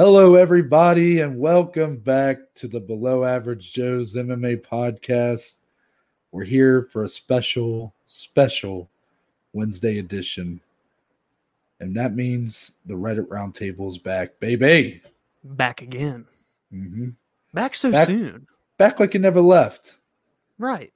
[0.00, 5.58] Hello, everybody, and welcome back to the Below Average Joe's MMA podcast.
[6.32, 8.88] We're here for a special, special
[9.52, 10.58] Wednesday edition.
[11.80, 15.02] And that means the Reddit Roundtable is back, baby.
[15.44, 16.24] Back again.
[16.70, 17.10] hmm
[17.52, 18.46] Back so Back- soon.
[18.78, 19.98] Back like you never left.
[20.56, 20.94] Right.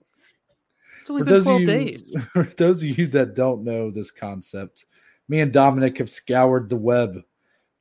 [1.02, 2.12] It's only For been 12 you, days.
[2.32, 4.86] for those of you that don't know this concept,
[5.28, 7.22] me and Dominic have scoured the web.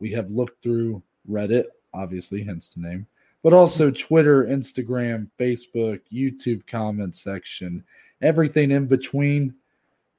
[0.02, 3.07] We have looked through Reddit, obviously, hence the name,
[3.41, 7.83] but also Twitter, Instagram, Facebook, YouTube comment section,
[8.21, 9.53] everything in between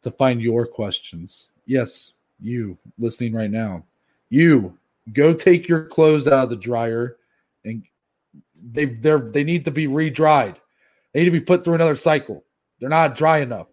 [0.02, 1.50] to find your questions.
[1.66, 3.84] Yes, you listening right now,
[4.28, 4.78] you
[5.12, 7.16] go take your clothes out of the dryer
[7.64, 7.82] and
[8.72, 10.56] they they they need to be re-dried.
[11.12, 12.44] They need to be put through another cycle.
[12.80, 13.68] They're not dry enough.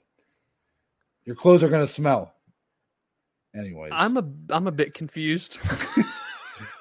[1.26, 2.34] Your clothes are going to smell.
[3.56, 5.60] Anyways, I'm a I'm a bit confused.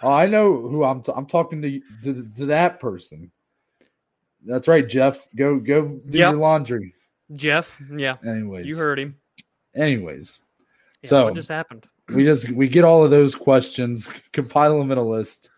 [0.02, 1.02] oh, I know who I'm.
[1.02, 3.30] T- I'm talking to, to to that person.
[4.44, 5.26] That's right, Jeff.
[5.36, 6.30] Go go do Yep.
[6.32, 6.94] your laundry.
[7.34, 9.16] Jeff, yeah, Anyways, you heard him.
[9.76, 10.40] Anyways,
[11.02, 11.86] Yeah, So- what just happened?
[12.08, 15.50] we just we get all of those questions, compile them in a list,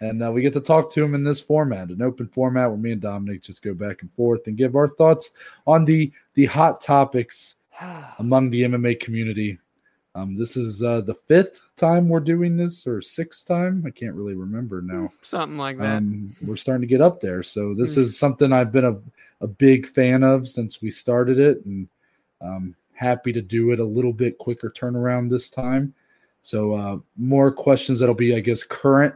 [0.00, 2.78] and uh, we get to talk to them in this format, an open format where
[2.78, 5.30] me and Dominic just go back and forth and give our thoughts
[5.68, 7.54] on the the hot topics
[8.18, 9.58] among the MMA community.
[10.20, 13.84] Um, this is uh, the fifth time we're doing this, or sixth time.
[13.86, 15.10] I can't really remember now.
[15.22, 15.98] Something like that.
[15.98, 17.42] Um, we're starting to get up there.
[17.42, 18.02] So this Mm.
[18.02, 18.98] is something I've been a,
[19.40, 21.88] a big fan of since we started it, and
[22.40, 25.94] um, happy to do it a little bit quicker turnaround this time.
[26.42, 29.14] So uh, more questions that'll be, I guess, current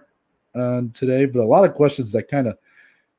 [0.54, 2.56] uh, today, but a lot of questions that kind of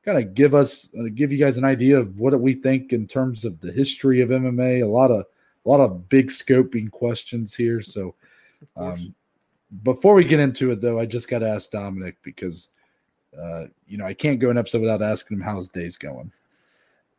[0.04, 3.06] kind of give us uh, give you guys an idea of what we think in
[3.06, 4.82] terms of the history of MMA.
[4.82, 5.26] A lot of
[5.66, 7.82] a lot of big scoping questions here.
[7.82, 8.14] So
[8.76, 9.14] um,
[9.82, 12.68] before we get into it, though, I just got to ask Dominic because,
[13.38, 16.32] uh, you know, I can't go an episode without asking him how his day's going.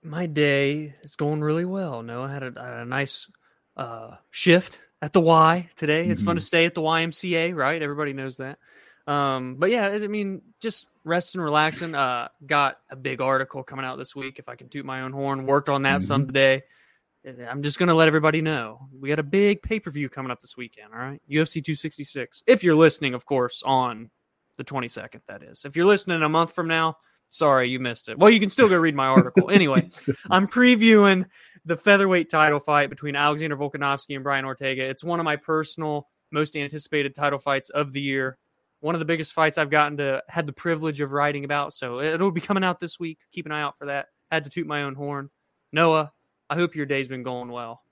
[0.02, 2.02] My day is going really well.
[2.02, 3.30] No, I had a, I had a nice
[3.76, 6.08] uh, shift at the Y today.
[6.08, 7.82] It's fun to stay at the YMCA, right?
[7.82, 8.58] Everybody knows that.
[9.08, 11.96] Um, but yeah, I mean, just resting, relaxing.
[11.96, 14.40] Uh, got a big article coming out this week.
[14.40, 16.64] If I can toot my own horn, worked on that some today.
[17.28, 20.32] Eh, I'm just gonna let everybody know we got a big pay per view coming
[20.32, 20.94] up this weekend.
[20.94, 22.44] All right, UFC 266.
[22.48, 24.10] If you're listening, of course, on
[24.58, 25.66] the 22nd, that is.
[25.66, 26.96] If you're listening a month from now,
[27.30, 28.18] sorry you missed it.
[28.18, 29.90] Well, you can still go read my article anyway.
[30.30, 31.26] I'm previewing
[31.66, 34.84] the featherweight title fight between Alexander Volkanovski and Brian Ortega.
[34.84, 38.38] It's one of my personal most anticipated title fights of the year.
[38.80, 41.74] One of the biggest fights I've gotten to had the privilege of writing about.
[41.74, 43.20] So it'll be coming out this week.
[43.32, 44.08] Keep an eye out for that.
[44.32, 45.30] Had to toot my own horn.
[45.74, 46.12] Noah,
[46.50, 47.84] I hope your day's been going well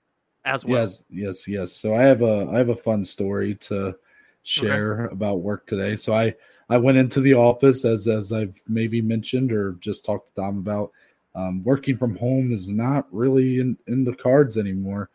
[0.44, 0.82] as well.
[0.82, 1.72] Yes, yes, yes.
[1.72, 3.96] So I have a I have a fun story to
[4.42, 5.96] share about work today.
[5.96, 6.34] So I
[6.68, 10.58] I went into the office as as I've maybe mentioned or just talked to Dom
[10.58, 10.92] about.
[11.34, 15.10] Um, working from home is not really in, in the cards anymore.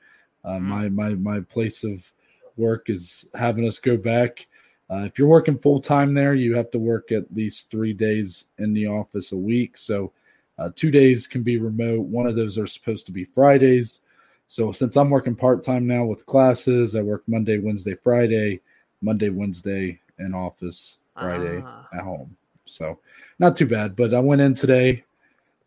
[0.45, 0.61] Uh, Mm.
[0.61, 2.11] My my my place of
[2.57, 4.47] work is having us go back.
[4.89, 8.45] Uh, if you're working full time there, you have to work at least three days
[8.59, 9.77] in the office a week.
[9.77, 10.11] So
[10.59, 12.01] uh, two days can be remote.
[12.07, 14.01] One of those are supposed to be Fridays.
[14.47, 18.59] So since I'm working part time now with classes, I work Monday, Wednesday, Friday,
[19.01, 21.87] Monday, Wednesday in office, Friday Ah.
[21.93, 22.35] at home.
[22.65, 22.99] So
[23.39, 23.95] not too bad.
[23.95, 25.03] But I went in today.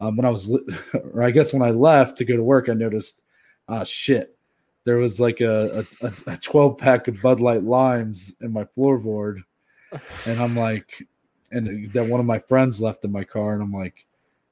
[0.01, 0.51] Um, when I was,
[1.13, 3.23] or I guess when I left to go to work, I noticed,
[3.69, 4.37] ah, shit,
[4.85, 8.65] there was like a a, a- a 12 pack of Bud Light limes in my
[8.77, 9.43] floorboard,
[10.27, 11.07] and I'm like,
[11.53, 14.05] and that one of my friends left in my car, and I'm like,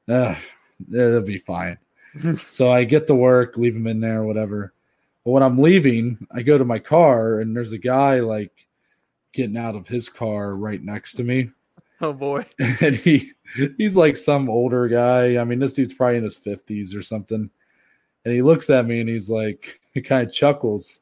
[0.08, 0.38] ah,
[0.92, 1.78] it'll be fine.
[2.48, 4.72] so I get to work, leave them in there, whatever.
[5.24, 8.52] But when I'm leaving, I go to my car, and there's a guy like
[9.32, 11.50] getting out of his car right next to me
[12.02, 12.44] Oh boy.
[12.58, 13.32] and he
[13.78, 15.38] he's like some older guy.
[15.40, 17.48] I mean, this dude's probably in his fifties or something.
[18.24, 21.00] And he looks at me and he's like, he kind of chuckles,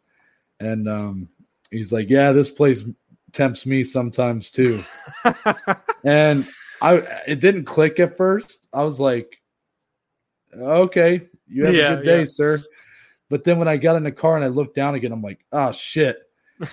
[0.60, 1.28] and um,
[1.70, 2.84] he's like, "Yeah, this place
[3.32, 4.82] tempts me sometimes too."
[6.04, 6.46] and
[6.82, 6.94] I,
[7.26, 8.66] it didn't click at first.
[8.72, 9.40] I was like,
[10.56, 12.24] "Okay, you have Yeah, a good day, yeah.
[12.26, 12.62] sir."
[13.28, 15.44] But then when I got in the car and I looked down again, I'm like,
[15.52, 16.18] "Oh shit!"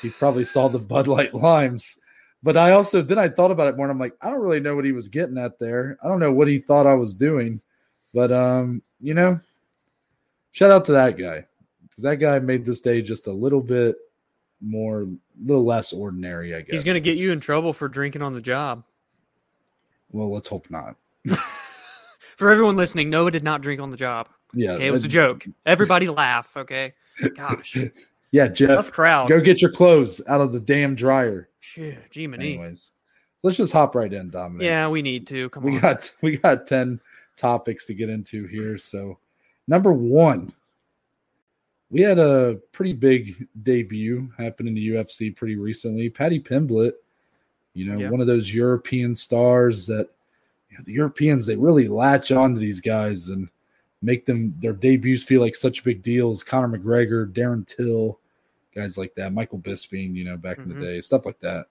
[0.01, 1.98] He probably saw the Bud Light limes.
[2.44, 4.59] But I also then I thought about it more and I'm like, I don't really
[4.59, 5.98] know what he was getting at there.
[6.04, 7.62] I don't know what he thought I was doing.
[8.13, 9.38] But um, you know,
[10.51, 11.45] shout out to that guy.
[11.83, 13.95] Because that guy made this day just a little bit
[14.62, 15.07] more a
[15.44, 16.74] little less ordinary, I guess.
[16.74, 18.83] He's gonna get you in trouble for drinking on the job.
[20.12, 20.95] Well, let's hope not.
[22.38, 24.30] For everyone listening, Noah did not drink on the job.
[24.54, 24.74] Yeah.
[24.74, 25.45] Okay, it was a joke.
[25.65, 26.56] Everybody laugh.
[26.56, 26.94] Okay.
[27.36, 27.75] Gosh,
[28.31, 28.92] Yeah, tough Jeff.
[28.92, 29.30] crowd.
[29.30, 31.50] Go get your clothes out of the damn dryer.
[31.62, 31.98] Gee.
[32.15, 32.92] Anyways.
[33.44, 34.65] let's just hop right in, Dominic.
[34.65, 35.50] Yeah, we need to.
[35.50, 35.81] Come we on.
[35.81, 37.00] got we got 10
[37.36, 38.77] topics to get into here.
[38.77, 39.18] So
[39.68, 40.54] number one,
[41.89, 46.09] we had a pretty big debut happen in the UFC pretty recently.
[46.09, 46.94] Paddy Pimblett,
[47.78, 48.10] you know, Yeah.
[48.10, 50.10] one of those European stars that
[50.70, 53.48] you know, the Europeans they really latch on to these guys and
[54.02, 56.44] make them their debuts feel like such big deals.
[56.44, 58.20] Conor McGregor, Darren Till,
[58.76, 60.80] guys like that, Michael Bisping, you know, back in Mhm.
[60.80, 61.68] the day, stuff like that.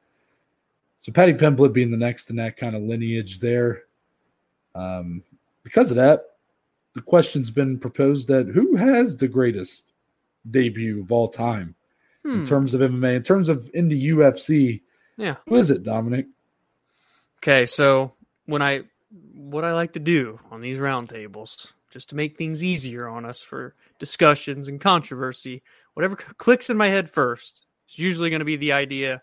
[0.98, 3.84] So Paddy Pimblett being the next in that kind of lineage there.
[4.74, 5.22] Um,
[5.62, 6.36] because of that,
[6.94, 9.92] the question's been proposed that who has the greatest
[10.50, 11.74] debut of all time
[12.22, 12.40] Hmm.
[12.40, 14.82] in terms of MMA, in terms of in the UFC?
[15.16, 15.36] Yeah.
[15.48, 16.26] Who is it, Dominic?
[17.38, 18.12] Okay, so
[18.46, 18.82] when I
[19.34, 23.42] what I like to do on these roundtables, just to make things easier on us
[23.42, 25.62] for discussions and controversy,
[25.94, 29.22] whatever clicks in my head first is usually going to be the idea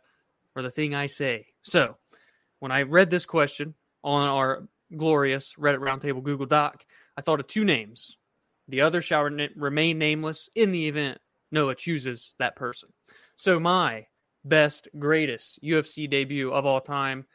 [0.55, 1.47] or the thing I say.
[1.63, 1.97] So
[2.59, 6.85] when I read this question on our glorious Reddit Roundtable Google Doc,
[7.17, 8.17] I thought of two names.
[8.67, 11.19] The other shall remain nameless in the event
[11.51, 12.89] Noah chooses that person.
[13.35, 14.07] So my
[14.45, 17.25] best, greatest UFC debut of all time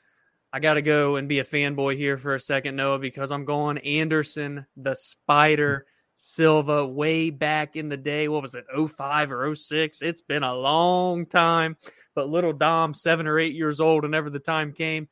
[0.52, 3.44] I got to go and be a fanboy here for a second, Noah, because I'm
[3.44, 8.28] going Anderson the Spider Silva way back in the day.
[8.28, 10.00] What was it, 05 or 06?
[10.00, 11.76] It's been a long time.
[12.14, 15.08] But little Dom, seven or eight years old, whenever the time came,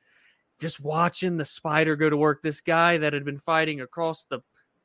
[0.58, 2.42] just watching the Spider go to work.
[2.42, 4.40] This guy that had been fighting across the,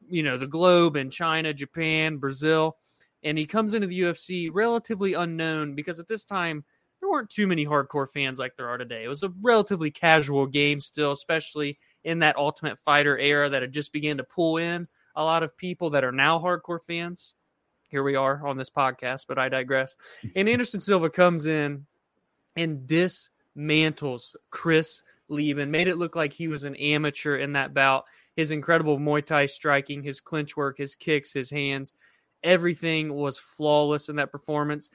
[0.09, 2.75] you know, the globe in China, Japan, Brazil,
[3.23, 6.65] and he comes into the UFC relatively unknown because at this time
[7.01, 9.03] there weren't too many hardcore fans like there are today.
[9.03, 13.73] It was a relatively casual game still, especially in that Ultimate Fighter era that had
[13.73, 17.35] just began to pull in a lot of people that are now hardcore fans.
[17.89, 19.97] Here we are on this podcast, but I digress.
[20.35, 21.85] And Anderson Silva comes in
[22.55, 28.05] and dismantles Chris Leben, made it look like he was an amateur in that bout.
[28.35, 31.93] His incredible Muay Thai striking, his clinch work, his kicks, his hands,
[32.43, 34.89] everything was flawless in that performance.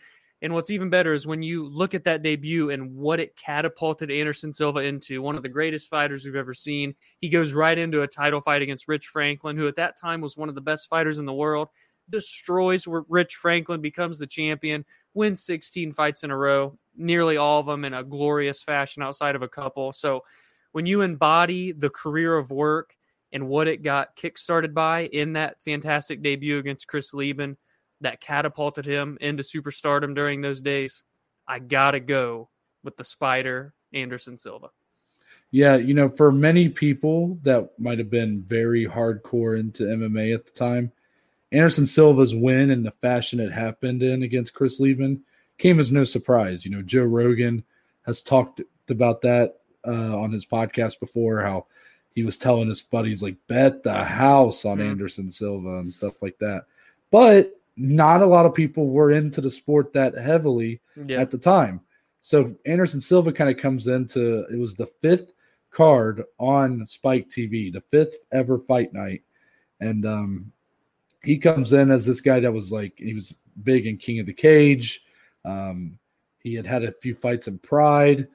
[0.46, 4.12] And what's even better is when you look at that debut and what it catapulted
[4.12, 6.94] Anderson Silva into, one of the greatest fighters we've ever seen.
[7.20, 10.36] He goes right into a title fight against Rich Franklin, who at that time was
[10.36, 11.66] one of the best fighters in the world,
[12.08, 14.84] destroys Rich Franklin, becomes the champion,
[15.14, 19.34] wins 16 fights in a row, nearly all of them in a glorious fashion outside
[19.34, 19.92] of a couple.
[19.92, 20.22] So
[20.70, 22.94] when you embody the career of work
[23.32, 27.56] and what it got kickstarted by in that fantastic debut against Chris Leben,
[28.00, 31.02] that catapulted him into superstardom during those days.
[31.48, 32.48] I gotta go
[32.82, 34.68] with the Spider Anderson Silva.
[35.50, 40.44] Yeah, you know, for many people that might have been very hardcore into MMA at
[40.44, 40.92] the time,
[41.52, 45.22] Anderson Silva's win and the fashion it happened in against Chris Leben
[45.58, 46.64] came as no surprise.
[46.64, 47.62] You know, Joe Rogan
[48.04, 51.66] has talked about that uh, on his podcast before, how
[52.14, 54.90] he was telling his buddies like bet the house on Mhm.
[54.90, 56.64] Anderson Silva and stuff like that.
[57.10, 61.20] But not a lot of people were into the sport that heavily Yeah.
[61.20, 61.80] at the time.
[62.22, 65.32] So Anderson Silva kind of comes into it was the fifth
[65.70, 69.22] card on Spike TV, the fifth ever fight night.
[69.80, 70.52] And um
[71.22, 74.26] he comes in as this guy that was like he was big in King of
[74.26, 75.02] the Cage.
[75.44, 75.98] Um
[76.42, 78.28] he had had a few fights in Pride.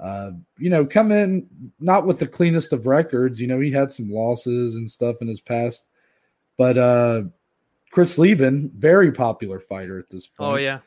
[0.00, 1.46] Uh, you know, come in
[1.80, 3.40] not with the cleanest of records.
[3.40, 5.88] You know, he had some losses and stuff in his past,
[6.56, 7.22] but uh,
[7.90, 10.78] Chris Leben, very popular fighter at this oh, point Oh yeah.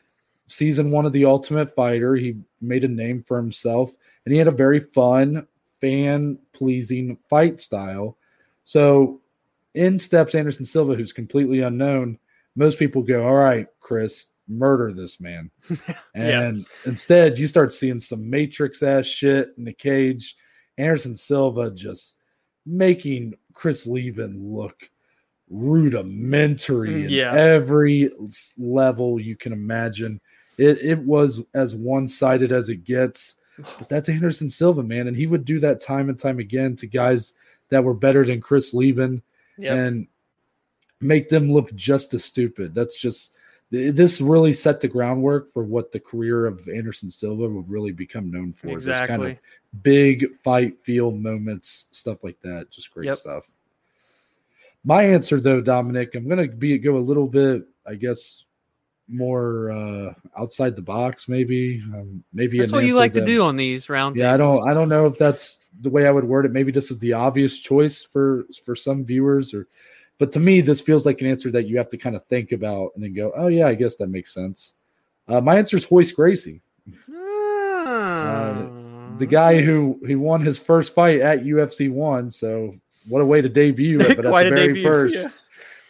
[0.47, 2.15] season one of the Ultimate Fighter.
[2.15, 3.93] He made a name for himself,
[4.25, 5.47] and he had a very fun,
[5.79, 8.17] fan pleasing fight style.
[8.63, 9.21] So,
[9.73, 12.19] in steps Anderson Silva, who's completely unknown.
[12.55, 15.49] Most people go, "All right, Chris, murder this man,"
[16.15, 16.41] Yeah.
[16.41, 20.35] and instead, you start seeing some Matrix ass shit in the cage.
[20.77, 22.15] Anderson Silva just
[22.65, 24.89] making Chris Leben look
[25.51, 27.33] rudimentary Mm, in yeah.
[27.33, 28.09] every
[28.57, 30.19] level you can imagine.
[30.57, 33.35] It it was as one sided as it gets,
[33.77, 36.87] but that's Anderson Silva, man, and he would do that time and time again to
[36.87, 37.33] guys
[37.69, 39.21] that were better than Chris Leben
[39.57, 39.77] Yep.
[39.77, 40.07] and
[40.99, 42.73] make them look just as stupid.
[42.73, 43.33] That's just
[43.69, 48.29] this really set the groundwork for what the career of Anderson Silva would really become
[48.29, 48.67] known for.
[48.67, 49.31] This kind exactly.
[49.31, 52.69] of big fight feel moments, stuff like that.
[52.69, 53.15] Just great Yep.
[53.15, 53.49] stuff.
[54.83, 58.45] My answer though, Dominic, I'm gonna be go a little bit, I guess,
[59.07, 61.81] more uh outside the box, maybe.
[61.93, 64.15] Um, maybe That's what you like to do on these round.
[64.15, 64.67] yeah, I don't.
[64.67, 66.51] I don't know if that's the way I would word it.
[66.51, 69.67] Maybe this is the obvious choice for for some viewers or
[70.17, 72.51] but to me this feels like an answer that you have to kind of think
[72.51, 74.73] about and then go, "Oh yeah, I guess that makes sense."
[75.27, 76.61] Uh, my answer is Royce Gracie.
[77.09, 78.67] Ah.
[79.17, 82.31] the guy who he won his first fight at UFC one.
[82.31, 82.75] So
[83.07, 84.15] what a way to debut it!
[84.15, 85.37] But at the very debut, first,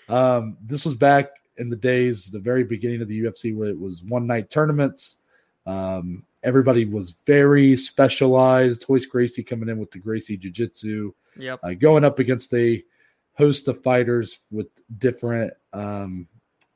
[0.10, 0.36] yeah.
[0.36, 3.80] um, this was back in the days, the very beginning of the UFC, where it
[3.80, 5.18] was one night tournaments.
[5.66, 8.86] Um, everybody was very specialized.
[8.88, 11.60] Royce Gracie coming in with the Gracie Jiu Jitsu, yep.
[11.64, 12.84] Uh, going up against a
[13.34, 16.28] host of fighters with different um,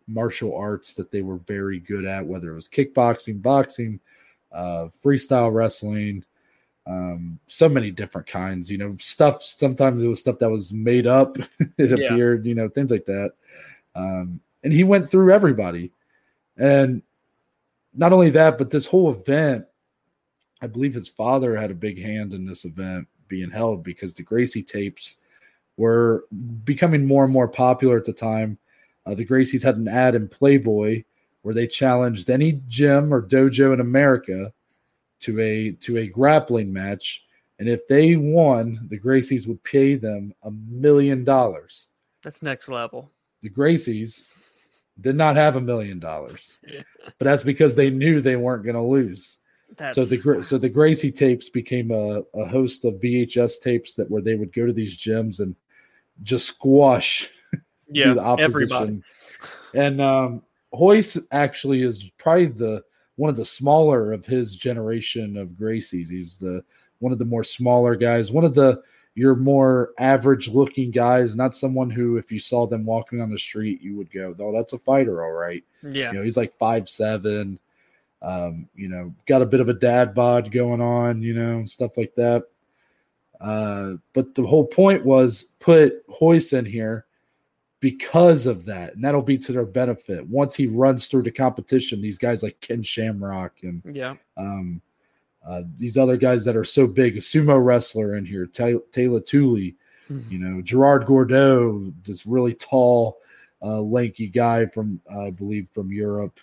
[0.08, 4.00] martial arts that they were very good at, whether it was kickboxing, boxing,
[4.52, 6.24] uh, freestyle wrestling,
[6.88, 8.72] um, so many different kinds.
[8.72, 9.42] You know, stuff.
[9.44, 11.38] Sometimes it was stuff that was made up.
[11.78, 12.06] it yeah.
[12.06, 13.32] appeared, you know, things like that.
[13.96, 15.92] Um, and he went through everybody,
[16.58, 17.02] and
[17.94, 19.66] not only that, but this whole event.
[20.62, 24.24] I believe his father had a big hand in this event being held because the
[24.24, 25.18] Gracie tapes
[25.78, 26.26] were
[26.64, 28.58] becoming more and more popular at the time.
[29.06, 31.04] Uh, the Gracies had an ad in Playboy
[31.42, 34.52] where they challenged any gym or dojo in America
[35.26, 37.24] to a to a grappling match,
[37.60, 41.88] and if they won, the Gracies would pay them a million dollars.
[42.24, 43.12] That's next level.
[43.42, 44.28] The Gracies
[45.02, 46.58] did not have a million dollars,
[47.18, 49.38] but that's because they knew they weren't going to lose.
[49.78, 49.96] That's...
[49.96, 54.22] So the so the Gracie tapes became a, a host of VHS tapes that where
[54.22, 55.56] they would go to these gyms and
[56.22, 57.30] just squash
[57.90, 58.54] yeah, the opposition.
[58.54, 59.02] Everybody.
[59.74, 62.84] And um, Royce actually is probably the
[63.16, 66.10] one of the smaller of his generation of Gracies.
[66.10, 66.64] He's the
[67.00, 68.82] one of the more smaller guys, one of the
[69.16, 73.40] your more average looking guys, not someone who, if you saw them walking on the
[73.40, 76.58] street, you would go, "Oh, that's a fighter, all right." Yeah, you know, he's like
[76.58, 77.60] five seven.
[78.22, 81.96] Um, you know, got a bit of a dad bod going on, you know, stuff
[81.96, 82.46] like that.
[83.40, 87.06] Uh, but the whole point was put Royce in here
[87.86, 90.26] because of that, and that'll be to their benefit.
[90.26, 94.82] Once he runs through the competition, these guys like Ken Shamrock and yeah, um,
[95.48, 99.76] uh, these other guys that are so big, a sumo wrestler in here, Teila Tuli,
[100.10, 100.32] mm-hmm.
[100.32, 103.20] you know, Gerard Gordeau, this really tall,
[103.62, 106.40] uh, lanky guy from uh, I believe from Europe,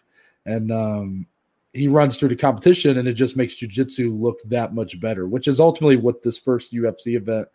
[0.46, 1.26] and um,
[1.72, 5.48] he runs through the competition, and it just makes jujitsu look that much better, which
[5.48, 7.48] is ultimately what this first UFC event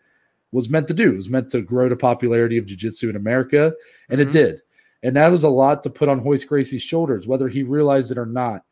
[0.52, 1.12] was meant to do.
[1.12, 3.72] It was meant to grow the popularity of jiu-jitsu in America,
[4.08, 4.28] and mm-hmm.
[4.28, 4.62] it did.
[5.02, 8.18] And that was a lot to put on Royce Gracie's shoulders, whether he realized it
[8.18, 8.64] or not.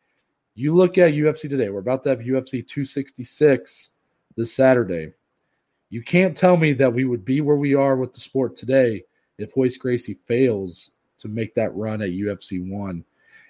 [0.55, 3.91] You look at UFC today, we're about to have UFC 266
[4.35, 5.13] this Saturday.
[5.89, 9.03] You can't tell me that we would be where we are with the sport today
[9.37, 13.05] if Royce Gracie fails to make that run at UFC 1.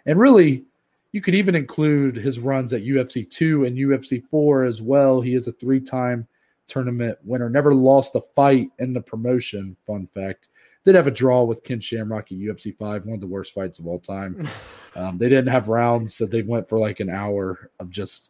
[0.05, 0.65] And really,
[1.13, 5.19] you could even include his runs at UFC 2 and UFC 4 as well.
[5.21, 6.27] He is a three time
[6.67, 7.49] tournament winner.
[7.49, 9.75] Never lost a fight in the promotion.
[9.85, 10.49] Fun fact.
[10.85, 13.77] Did have a draw with Ken Shamrock at UFC five, one of the worst fights
[13.79, 14.47] of all time.
[14.95, 18.29] um, they didn't have rounds, so they went for like an hour of just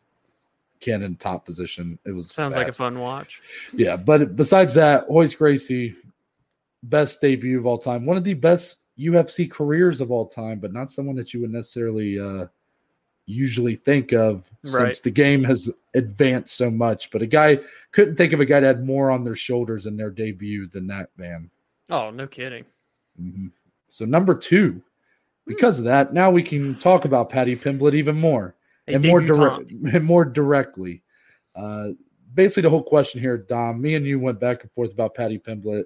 [0.79, 1.99] Ken in top position.
[2.05, 2.61] It was sounds bad.
[2.61, 3.41] like a fun watch.
[3.73, 5.95] Yeah, but besides that, Royce Gracie,
[6.83, 10.73] best debut of all time, one of the best UFC careers of all time, but
[10.73, 12.45] not someone that you would necessarily uh,
[13.27, 14.85] usually think of right.
[14.85, 17.11] since the game has advanced so much.
[17.11, 17.59] But a guy
[17.91, 20.87] couldn't think of a guy that had more on their shoulders in their debut than
[20.87, 21.51] that man.
[21.89, 22.65] Oh, no kidding.
[23.21, 23.47] Mm-hmm.
[23.89, 24.81] So number two,
[25.45, 28.55] because of that, now we can talk about Paddy Pimblett even more
[28.87, 31.03] and more direct and more directly.
[31.55, 31.89] Uh,
[32.33, 35.39] basically, the whole question here, Dom, me and you went back and forth about Paddy
[35.39, 35.85] Pimblett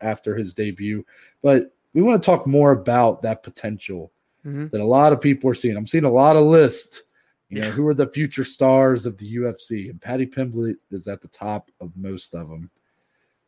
[0.00, 1.04] after his debut,
[1.42, 4.10] but we want to talk more about that potential
[4.46, 4.68] mm-hmm.
[4.68, 5.76] that a lot of people are seeing.
[5.76, 7.02] I'm seeing a lot of lists.
[7.48, 9.88] You know, who are the future stars of the UFC?
[9.88, 12.70] And Paddy Pimblett is at the top of most of them.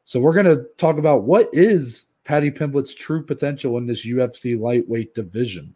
[0.05, 4.59] So we're going to talk about what is Paddy Pimblett's true potential in this UFC
[4.59, 5.75] lightweight division.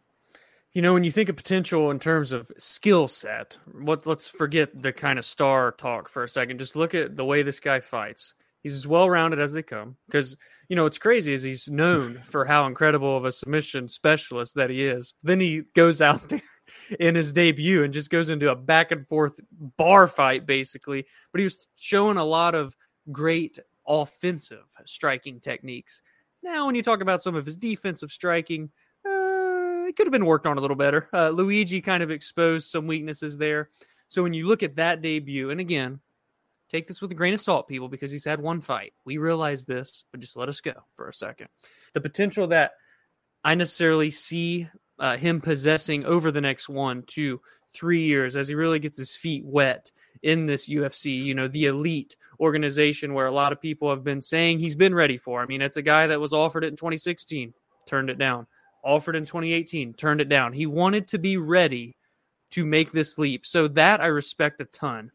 [0.73, 4.83] You know, when you think of potential in terms of skill set, what let's forget
[4.83, 6.59] the kind of star talk for a second.
[6.59, 8.35] Just look at the way this guy fights.
[8.63, 9.97] He's as well rounded as they come.
[10.07, 10.37] Because
[10.69, 14.71] you know, what's crazy is he's known for how incredible of a submission specialist that
[14.71, 15.15] he is.
[15.23, 16.43] Then he goes out there
[16.99, 19.39] in his debut and just goes into a back and forth
[19.77, 21.05] bar fight, basically.
[21.33, 22.75] But he was showing a lot of
[23.11, 26.03] great offensive striking techniques.
[26.43, 28.71] Now, when you talk about some of his defensive striking,
[29.07, 31.09] uh, it could have been worked on a little better.
[31.13, 33.71] Uh, Luigi kind of exposed some weaknesses there.
[34.09, 36.01] So when you look at that debut, and again,
[36.73, 38.93] take this with a grain of salt, people, because he's had one fight.
[39.05, 41.49] We realize this, but just let us go for a second.
[41.93, 42.73] The potential that
[43.45, 47.41] I necessarily see uh, him possessing over the next one, two,
[47.75, 49.91] three years as he really gets his feet wet
[50.23, 54.23] in this UFC, you know, the elite organization where a lot of people have been
[54.23, 55.43] saying he's been ready for.
[55.43, 57.53] I mean, it's a guy that was offered it in 2016,
[57.87, 58.47] turned it down.
[58.85, 60.53] Offered in 2018, turned it down.
[60.53, 61.97] He wanted to be ready
[62.51, 63.47] to make this leap.
[63.47, 65.11] So that I respect a ton.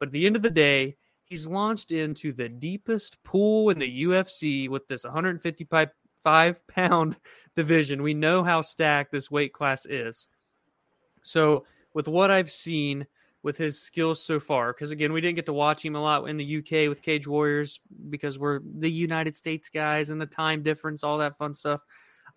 [0.00, 4.04] But at the end of the day, he's launched into the deepest pool in the
[4.04, 7.16] UFC with this 155 pound
[7.54, 8.02] division.
[8.02, 10.26] We know how stacked this weight class is.
[11.22, 13.06] So, with what I've seen
[13.42, 16.28] with his skills so far, because again, we didn't get to watch him a lot
[16.28, 17.78] in the UK with Cage Warriors
[18.08, 21.80] because we're the United States guys and the time difference, all that fun stuff.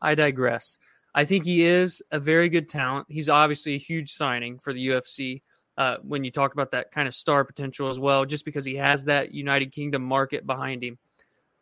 [0.02, 0.78] I digress.
[1.16, 3.08] I think he is a very good talent.
[3.10, 5.44] He's obviously a huge signing for the UFC.
[5.76, 8.76] Uh, when you talk about that kind of star potential as well, just because he
[8.76, 11.00] has that United Kingdom market behind him.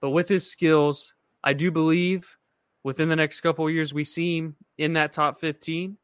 [0.02, 1.14] But with his skills,
[1.44, 2.36] I do believe
[2.84, 5.98] within the next couple years we see him in that top 15.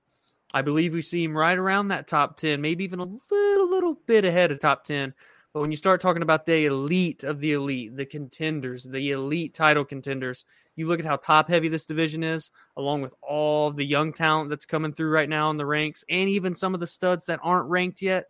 [0.54, 3.96] I believe we see him right around that top 10, maybe even a little, little
[4.06, 5.14] bit ahead of top 10.
[5.58, 9.56] But when you start talking about the elite of the elite, the contenders, the elite
[9.56, 10.46] title contenders,
[10.76, 14.52] you look at how top heavy this division is, along with all the young talent
[14.52, 17.40] that's coming through right now in the ranks, and even some of the studs that
[17.42, 18.26] aren't ranked yet.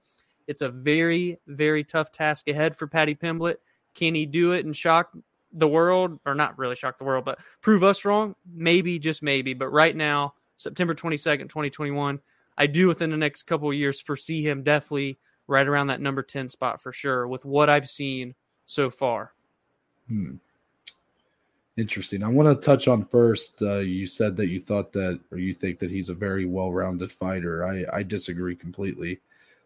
[0.47, 3.57] It's a very, very tough task ahead for Paddy Pimblett.
[3.93, 5.11] Can he do it and shock
[5.51, 8.35] the world, or not really shock the world, but prove us wrong?
[8.49, 9.53] Maybe, just maybe.
[9.53, 12.21] But right now, September 22nd, 2021.
[12.57, 16.21] I do within the next couple of years foresee him definitely right around that number
[16.21, 18.35] 10 spot for sure with what I've seen
[18.65, 19.33] so far.
[20.07, 20.35] Hmm.
[21.77, 22.23] Interesting.
[22.23, 23.61] I want to touch on first.
[23.61, 27.11] Uh, you said that you thought that, or you think that he's a very well-rounded
[27.11, 27.65] fighter.
[27.65, 29.19] I I disagree completely.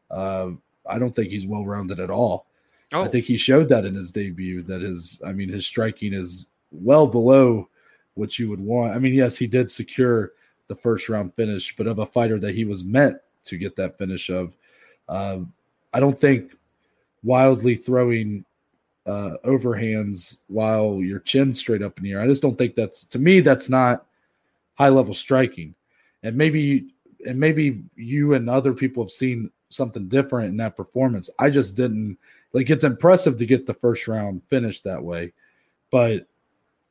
[0.10, 0.52] Uh,
[0.86, 2.48] I don't think he's well-rounded at all.
[2.92, 3.04] Oh.
[3.04, 4.62] I think he showed that in his debut.
[4.62, 7.70] That his, I mean, his striking is well below
[8.16, 8.94] what you would want.
[8.94, 10.34] I mean, yes, he did secure
[10.68, 13.98] the first round finish, but of a fighter that he was meant to get that
[13.98, 14.54] finish of.
[15.08, 15.40] Uh,
[15.94, 16.56] I don't think
[17.24, 18.46] wildly throwing
[19.06, 22.22] uh, overhands while your chin straight up in the air.
[22.22, 24.06] I just don't think that's to me that's not
[24.76, 25.76] high level striking.
[26.24, 26.94] And maybe
[27.26, 31.30] and maybe you and other people have seen something different in that performance.
[31.40, 32.18] I just didn't
[32.54, 35.34] like it's impressive to get the first round finished that way,
[35.92, 36.28] but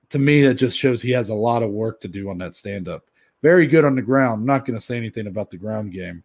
[0.09, 2.57] to me it just shows he has a lot of work to do on that
[2.57, 3.05] stand up
[3.43, 4.41] very good on the ground.
[4.41, 6.23] I'm not going to say anything about the ground game.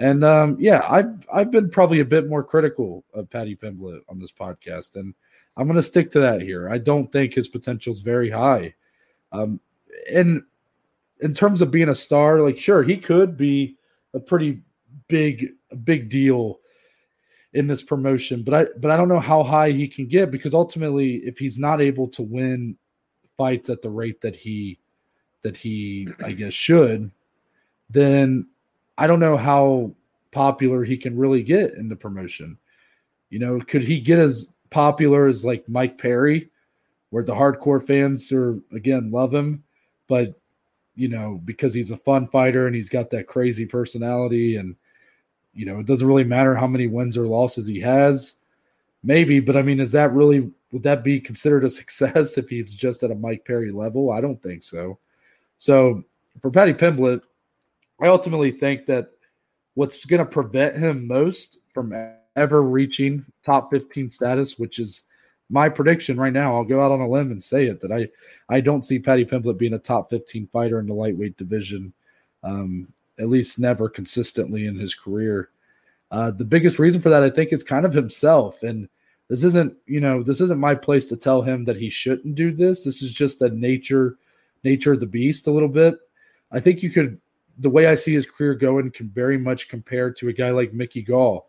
[0.00, 4.18] And um, yeah, I've I've been probably a bit more critical of Paddy Pimblett on
[4.18, 5.14] this podcast, and
[5.58, 6.70] I'm going to stick to that here.
[6.70, 8.74] I don't think his potential is very high.
[9.30, 9.60] Um,
[10.10, 10.42] and
[11.20, 13.76] in terms of being a star, like sure he could be
[14.14, 14.62] a pretty
[15.06, 15.50] big
[15.84, 16.60] big deal
[17.52, 20.54] in this promotion, but I but I don't know how high he can get because
[20.54, 22.78] ultimately, if he's not able to win
[23.36, 24.78] fights at the rate that he
[25.42, 27.10] that he, I guess, should,
[27.90, 28.46] then
[29.00, 29.92] I don't know how
[30.30, 32.58] popular he can really get in the promotion.
[33.30, 36.50] You know, could he get as popular as like Mike Perry,
[37.08, 39.64] where the hardcore fans are again love him,
[40.06, 40.38] but
[40.96, 44.76] you know, because he's a fun fighter and he's got that crazy personality and
[45.54, 48.36] you know, it doesn't really matter how many wins or losses he has.
[49.02, 52.74] Maybe, but I mean, is that really would that be considered a success if he's
[52.74, 54.12] just at a Mike Perry level?
[54.12, 54.98] I don't think so.
[55.56, 56.04] So
[56.42, 57.22] for Paddy Pimblett,
[58.00, 59.10] I ultimately think that
[59.74, 61.94] what's going to prevent him most from
[62.36, 65.04] ever reaching top 15 status, which is
[65.50, 68.08] my prediction right now, I'll go out on a limb and say it that I
[68.48, 71.92] I don't see Paddy Pimblett being a top 15 fighter in the lightweight division,
[72.44, 75.50] um, at least never consistently in his career.
[76.10, 78.62] Uh, the biggest reason for that, I think, is kind of himself.
[78.62, 78.88] And
[79.28, 82.52] this isn't, you know, this isn't my place to tell him that he shouldn't do
[82.52, 82.84] this.
[82.84, 84.16] This is just the nature
[84.62, 85.98] nature of the beast a little bit.
[86.52, 87.20] I think you could,
[87.60, 90.72] the way I see his career going, can very much compare to a guy like
[90.72, 91.48] Mickey Gall.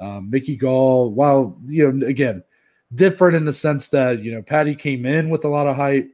[0.00, 2.42] Um, Mickey Gall, while you know, again,
[2.94, 6.10] different in the sense that you know Paddy came in with a lot of hype.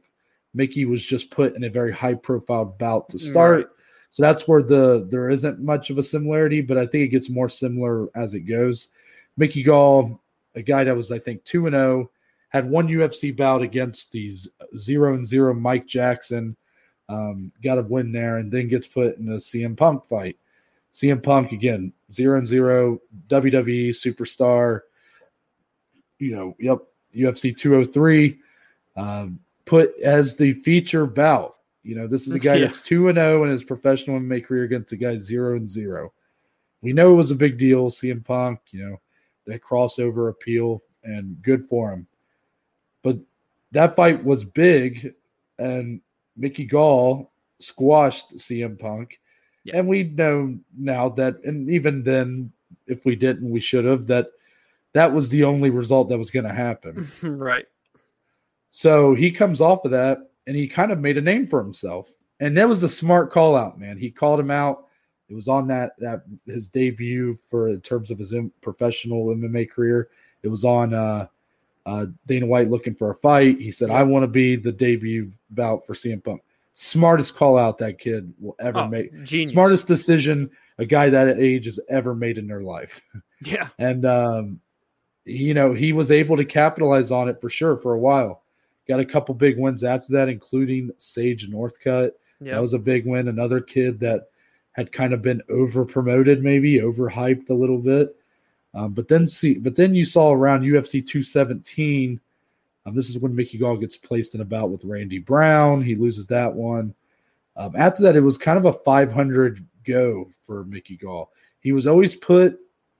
[0.53, 3.57] Mickey was just put in a very high profile bout to start.
[3.57, 3.67] Right.
[4.09, 7.29] So that's where the there isn't much of a similarity, but I think it gets
[7.29, 8.89] more similar as it goes.
[9.37, 10.21] Mickey Gall,
[10.55, 12.11] a guy that was I think two and zero, oh,
[12.49, 16.57] had one UFC bout against these zero and zero Mike Jackson.
[17.09, 20.37] Um, got a win there, and then gets put in a CM Punk fight.
[20.93, 24.81] CM Punk again, zero and zero WWE superstar.
[26.19, 26.79] You know, yep,
[27.15, 28.39] UFC 203.
[28.95, 31.57] Um, put as the feature bout.
[31.83, 32.65] You know, this is a guy yeah.
[32.65, 36.13] that's two and zero in his professional MMA career against a guy zero and zero.
[36.81, 37.89] We know it was a big deal.
[37.89, 38.97] CM Punk, you know,
[39.45, 42.07] that crossover appeal, and good for him.
[43.03, 43.17] But
[43.71, 45.13] that fight was big,
[45.59, 46.01] and
[46.37, 49.19] Mickey Gall squashed CM Punk.
[49.63, 49.77] Yeah.
[49.77, 52.51] And we know now that, and even then,
[52.85, 54.27] if we didn't, we should have, that
[54.93, 57.09] that was the only result that was going to happen.
[57.21, 57.65] right.
[58.69, 62.13] So he comes off of that and he kind of made a name for himself.
[62.39, 63.97] And that was a smart call out, man.
[63.97, 64.85] He called him out
[65.29, 70.09] It was on that that his debut for in terms of his professional MMA career.
[70.43, 71.27] It was on uh,
[71.87, 73.59] uh, Dana White looking for a fight.
[73.59, 76.41] He said, "I want to be the debut bout for CM Punk."
[76.75, 79.23] Smartest call out that kid will ever Oh, make.
[79.23, 79.51] genius.
[79.53, 83.01] Smartest decision a guy that age has ever made in their life.
[83.43, 83.69] Yeah.
[83.77, 84.59] and um,
[85.25, 88.41] you know he was able to capitalize on it for sure for a while.
[88.87, 92.11] Got a couple big wins after that, including Sage Northcutt.
[92.41, 93.27] That was a big win.
[93.27, 94.29] Another kid that
[94.71, 98.15] had kind of been over promoted, maybe overhyped a little bit.
[98.77, 102.19] Um, but then see, but then you saw around UFC 217.
[102.85, 105.81] Um, this is when Mickey Gall gets placed in a bout with Randy Brown.
[105.81, 106.93] He loses that one.
[107.55, 111.31] Um, after that, it was kind of a 500 go for Mickey Gall.
[111.59, 112.59] He was always put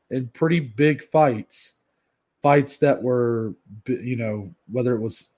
[0.09, 1.73] in pretty big fights,
[2.41, 3.53] fights that were,
[3.85, 5.29] you know, whether it was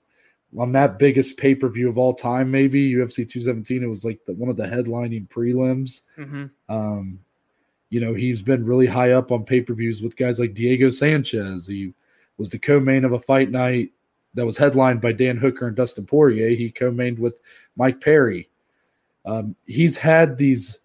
[0.58, 3.82] on that biggest pay per view of all time, maybe UFC 217.
[3.82, 6.00] It was like the, one of the headlining prelims.
[6.16, 7.20] hmm Um,
[7.90, 10.90] you know, he's been really high up on pay per views with guys like Diego
[10.90, 11.66] Sanchez.
[11.66, 11.92] He
[12.38, 13.90] was the co main of a fight night
[14.34, 16.50] that was headlined by Dan Hooker and Dustin Poirier.
[16.50, 17.40] He co mained with
[17.76, 18.48] Mike Perry.
[19.26, 20.78] Um, he's had these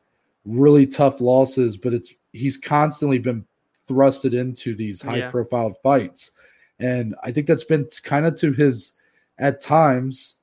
[0.46, 3.46] really tough losses, but it's he's constantly been
[3.88, 5.32] thrusted into these high Yeah.
[5.32, 6.32] profile fights.
[6.80, 8.94] And I think that's been kind of to his,
[9.38, 10.36] at times,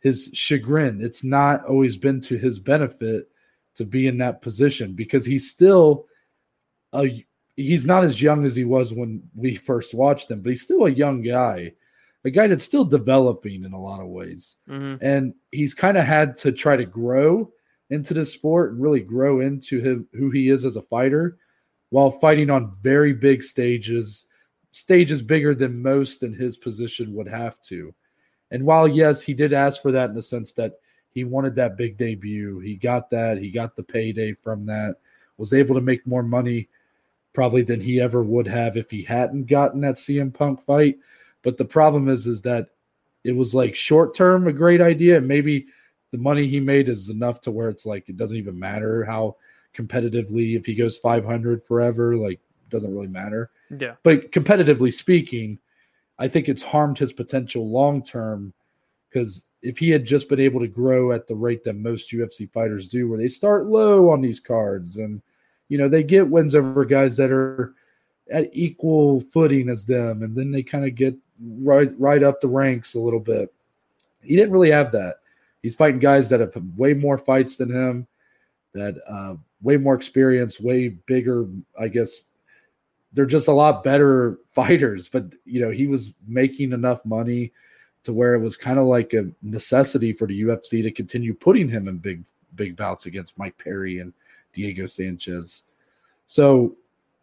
[0.00, 1.00] his chagrin.
[1.02, 3.30] It's not always been to his benefit
[3.76, 6.06] to be in that position because he's still
[6.92, 7.24] a
[7.56, 10.86] he's not as young as he was when we first watched him, but he's still
[10.86, 11.72] a young guy,
[12.24, 14.56] a guy that's still developing in a lot of ways.
[14.66, 17.50] hmm And he's kind of had to try to grow
[17.90, 21.38] into the sport and really grow into him, who he is as a fighter
[21.90, 24.26] while fighting on very big stages,
[24.72, 27.94] stages bigger than most in his position would have to.
[28.50, 30.80] And while, yes, he did ask for that in the sense that
[31.14, 34.96] he wanted that big debut, he got that, he got the payday from that,
[35.38, 36.68] was able to make more money
[37.32, 40.98] probably than he ever would have if he hadn't gotten that CM Punk fight.
[41.42, 42.68] But the problem is, is that
[43.22, 45.66] it was like short term a great idea, and maybe
[46.10, 49.36] the money he made is enough to where it's like it doesn't even matter how
[49.76, 53.50] competitively if he goes 500 forever, like it doesn't really matter.
[53.76, 53.94] Yeah.
[54.02, 55.58] But competitively speaking,
[56.18, 58.52] I think it's harmed his potential long term
[59.08, 62.50] because if he had just been able to grow at the rate that most UFC
[62.52, 65.22] fighters do, where they start low on these cards and
[65.68, 67.74] you know they get wins over guys that are
[68.30, 72.48] at equal footing as them, and then they kind of get right right up the
[72.48, 73.52] ranks a little bit.
[74.22, 75.16] He didn't really have that.
[75.62, 78.06] He's fighting guys that have way more fights than him,
[78.74, 81.46] that uh, way more experience, way bigger.
[81.80, 82.20] I guess
[83.14, 85.08] they're just a lot better fighters.
[85.08, 87.52] But you know, he was making enough money
[88.04, 91.68] to where it was kind of like a necessity for the UFC to continue putting
[91.68, 94.12] him in big big bouts against Mike Perry and
[94.52, 95.64] Diego Sanchez.
[96.26, 96.76] So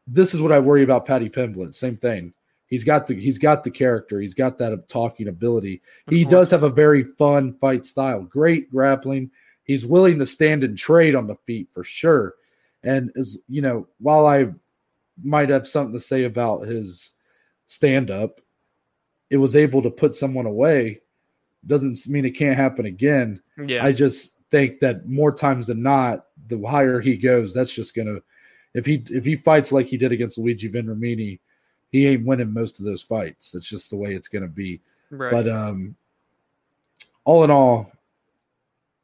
[0.07, 1.73] this is what I worry about Paddy Pimblett.
[1.73, 2.33] Same thing.
[2.67, 4.19] He's got the he's got the character.
[4.19, 5.81] He's got that talking ability.
[6.09, 8.21] He does have a very fun fight style.
[8.21, 9.31] Great grappling.
[9.63, 12.35] He's willing to stand and trade on the feet for sure.
[12.83, 14.47] And as you know, while I
[15.21, 17.11] might have something to say about his
[17.67, 18.40] stand up,
[19.31, 20.99] it was able to put someone away.
[21.65, 23.41] Doesn't mean it can't happen again.
[23.65, 23.83] Yeah.
[23.83, 28.19] I just think that more times than not, the higher he goes, that's just gonna
[28.73, 31.39] if he if he fights like he did against Luigi Vendramini,
[31.91, 33.55] he ain't winning most of those fights.
[33.55, 34.81] It's just the way it's gonna be.
[35.09, 35.31] right.
[35.31, 35.95] But um
[37.23, 37.89] all in all,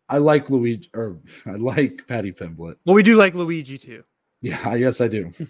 [0.10, 2.76] I like Luigi or I like Paddy Pimblett.
[2.86, 4.04] well, we do like Luigi too.
[4.42, 5.32] Yeah, I guess I do.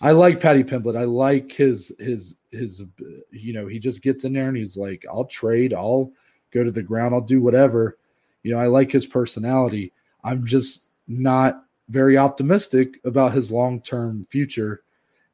[0.00, 0.96] I like Paddy Pimblett.
[0.96, 2.82] I like his his his
[3.30, 6.12] you know, he just gets in there and he's like, I'll trade, I'll
[6.52, 7.98] go to the ground, I'll do whatever.
[8.42, 9.92] You know, I like his personality.
[10.22, 14.82] I'm just not very optimistic about his long-term future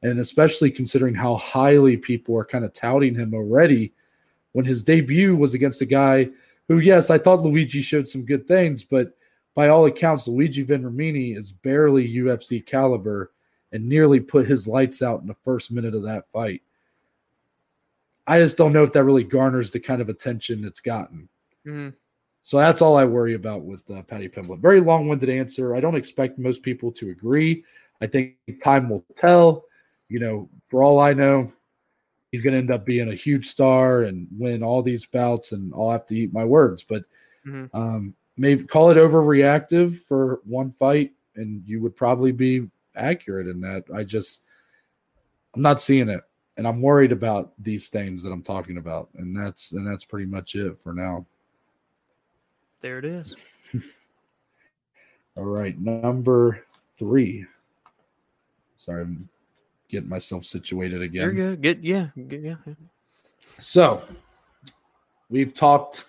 [0.03, 3.93] and especially considering how highly people are kind of touting him already
[4.51, 6.29] when his debut was against a guy
[6.67, 9.17] who yes, I thought Luigi showed some good things, but
[9.53, 13.32] by all accounts, Luigi Vendramini is barely UFC caliber
[13.73, 16.61] and nearly put his lights out in the first minute of that fight.
[18.25, 21.27] I just don't know if that really garners the kind of attention it's gotten.
[21.65, 21.93] Mhm.
[22.41, 24.59] So that's all I worry about with uh, Paddy Pimblett.
[24.59, 25.75] Very long-winded answer.
[25.75, 27.63] I don't expect most people to agree.
[28.01, 29.65] I think time will tell.
[30.09, 31.51] You know, for all I know,
[32.31, 35.73] he's going to end up being a huge star and win all these bouts, and
[35.73, 36.83] I'll have to eat my words.
[36.83, 37.05] But
[37.45, 37.69] Mhm.
[37.73, 43.61] um, maybe call it overreactive for one fight, and you would probably be accurate in
[43.61, 43.83] that.
[43.93, 44.41] I just,
[45.55, 46.21] I'm not seeing it,
[46.57, 50.25] and I'm worried about these things that I'm talking about, and that's and that's pretty
[50.25, 51.25] much it for now.
[52.81, 53.35] There it is.
[55.37, 56.65] All right, number
[56.97, 57.45] three.
[58.77, 59.29] Sorry, I'm
[59.93, 61.23] getting myself situated again.
[61.23, 61.61] You're good.
[61.61, 61.83] Good.
[61.83, 62.07] Yeah.
[62.15, 62.55] Good, yeah.
[62.65, 62.73] yeah.
[63.59, 64.03] So
[65.29, 66.05] we've talked.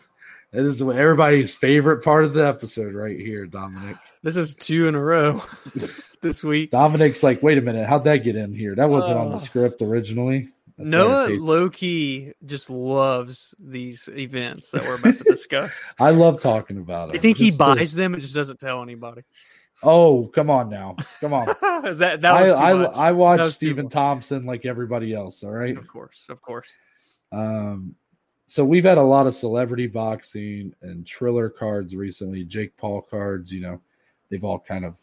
[0.54, 3.96] This is everybody's favorite part of the episode right here, Dominic.
[4.22, 5.42] This is two in a row
[6.22, 6.70] this week.
[6.70, 8.74] Dominic's like, wait a minute, how'd that get in here?
[8.74, 9.38] That wasn't on the Oh.
[9.38, 10.48] script originally.
[10.78, 15.72] That's Noah low key just loves these events that we're about to discuss.
[16.00, 17.16] I love talking about it.
[17.16, 19.22] I think he Just to- buys them and just doesn't tell anybody.
[19.82, 21.48] Oh, come on now, come on.
[21.86, 23.08] Is that that I I.
[23.08, 23.88] I That watch was too Stephen.
[23.88, 25.42] Thompson like everybody else.
[25.44, 25.76] All right.
[25.76, 26.76] of course, of course.
[27.32, 27.94] Um,
[28.46, 33.52] so we've had a lot of celebrity boxing and Triller cards recently, Jake Paul cards.
[33.52, 33.80] You know,
[34.30, 35.00] they've all kind of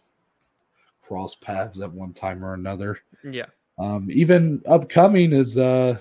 [1.01, 2.99] crossed paths at one time or another.
[3.23, 3.47] Yeah.
[3.77, 5.97] Um, even upcoming is uh,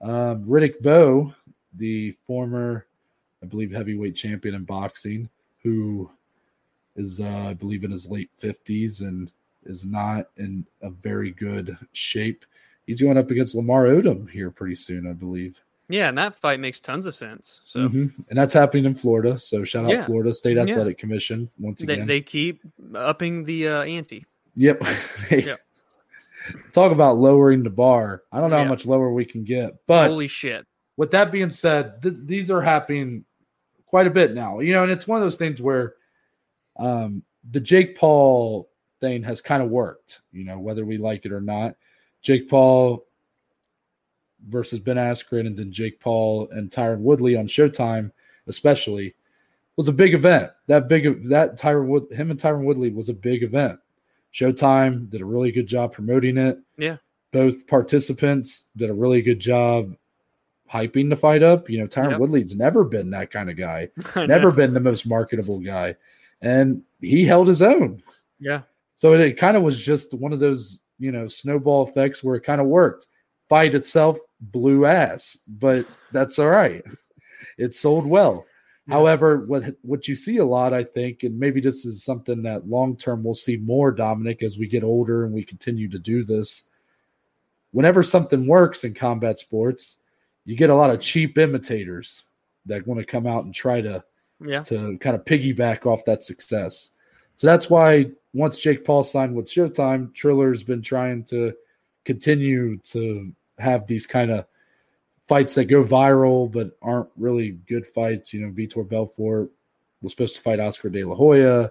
[0.00, 1.34] um, Riddick Bowe,
[1.74, 2.86] the former,
[3.42, 5.28] I believe, heavyweight champion in boxing,
[5.62, 6.10] who
[6.94, 9.30] is, uh, I believe, in his late 50s and
[9.64, 12.44] is not in a very good shape.
[12.86, 15.58] He's going up against Lamar Odom here pretty soon, I believe.
[15.88, 17.60] Yeah, and that fight makes tons of sense.
[17.66, 18.10] So Mhm.
[18.30, 19.38] And that's happening in Florida.
[19.38, 20.04] So shout out Yeah.
[20.04, 20.62] Florida State Yeah.
[20.62, 22.06] Athletic Commission once they, again.
[22.06, 22.62] they keep
[22.94, 24.24] upping the uh, ante.
[24.56, 24.82] Yep.
[25.30, 25.60] Yep.
[26.72, 28.22] Talk about lowering the bar.
[28.30, 28.64] I don't know Yeah.
[28.64, 30.66] how much lower we can get, but Holy shit.
[30.96, 33.24] with that being said, th- these are happening
[33.86, 34.60] quite a bit now.
[34.60, 35.94] You know, and it's one of those things where
[36.76, 38.68] um, the Jake Paul
[39.00, 40.20] thing has kind of worked.
[40.32, 41.76] You know, whether we like it or not,
[42.22, 43.06] Jake Paul
[44.48, 48.10] versus Ben Askren, and then Jake Paul and Tyron Woodley on Showtime,
[48.46, 49.14] especially,
[49.76, 50.50] was a big event.
[50.66, 53.78] That big that Tyron Wood, him and Tyron Woodley was a big event.
[54.32, 56.58] Showtime did a really good job promoting it.
[56.76, 56.96] Yeah.
[57.32, 59.94] Both participants did a really good job
[60.72, 61.70] hyping the fight up.
[61.70, 62.20] You know, Tyron Yep.
[62.20, 65.96] Woodley's never been that kind of guy, never been the most marketable guy.
[66.42, 68.02] And he held his own.
[68.38, 68.62] Yeah.
[68.96, 72.36] So it, it kind of was just one of those, you know, snowball effects where
[72.36, 73.06] it kind of worked.
[73.48, 74.18] Fight itself
[74.52, 76.84] blew ass, but that's all right.
[77.58, 78.46] It sold well.
[78.86, 78.94] Yeah.
[78.94, 82.68] However, what what you see a lot, I think, and maybe this is something that
[82.68, 86.22] long term we'll see more, Dominic, as we get older and we continue to do
[86.24, 86.64] this.
[87.72, 89.96] Whenever something works in combat sports,
[90.44, 92.24] you get a lot of cheap imitators
[92.66, 94.04] that want to come out and try to
[94.44, 94.62] Yeah.
[94.64, 96.90] to kind of piggyback off that success.
[97.36, 101.54] So that's why once Jake Paul signed with Showtime, Triller's been trying to
[102.04, 104.46] continue to have these kind of
[105.28, 108.32] fights that go viral but aren't really good fights.
[108.32, 109.50] You know, Vitor Belfort
[110.02, 111.70] was supposed to fight Oscar De La Hoya,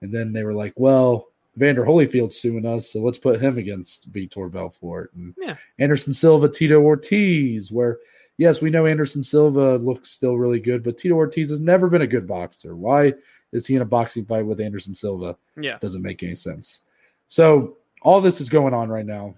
[0.00, 4.10] and then they were like, "Well, Vander Holyfield's suing us, so let's put him against
[4.12, 5.56] Vitor Belfort." And Yeah.
[5.78, 7.98] Anderson Silva, Tito Ortiz, where
[8.38, 12.02] yes, we know Anderson Silva looks still really good, but Tito Ortiz has never been
[12.02, 12.74] a good boxer.
[12.74, 13.14] Why
[13.52, 15.36] is he in a boxing fight with Anderson Silva?
[15.56, 15.78] Yeah.
[15.78, 16.80] Doesn't make any sense.
[17.28, 19.36] So all this is going on right now.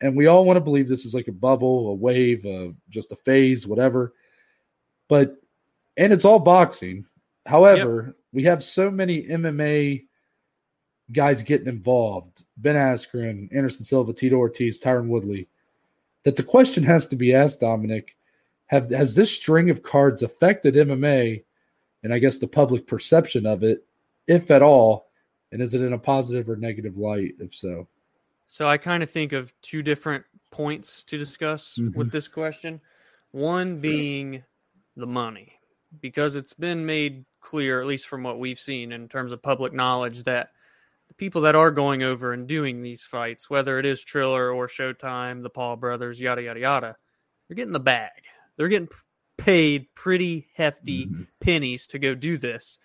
[0.00, 3.12] And we all want to believe this is like a bubble, a wave, uh, just
[3.12, 4.14] a phase, whatever.
[5.08, 5.36] But
[5.96, 7.04] and it's all boxing.
[7.46, 10.04] However, we have so many MMA
[11.12, 12.44] guys getting involved.
[12.56, 15.48] Ben Askren, Anderson Silva, Tito Ortiz, Tyron Woodley.
[16.22, 18.16] That the question has to be asked, Dominic,
[18.66, 21.42] have has this string of cards affected MMA
[22.02, 23.84] and I guess the public perception of it,
[24.26, 25.08] if at all?
[25.52, 27.34] And is it in a positive or negative light?
[27.40, 27.88] If so,
[28.52, 31.94] So I kind of think of two different points to discuss Mhm.
[31.94, 32.80] with this question.
[33.30, 34.42] One being
[34.96, 35.60] the money,
[36.00, 39.72] because it's been made clear, at least from what we've seen in terms of public
[39.72, 40.50] knowledge, that
[41.06, 44.66] the people that are going over and doing these fights, whether it is Triller or
[44.66, 46.96] Showtime, the Paul brothers, yada yada yada,
[47.46, 48.24] they're getting the bag.
[48.56, 48.88] They're getting
[49.36, 51.28] paid pretty hefty Mhm.
[51.38, 52.80] pennies to go do this.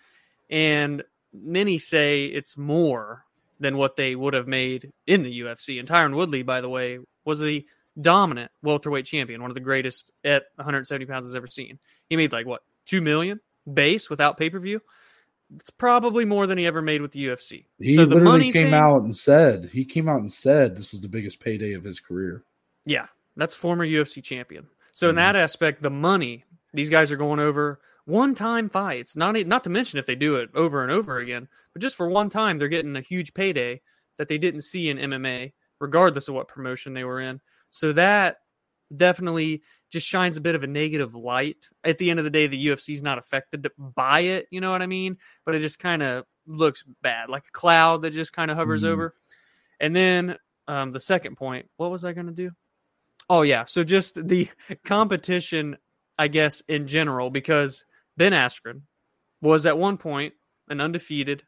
[0.48, 1.02] And
[1.32, 3.25] many say it's more
[3.60, 5.78] than what they would have made in the UFC.
[5.78, 7.66] And Tyron Woodley, by the way, was the
[8.00, 11.78] dominant welterweight champion, one of the greatest at 170 pounds has ever seen.
[12.10, 13.40] He made like what two million
[13.72, 14.80] base without pay per view.
[15.54, 17.66] It's probably more than he ever made with the UFC.
[17.78, 20.76] he so the literally money came thing- out and said he came out and said
[20.76, 22.42] this was the biggest payday of his career.
[22.84, 24.66] Yeah, that's former UFC champion.
[24.92, 25.18] So in Mhm.
[25.18, 29.14] that aspect, the money these guys are going over one-time fights.
[29.16, 32.08] Not not to mention if they do it over and over again, but just for
[32.08, 33.82] one time, they're getting a huge payday
[34.18, 37.40] that they didn't see in MMA, regardless of what promotion they were in.
[37.70, 38.38] So that
[38.96, 41.68] definitely just shines a bit of a negative light.
[41.84, 44.46] At the end of the day, the UFC is not affected by it.
[44.50, 45.18] You know what I mean?
[45.44, 48.82] But it just kind of looks bad, like a cloud that just kind of hovers
[48.82, 48.88] Mhm.
[48.88, 49.14] over.
[49.80, 50.38] And then
[50.68, 52.50] um, the second point, what was I going to do?
[53.28, 54.48] Oh yeah, so just the
[54.84, 55.76] competition,
[56.18, 57.84] I guess in general, because
[58.16, 58.82] Ben Askren
[59.40, 60.34] was at one point
[60.68, 61.42] an undefeated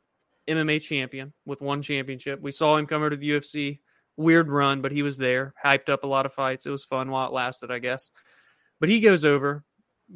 [0.48, 2.40] MMA champion with one championship.
[2.40, 3.80] We saw him come over to the UFC.
[4.16, 6.66] Weird run, but he was there, hyped up a lot of fights.
[6.66, 8.10] It was fun while it lasted, I guess.
[8.80, 9.64] But he goes over,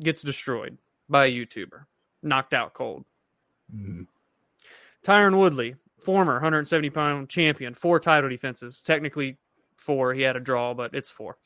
[0.00, 0.76] gets destroyed
[1.08, 1.84] by a YouTuber,
[2.22, 3.04] knocked out cold.
[3.72, 4.06] Mhm.
[5.04, 8.80] Tyron Woodley, former 170 pound champion, four title defenses.
[8.80, 9.38] Technically
[9.76, 10.14] four.
[10.14, 11.38] He had a draw, but it's four.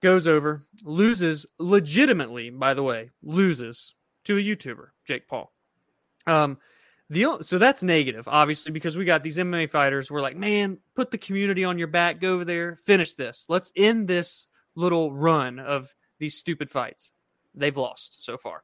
[0.00, 5.52] Goes over, loses legitimately, by the way, loses to a YouTuber, Jake Paul.
[6.26, 6.58] Um,
[7.08, 10.10] the so that's negative, obviously, because we got these MMA fighters.
[10.10, 13.46] We're like, man, put the community on your back, go over there, finish this.
[13.48, 17.10] Let's end this little run of these stupid fights.
[17.54, 18.62] They've lost so far,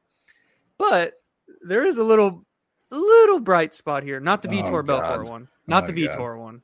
[0.77, 1.15] but
[1.61, 2.45] there is a little,
[2.89, 4.19] little bright spot here.
[4.21, 5.29] Not the Oh, Vitor Belfort God.
[5.29, 6.17] one, not Oh, the God.
[6.17, 6.61] Vitor one.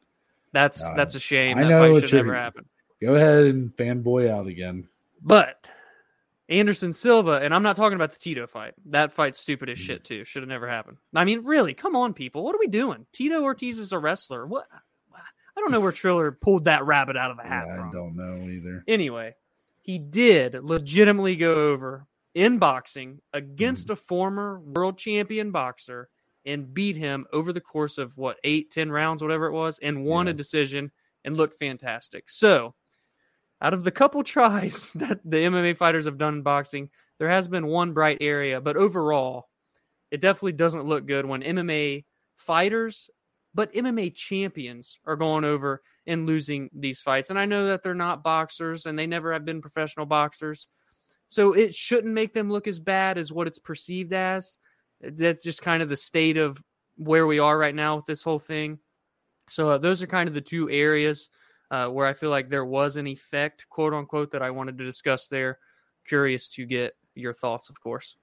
[0.54, 0.94] That's No.
[0.96, 1.58] that's a shame.
[1.58, 2.66] I That know fight should never happen.
[3.02, 4.88] Go ahead and fanboy out again.
[5.22, 5.70] But
[6.50, 8.74] Anderson Silva, and I'm not talking about the Tito fight.
[8.88, 9.82] That fight's stupid as Mm.
[9.82, 10.26] shit too.
[10.26, 10.98] Should have never happened.
[11.16, 12.44] I mean, really, come on, people.
[12.44, 13.06] What are we doing?
[13.14, 14.46] Tito Ortiz is a wrestler.
[14.46, 14.68] What?
[15.56, 17.90] I don't know where Triller pulled that rabbit out of the hat Yeah, from.
[17.90, 18.84] I don't know either.
[18.88, 19.36] Anyway,
[19.82, 26.10] he did legitimately go over in boxing against a former world champion boxer
[26.46, 30.04] and beat him over the course of what eight, ten rounds, whatever it was, and
[30.04, 30.92] won a decision
[31.24, 32.30] and looked fantastic.
[32.30, 32.74] So,
[33.64, 37.48] out of the couple tries that the MMA fighters have done in boxing, there has
[37.48, 39.48] been one bright area, but overall,
[40.12, 42.04] it definitely doesn't look good when MMA
[42.36, 43.10] fighters,
[43.56, 47.30] but MMA champions are going over and losing these fights.
[47.30, 50.68] And I know that they're not boxers and they never have been professional boxers.
[51.28, 54.58] So it shouldn't make them look as bad as what it's perceived as.
[55.02, 56.62] That's just kind of the state of
[56.96, 58.80] where we are right now with this whole thing.
[59.50, 61.30] So uh, those are kind of the two areas
[61.74, 64.86] uh, where I feel like there was an effect, quote unquote, that I wanted to
[64.86, 65.58] discuss there.
[66.06, 68.16] Curious to get your thoughts, of course.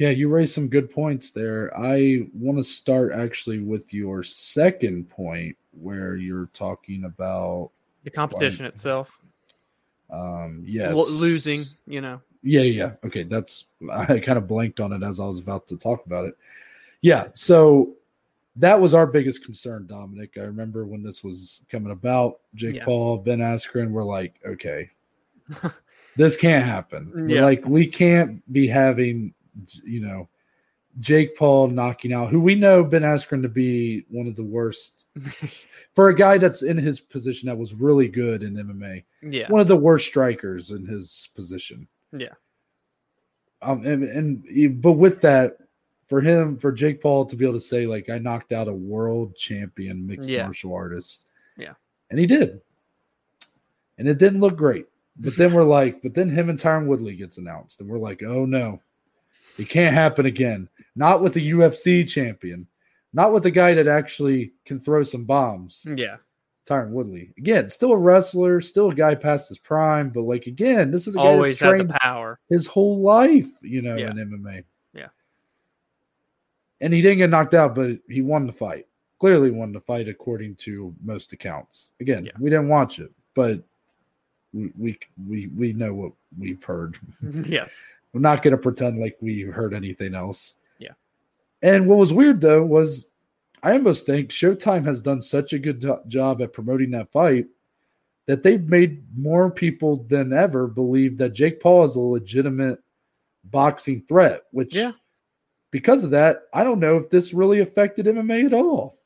[0.00, 1.72] Yeah, you raised some good points there.
[1.78, 7.70] I want to start actually with your second point where you're talking about
[8.02, 9.16] The competition itself,
[10.10, 12.20] um yes Lo- losing, you know.
[12.42, 12.92] Yeah, yeah.
[13.04, 16.24] Okay, that's I kind of blanked on it as I was about to talk about
[16.26, 16.36] it.
[17.00, 17.94] Yeah, so
[18.56, 20.34] that was our biggest concern, Dominic.
[20.36, 22.84] I remember when this was coming about, Jake Yeah.
[22.84, 24.90] Paul, Ben Askren were like, okay,
[26.16, 27.26] this can't happen.
[27.28, 27.42] Yeah.
[27.42, 29.34] Like we can't be having,
[29.84, 30.28] you know,
[31.00, 35.06] Jake Paul knocking out who we know Ben Askren to be one of the worst
[35.94, 39.50] for a guy that's in his position that was really good in MMA yeah.
[39.50, 41.88] one of the worst strikers in his position.
[42.16, 42.34] Yeah.
[43.62, 45.58] Um, and, and but with that,
[46.14, 48.72] for him, for Jake Paul to be able to say like I knocked out a
[48.72, 50.44] world champion mixed Yeah.
[50.44, 51.24] martial artist,
[51.56, 51.74] Yeah.
[52.10, 52.60] and he did,
[53.98, 54.86] and it didn't look great.
[55.16, 58.22] But then we're like, but then him and Tyron Woodley gets announced, and we're like,
[58.22, 58.80] oh no,
[59.58, 60.68] it can't happen again.
[60.94, 62.68] Not with the UFC champion,
[63.12, 65.84] not with the guy that actually can throw some bombs.
[65.96, 66.18] Yeah.
[66.64, 67.32] Tyron Woodley.
[67.38, 71.16] Again, still a wrestler, still a guy past his prime, but like again, this is
[71.16, 72.38] a guy Always that's had trained the power.
[72.48, 74.12] his whole life, you know, Yeah.
[74.12, 74.62] in MMA.
[76.80, 78.86] And he didn't get knocked out, but he won the fight.
[79.18, 81.90] Clearly won the fight according to most accounts.
[82.00, 82.32] Again, Yeah.
[82.38, 83.60] we didn't watch it, but
[84.52, 86.98] we we we, we know what we've heard.
[87.46, 87.84] yes.
[88.12, 90.54] We're not going to pretend like we heard anything else.
[90.78, 90.92] Yeah.
[91.62, 93.06] And what was weird though was
[93.62, 97.46] I almost think Showtime has done such a good job at promoting that fight
[98.26, 102.78] that they've made more people than ever believe that Jake Paul is a legitimate
[103.44, 104.92] boxing threat, which Yeah.
[105.74, 108.96] Because of that, I don't know if this really affected MMA at all.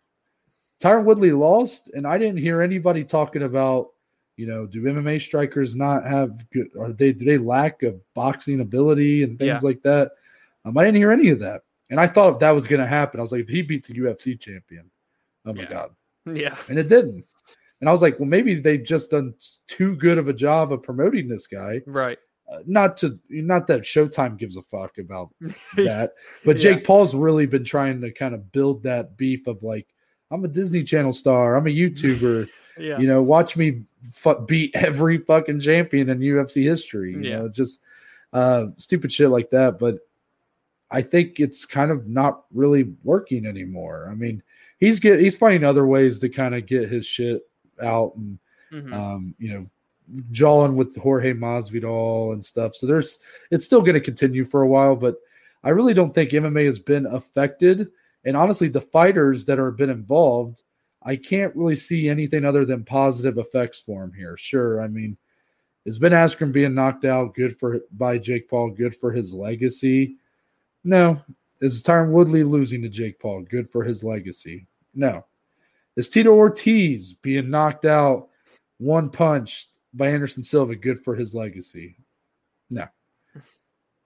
[0.83, 3.93] Tyron Woodley lost, and I didn't hear anybody talking about,
[4.37, 8.61] you know, do MMA strikers not have good or they do they lack of boxing
[8.61, 9.59] ability and things Yeah.
[9.63, 10.13] like that?
[10.67, 11.63] Um, I didn't hear any of that.
[11.89, 13.95] And I thought if that was gonna happen, I was like, if he beats the
[13.95, 14.91] UFC champion,
[15.47, 15.71] oh my Yeah.
[15.71, 15.91] god.
[16.35, 16.55] Yeah.
[16.69, 17.25] And it didn't.
[17.81, 19.33] And I was like, well, maybe they just done
[19.67, 21.81] too good of a job of promoting this guy.
[21.87, 22.19] Right.
[22.51, 25.29] Uh, not to not that Showtime gives a fuck about
[25.77, 26.13] that,
[26.45, 26.63] but Yeah.
[26.75, 29.87] Jake Paul's really been trying to kind of build that beef of like,
[30.31, 32.99] I'm a Disney Channel star, I'm a YouTuber, Yeah.
[32.99, 33.83] you know, watch me
[34.13, 37.13] fu- beat every fucking champion in UFC history.
[37.13, 37.39] You Yeah.
[37.41, 37.83] know, just
[38.33, 39.79] uh, stupid shit like that.
[39.79, 39.99] But
[40.91, 44.09] I think it's kind of not really working anymore.
[44.11, 44.43] I mean,
[44.79, 47.43] he's get he's finding other ways to kind of get his shit
[47.83, 48.39] out and
[48.73, 48.93] Mhm.
[48.95, 49.67] um, you know,
[50.31, 52.75] jawing with Jorge Masvidal and stuff.
[52.75, 53.19] So there's
[53.51, 55.17] it's still going to continue for a while, but
[55.65, 57.89] I really don't think MMA has been affected.
[58.25, 60.63] And honestly, the fighters that are been involved,
[61.03, 64.37] I can't really see anything other than positive effects for him here.
[64.37, 65.17] Sure, I mean,
[65.85, 70.17] is Ben Askren being knocked out good for by Jake Paul, good for his legacy?
[70.85, 71.23] No,
[71.61, 74.67] Is Tyron Woodley losing to Jake Paul good for his legacy?
[74.95, 75.25] No.
[75.97, 78.29] Is Tito Ortiz being knocked out
[78.79, 81.97] one punch by Anderson Silva good for his legacy?
[82.71, 82.87] No.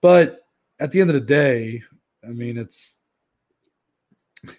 [0.01, 0.47] But
[0.79, 1.83] at the end of the day,
[2.23, 2.95] I mean, it's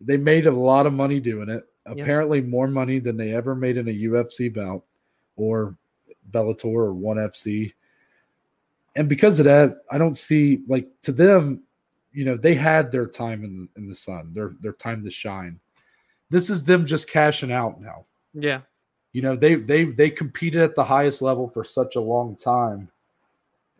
[0.00, 1.64] they made a lot of money doing it.
[1.84, 4.84] Apparently, more money than they ever made in a UFC bout
[5.36, 5.76] or
[6.30, 7.72] Bellator or ONE FC.
[8.94, 11.62] And because of that, I don't see like to them,
[12.12, 15.58] you know, they had their time in in the sun, their their time to shine.
[16.30, 18.06] This is them just cashing out now.
[18.32, 18.60] Yeah.
[19.12, 22.90] You know, they they they competed at the highest level for such a long time,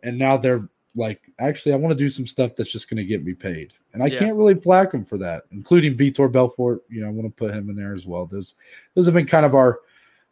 [0.03, 3.03] and now they're like, actually, I want to do some stuff that's just going to
[3.03, 4.19] get me paid, and I Yeah.
[4.19, 6.81] can't really flack them for that, including Vitor Belfort.
[6.87, 8.27] You know, I want to put him in there as well.
[8.27, 8.53] Those
[8.93, 9.79] those have been kind of our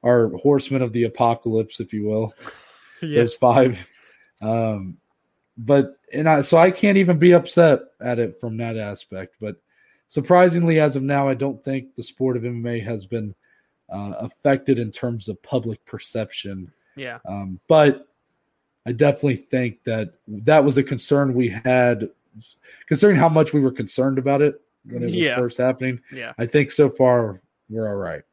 [0.04, 2.34] our horsemen of the apocalypse, if you will.
[3.04, 3.22] Yeah.
[3.22, 3.90] Those five,
[4.44, 4.96] um,
[5.58, 9.38] but and I so I can't even be upset at it from that aspect.
[9.42, 9.56] But
[10.08, 13.34] surprisingly, as of now, I don't think the sport of MMA has been
[13.92, 16.72] uh, affected in terms of public perception.
[16.96, 17.20] Yeah.
[17.26, 18.08] Um, but
[18.86, 22.10] I definitely think that that was a concern we had,
[22.88, 25.36] considering how much we were concerned about it when it was Yeah.
[25.36, 26.02] first happening.
[26.12, 26.34] Yeah.
[26.38, 27.40] I think so far
[27.70, 28.24] we're all right.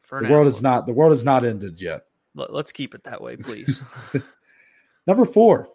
[0.00, 2.06] For The world is not the world is not ended yet.
[2.34, 3.82] Let- Let's keep it that way, please.
[5.06, 5.68] Number four.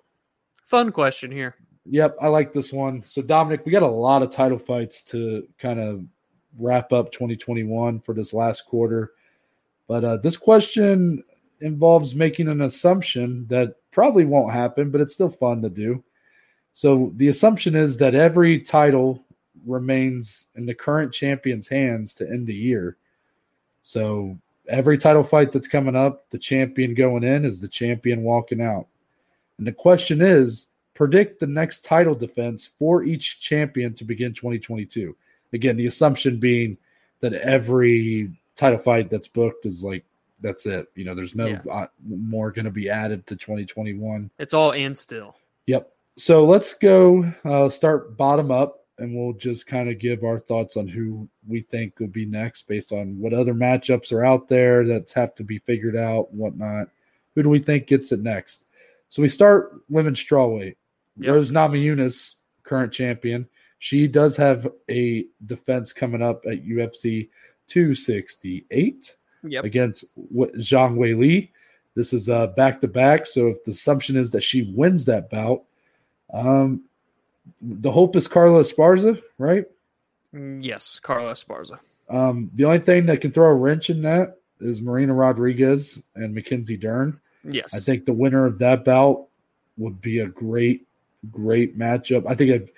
[0.66, 1.56] Fun question here.
[1.88, 3.04] Yep, I like this one.
[3.04, 6.04] So Dominic, we got a lot of title fights to kind of
[6.60, 9.12] wrap up 2021 for this last quarter.
[9.88, 11.24] But uh, this question
[11.62, 16.04] involves making an assumption that probably won't happen, but it's still fun to do.
[16.74, 19.24] So the assumption is that every title
[19.66, 22.98] remains in the current champion's hands to end the year.
[23.82, 24.38] So
[24.68, 28.88] every title fight that's coming up, the champion going in is the champion walking out.
[29.58, 35.16] And the question is predict the next title defense for each champion to begin 2022.
[35.56, 36.78] Again, the assumption being
[37.22, 40.06] that every title fight that's booked is like
[40.42, 40.88] that's it.
[40.96, 41.62] You know, there's no Yeah.
[41.72, 44.30] uh, more going to be added to 2021.
[44.38, 45.36] It's all and still.
[45.66, 45.92] Yep.
[46.18, 50.78] So let's go uh, start bottom up, and we'll just kind of give our thoughts
[50.78, 54.86] on who we think will be next based on what other matchups are out there
[54.86, 56.90] that have to be figured out, whatnot.
[57.34, 58.64] Who do we think gets it next?
[59.10, 60.76] So we start women's strawweight.
[61.18, 61.34] Yep.
[61.34, 63.48] Rose Namajunas, current champion.
[63.80, 67.30] She does have a defense coming up at UFC
[67.68, 69.16] 268
[69.48, 69.64] Yep.
[69.64, 71.50] against Zhang Weili.
[71.94, 73.28] This is a back to back.
[73.28, 75.64] So if the assumption is that she wins that bout,
[76.34, 76.84] um,
[77.62, 79.66] the hope is Carla Esparza, right?
[80.34, 81.80] Mm, Yes, Carla Esparza.
[82.10, 86.34] Um, the only thing that can throw a wrench in that is Marina Rodriguez and
[86.34, 87.20] Mackenzie Dern.
[87.44, 87.76] Yes.
[87.76, 89.28] I think the winner of that bout
[89.78, 90.88] would be a great,
[91.32, 92.26] great matchup.
[92.28, 92.70] I think,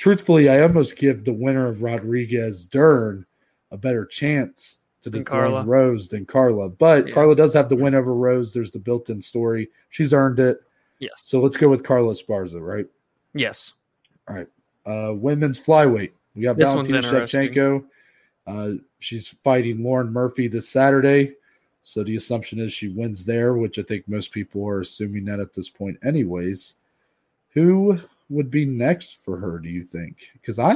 [0.00, 3.26] truthfully, I almost give the winner of Rodriguez Dern
[3.70, 5.64] a better chance to dethrone Carla.
[5.64, 6.70] Rose than Carla.
[6.70, 7.14] But Yeah.
[7.14, 8.52] Carla does have the win over Rose.
[8.52, 9.68] There's the built-in story.
[9.90, 10.62] She's earned it.
[11.00, 11.22] yes.
[11.26, 12.86] So let's go with Carla Esparza, right?
[13.34, 13.74] Yes.
[14.26, 14.48] All right.
[14.86, 16.12] Uh, women's flyweight.
[16.34, 17.02] We got This Valentina.
[17.02, 17.84] Shevchenko.
[18.46, 18.70] Uh,
[19.00, 21.34] she's fighting Lauren Murphy this Saturday.
[21.82, 25.40] So the assumption is she wins there, which I think most people are assuming that
[25.40, 26.76] at this point, anyways.
[27.52, 27.98] Who
[28.30, 30.16] would be next for her, do you think?
[30.32, 30.74] Because I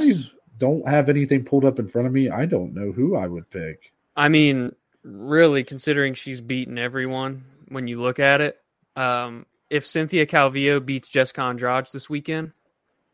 [0.57, 2.29] don't have anything pulled up in front of me.
[2.29, 3.93] I don't know who I would pick.
[4.15, 8.61] I mean, really, considering she's beaten everyone when you look at it,
[8.95, 12.51] um, if Cynthia Calvillo beats Jessica Andrade this weekend,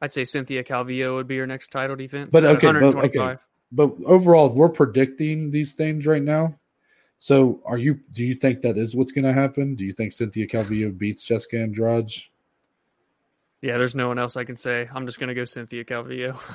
[0.02, 2.30] I'd say Cynthia Calvillo would be her next title defense.
[2.32, 3.40] But okay, but- 125.
[3.74, 6.60] But overall, we're predicting these things right now.
[7.20, 9.76] So are you do you think that is what's gonna happen?
[9.76, 12.12] Do you think Cynthia Calvillo beats Jessica Andrade?
[13.62, 14.90] Yeah, there's no one else I can say.
[14.94, 16.38] I'm just gonna go Cynthia Calvillo.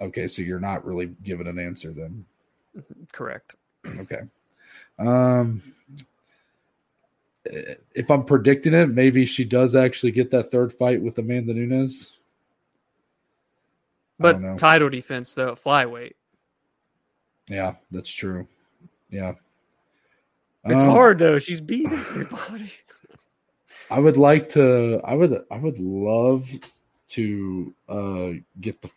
[0.00, 2.24] Okay, so you're not really giving an answer then.
[3.12, 3.56] Correct.
[3.84, 4.20] Okay.
[4.96, 5.60] Um
[7.44, 12.12] if I'm predicting it, maybe she does actually get that third fight with Amanda Nunes.
[14.20, 14.48] I don't know.
[14.52, 16.12] But title defense though, flyweight.
[17.48, 18.46] Yeah, that's true.
[19.10, 19.32] Yeah.
[20.64, 21.40] It's Um, hard though.
[21.40, 22.70] She's beat everybody.
[23.90, 26.48] I would like to I would I would love
[27.08, 28.30] to uh
[28.60, 28.90] get the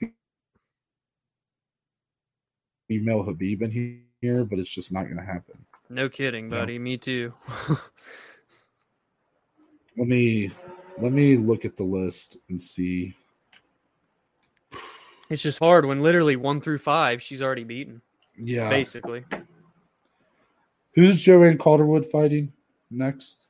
[2.88, 5.58] female Khabib in here, but it's just not gonna happen.
[5.90, 6.58] No kidding, No.
[6.60, 6.78] buddy.
[6.80, 7.34] Me too.
[9.98, 10.52] Let me
[11.02, 13.14] let me look at the list and see.
[15.30, 18.02] it's just hard when literally one through five she's already beaten.
[18.38, 18.70] Yeah.
[18.70, 19.26] Basically.
[20.96, 22.52] Who's Joanne Calderwood fighting
[22.90, 23.41] next?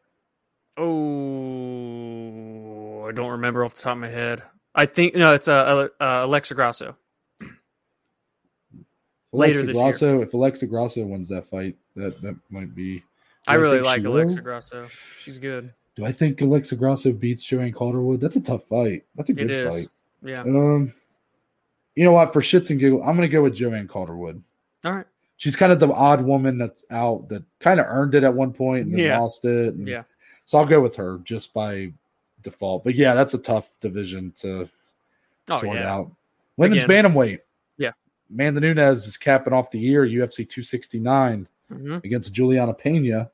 [1.72, 4.44] Oh, I don't remember off the top of my head.
[4.74, 6.96] I think no, it's uh, uh, Alexa Grasso.
[9.34, 10.22] Later Alexa this year.
[10.22, 13.00] If Alexa Grasso wins that fight, that that might be.
[13.00, 13.04] Do
[13.48, 14.44] I really like Alexa will?
[14.44, 14.88] Grasso.
[15.18, 15.74] She's good.
[15.96, 18.20] Do I think Alexa Grasso beats Joanne Calderwood?
[18.22, 19.04] That's a tough fight.
[19.16, 19.74] That's a good is.
[19.74, 19.88] fight.
[20.24, 20.42] Yeah.
[20.42, 20.94] Um,
[21.96, 22.34] you know what?
[22.34, 24.42] For shits and giggles, I'm going to go with Joanne Calderwood.
[24.86, 25.06] All right.
[25.38, 28.54] She's kind of the odd woman that's out that kind of earned it at one
[28.54, 29.20] point and then Yeah.
[29.20, 29.74] lost it.
[29.74, 30.04] and- Yeah.
[30.46, 31.94] So I'll go with her just by
[32.42, 32.84] default.
[32.84, 34.68] But yeah, that's a tough division to
[35.50, 35.94] Oh sort yeah.
[35.94, 36.12] out.
[36.58, 37.06] Women's Again.
[37.06, 37.40] bantamweight.
[37.78, 37.92] Yeah.
[38.30, 43.30] Amanda Nunes is capping off the year, UFC 269 hmm against Juliana Pena.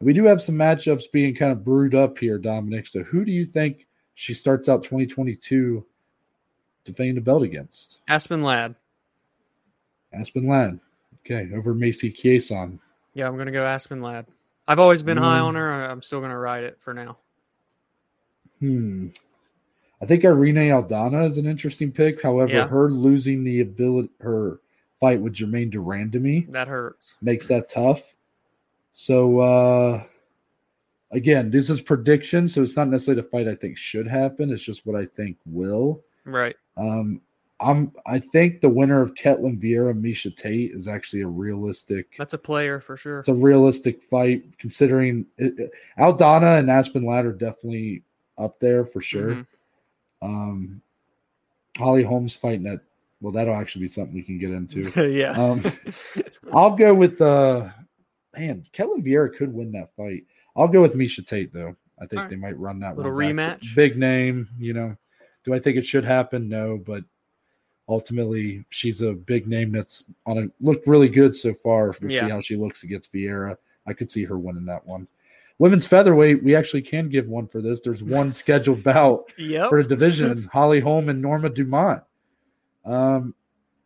[0.00, 2.86] We do have some matchups being kind of brewed up here, Dominic.
[2.86, 5.84] So who do you think she starts out 2022
[6.84, 7.98] defending the belt against?
[8.06, 8.76] Aspen Ladd.
[10.12, 10.78] Aspen Ladd.
[11.26, 12.78] Okay, over Macy Chiasson.
[13.14, 14.26] Yeah, I'm gonna go Aspen Ladd.
[14.68, 15.44] I've always been high Mm.
[15.44, 15.72] on her.
[15.86, 17.18] I'm still gonna ride it for now.
[18.60, 19.08] Hmm.
[20.00, 22.22] I think Irene Aldana is an interesting pick.
[22.22, 22.68] However, Yeah.
[22.68, 24.60] her losing the ability, her
[25.00, 27.16] fight with Germaine de Randamie to me, That hurts.
[27.20, 28.14] makes that tough.
[28.92, 30.04] So uh
[31.10, 34.50] again, this is prediction, so it's not necessarily the fight I think should happen.
[34.50, 36.02] It's just what I think will.
[36.24, 36.56] Right.
[36.76, 37.22] Um
[37.60, 42.34] I'm I think the winner of Ketlen Vieira Misha Tate is actually a realistic That's
[42.34, 43.18] a player for sure.
[43.20, 48.02] it's a realistic fight considering it, it- Aldana and Aspen Ladd are definitely
[48.36, 49.30] up there for sure.
[49.34, 49.46] Mhm.
[50.22, 50.82] Um
[51.76, 52.80] Holly Holm's fighting that
[53.20, 55.10] well that'll actually be something we can get into.
[55.12, 55.30] yeah.
[55.32, 55.60] Um,
[56.52, 57.68] I'll go with uh
[58.36, 60.24] man, Ketlen Vieira could win that fight.
[60.54, 61.74] I'll go with Misha Tate though.
[62.00, 62.30] I think Alright.
[62.30, 63.58] they might run that Little one back.
[63.60, 63.74] rematch?
[63.74, 64.96] Big name, you know.
[65.42, 66.48] Do I think it should happen?
[66.48, 67.02] No, but
[67.88, 71.94] ultimately she's a big name that's on a looked really good so far.
[72.00, 72.26] We'll Yeah.
[72.26, 73.56] see how she looks against Vieira.
[73.86, 75.08] I could see her winning that one.
[75.58, 77.80] Women's featherweight, we actually can give one for this.
[77.80, 79.70] There's one scheduled bout yep.
[79.70, 80.44] for the division.
[80.52, 82.04] Holly Holm and Norma Dumont.
[82.84, 83.34] Um,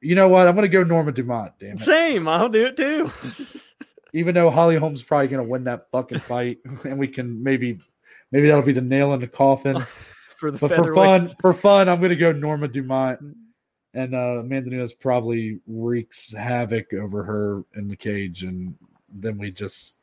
[0.00, 0.48] you know what?
[0.48, 1.53] I'm going to go Norma Dumont.
[1.59, 1.80] Damn it!
[1.80, 2.26] Same.
[2.28, 3.11] I'll do it too.
[4.12, 7.80] Even though Holly Holm's probably going to win that fucking fight, and we can maybe,
[8.30, 9.82] maybe that'll be the nail in the coffin.
[10.36, 13.20] for the but for fun, for fun, I'm going to go Norma Dumont.
[13.95, 18.74] And uh, Amanda Nunes probably wreaks havoc over her in the cage, and
[19.12, 19.95] then we just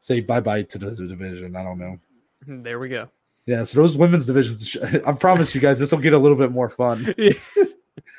[0.00, 1.54] say bye bye to the, the division.
[1.56, 1.98] I don't know.
[2.46, 3.08] There we go.
[3.44, 4.76] Yeah, so those women's divisions,
[5.06, 7.14] I promise you guys, this will get a little bit more fun.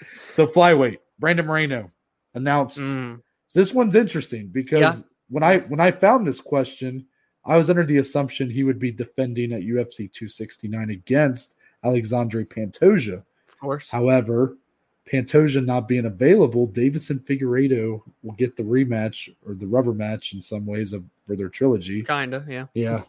[0.09, 1.91] So flyweight, Brandon Moreno
[2.33, 2.77] announced.
[2.79, 3.21] Mm,
[3.53, 4.93] This one's interesting because Yeah.
[5.29, 7.05] when I when I found this question,
[7.45, 13.15] I was under the assumption he would be defending at UFC 269 against Alexandre Pantoja.
[13.49, 13.89] of course.
[13.89, 14.57] However,
[15.11, 20.41] Pantoja not being available, Deiveson Figueiredo will get the rematch or the rubber match in
[20.41, 22.03] some ways of for their trilogy.
[22.03, 22.45] Kinda.
[22.47, 22.65] Yeah.
[22.73, 23.03] Yeah.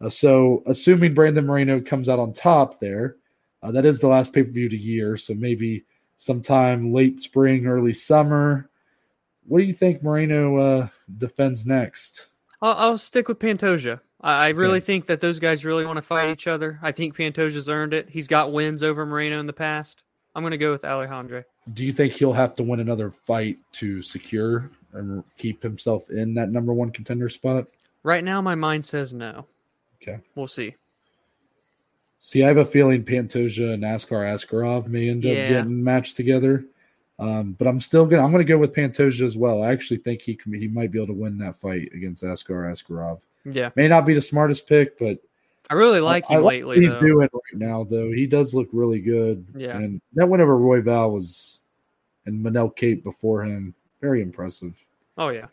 [0.00, 3.16] Uh, so, assuming Brandon Moreno comes out on top there,
[3.62, 5.16] uh, that is the last pay per view of the year.
[5.16, 5.84] So maybe
[6.18, 8.68] sometime late spring, early summer.
[9.46, 12.26] What do you think Moreno uh, defends next?
[12.60, 14.00] I'll, I'll stick with Pantoja.
[14.20, 14.84] I, I really Okay.
[14.86, 16.78] think that those guys really want to fight each other.
[16.82, 18.08] I think Pantoja's earned it.
[18.10, 20.02] He's got wins over Moreno in the past.
[20.36, 21.42] I'm going to go with Alejandro.
[21.72, 26.34] Do you think he'll have to win another fight to secure and keep himself in
[26.34, 27.66] that number one contender spot?
[28.02, 29.46] Right now, my mind says no.
[30.02, 30.18] Okay.
[30.34, 30.74] We'll see.
[32.20, 35.48] See, I have a feeling Pantoja and Askar Askarov may end up Yeah.
[35.48, 36.66] getting matched together.
[37.18, 39.62] Um, but I'm still gonna I'm gonna go with Pantoja as well.
[39.62, 42.70] I actually think he can he might be able to win that fight against Askar
[42.70, 43.20] Askarov.
[43.46, 43.70] Yeah.
[43.74, 45.18] May not be the smartest pick, but
[45.68, 46.76] I really like I, him I like lately.
[46.76, 47.00] what he's though.
[47.00, 48.10] doing right now, though.
[48.12, 49.46] He does look really good.
[49.54, 49.76] Yeah.
[49.76, 51.60] And that win over Royval was
[52.26, 53.74] and Manel Kape before him.
[54.00, 54.78] Very impressive.
[55.16, 55.46] Oh, yeah.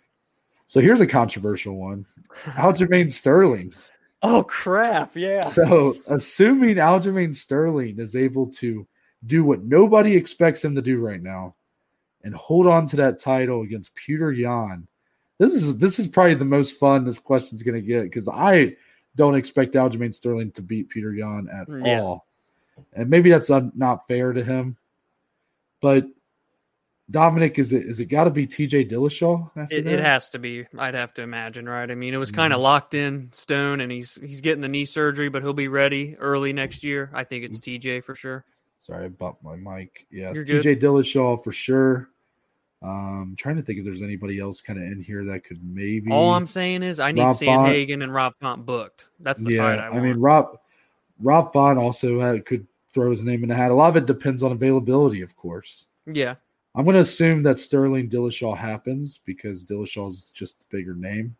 [0.68, 2.05] So here's a controversial one.
[2.45, 3.74] Aljamain Sterling.
[4.22, 5.16] Oh, crap.
[5.16, 5.43] Yeah.
[5.43, 8.88] So, assuming Aljamain Sterling is able to
[9.26, 11.55] do what nobody expects him to do right now
[12.24, 14.88] and hold on to that title against Petr Yan,
[15.39, 18.76] this is this is probably the most fun this question's going to get because I
[19.16, 22.01] don't expect Aljamain Sterling to beat Petr Yan at mm, Yeah.
[22.01, 22.28] all,
[22.93, 24.78] and maybe that's not fair to him.
[25.82, 26.07] But
[27.11, 28.86] Dominic, is it is it got to be T.J.
[28.86, 29.51] Dillashaw?
[29.57, 29.93] After It, that?
[29.93, 30.66] it has to be.
[30.78, 31.89] I'd have to imagine, right?
[31.89, 32.38] I mean, it was mm-hmm.
[32.38, 35.68] kind of locked in stone, and he's he's getting the knee surgery, but he'll be
[35.68, 37.11] ready early next year.
[37.14, 37.88] I think it's mm-hmm.
[37.88, 38.45] TJ for sure.
[38.80, 40.07] Sorry, I bumped my mic.
[40.11, 42.09] Yeah, TJ Dillashaw for sure.
[42.84, 46.11] Um, trying to think if there's anybody else kind of in here that could maybe.
[46.11, 47.69] All I'm saying is, I need Rob Font.
[47.69, 49.07] Sandhagen and Rob Font booked.
[49.21, 50.03] That's the yeah, fight I want.
[50.03, 50.59] I, mean Rob
[51.21, 53.71] Rob Font also had, could throw his name in the hat.
[53.71, 55.88] A lot of it depends on availability, of course.
[56.05, 56.36] yeah,
[56.75, 61.36] I'm going to assume that Sterling Dillashaw happens because Dillashaw's just a bigger name.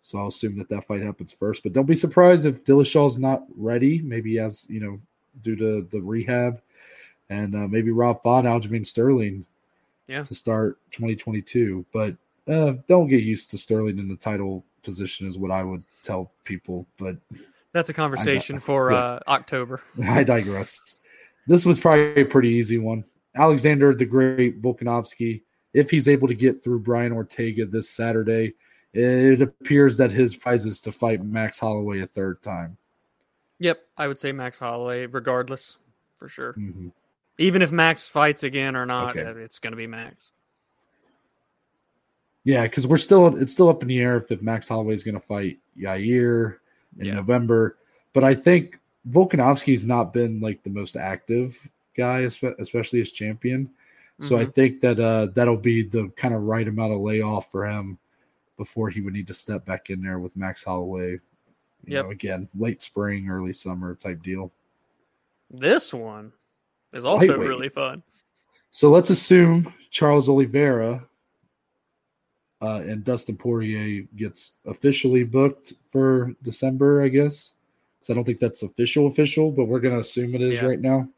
[0.00, 1.62] So I'll assume that that fight happens first.
[1.62, 4.00] But don't be surprised if Dillashaw's not ready.
[4.02, 4.98] Maybe as you know,
[5.40, 6.60] due to the rehab,
[7.30, 9.46] and uh, maybe Rob Font, Aljamain Sterling,
[10.06, 10.22] Yeah.
[10.22, 11.84] to start 2022.
[11.92, 15.82] But uh, don't get used to Sterling in the title position, is what I would
[16.02, 16.86] tell people.
[16.98, 17.16] But
[17.72, 18.98] That's a conversation for Yeah.
[18.98, 19.80] uh, October.
[20.02, 20.96] I digress.
[21.46, 23.04] This was probably a pretty easy one.
[23.34, 25.42] Alexander the Great Volkanovski,
[25.72, 28.54] if he's able to get through Brian Ortega this Saturday,
[28.92, 32.76] it appears that his prize is to fight Max Holloway a third time.
[33.58, 35.78] Yep, I would say Max Holloway, regardless,
[36.16, 36.52] for sure.
[36.54, 36.92] Mhm.
[37.38, 39.40] Even if Max fights again or not, Okay.
[39.40, 40.30] it's going to be Max.
[42.44, 45.02] Yeah, because we're still it's still up in the air if, if Max Holloway is
[45.02, 46.58] going to fight Yair
[46.98, 47.14] in Yeah.
[47.14, 47.78] November.
[48.12, 48.78] But I think
[49.08, 53.70] Volkanovski's not been like the most active guy, especially as champion.
[54.20, 54.54] So I Mhm.
[54.54, 57.98] think that uh, that'll be the kind of right amount of layoff for him
[58.56, 61.12] before he would need to step back in there with Max Holloway.
[61.12, 61.20] You
[61.86, 62.04] Yep.
[62.04, 64.52] know, again, late spring, early summer type deal.
[65.50, 66.32] this one
[66.94, 68.02] is also really fun.
[68.70, 71.04] So let's assume Charles Oliveira
[72.62, 77.54] uh, and Dustin Poirier gets officially booked for December, I guess.
[78.02, 80.66] So I don't think that's official, official, but we're going to assume it is Yeah.
[80.66, 81.08] right now.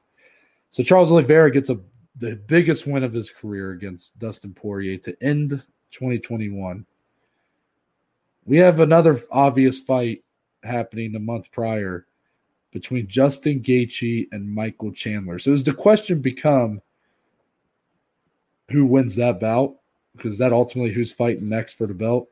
[0.71, 1.79] So Charles Oliveira gets a
[2.19, 5.51] the biggest win of his career against Dustin Poirier to end
[5.91, 6.87] 2021.
[8.47, 10.25] We have another obvious fight
[10.63, 12.07] happening a month prior
[12.73, 15.39] between Justin Gaethje and Michael Chandler.
[15.39, 16.81] So does the question become
[18.71, 19.77] who wins that bout?
[20.15, 22.29] Because that ultimately who's fighting next for the belt?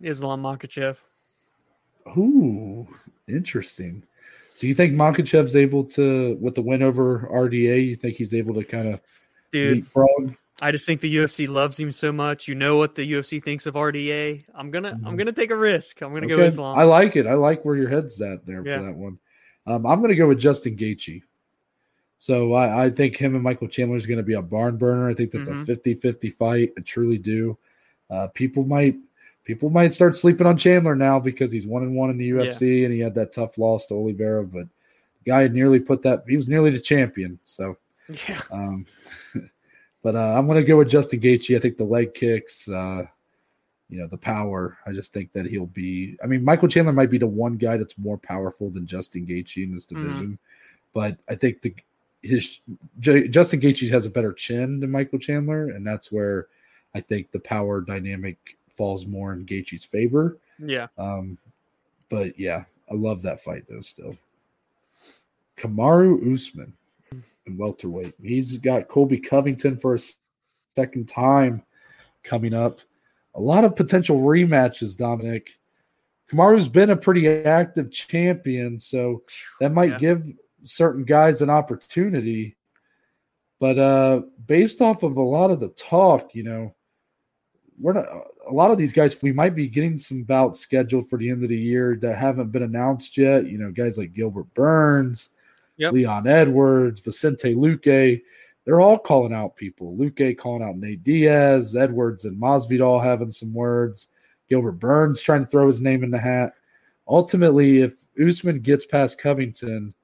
[0.00, 0.96] Islam Makhachev.
[2.08, 2.86] Ooh,
[3.26, 4.02] interesting.
[4.54, 8.54] So you think Makhachev's able to, with the win over RDA, you think he's able
[8.54, 9.00] to kind of
[9.50, 10.34] Dude, leapfrog?
[10.62, 12.46] I just think the UFC loves him so much.
[12.46, 14.42] You know what the UFC thinks of RDA.
[14.54, 15.18] I'm gonna I'm Mhm.
[15.18, 16.00] gonna take a risk.
[16.00, 16.46] I'm gonna go Okay.
[16.46, 16.78] Islam.
[16.78, 17.26] I like it.
[17.26, 18.78] I like where your head's at there Yeah.
[18.78, 19.18] for that one.
[19.66, 21.22] Um, I'm going to go with Justin Gaethje.
[22.18, 25.08] So I, I think him and Michael Chandler is going to be a barn burner.
[25.08, 25.62] I think that's Mhm.
[25.62, 26.72] a 50-50 fight.
[26.76, 27.56] I truly do.
[28.10, 28.96] Uh, people might
[29.44, 32.84] people might start sleeping on Chandler now because he's one and one in the UFC
[32.84, 34.66] and he had that tough loss to Oliveira, but
[35.26, 37.38] guy had nearly put that he was nearly the champion.
[37.44, 37.76] So
[38.28, 38.40] yeah.
[38.50, 38.84] um,
[40.04, 41.56] but uh, I'm going to go with Justin Gaethje.
[41.56, 43.06] I think the leg kicks, uh,
[43.88, 44.76] you know, the power.
[44.86, 46.18] I just think that he'll be.
[46.22, 49.64] I mean, Michael Chandler might be the one guy that's more powerful than Justin Gaethje
[49.64, 49.88] in this Mhm.
[50.00, 50.38] division,
[50.92, 51.74] but I think the
[52.22, 52.60] his
[53.00, 56.48] J, Justin Gaethje has a better chin than Michael Chandler, and that's where
[56.94, 58.36] I think the power dynamic
[58.68, 60.36] falls more in Gaethje's favor.
[60.58, 60.88] Yeah.
[60.98, 61.38] Um,
[62.10, 63.80] but yeah, I love that fight though.
[63.80, 64.16] Still,
[65.56, 66.72] Kamaru Usman
[67.46, 68.14] in welterweight.
[68.22, 70.00] He's got Colby Covington for a
[70.76, 71.62] second time
[72.22, 72.80] coming up.
[73.34, 75.50] A lot of potential rematches, Dominic.
[76.30, 79.22] Kamaru's been a pretty active champion, so
[79.60, 79.98] that might Yeah.
[79.98, 80.32] give
[80.62, 82.56] certain guys an opportunity.
[83.60, 86.74] But uh based off of a lot of the talk, you know,
[87.78, 88.06] we're not
[88.48, 91.42] a lot of these guys we might be getting some bouts scheduled for the end
[91.42, 93.46] of the year that haven't been announced yet.
[93.46, 95.30] You know, guys like Gilbert Burns,
[95.76, 95.92] Yep.
[95.92, 98.22] Leon Edwards, Vicente Luque,
[98.64, 99.96] they're all calling out people.
[99.96, 104.08] Luque calling out Nate Diaz, Edwards and Masvidal having some words.
[104.48, 106.54] Gilbert Burns trying to throw his name in the hat.
[107.08, 109.94] Ultimately, if Usman gets past Covington,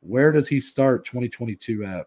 [0.00, 2.06] where does he start 2022 at?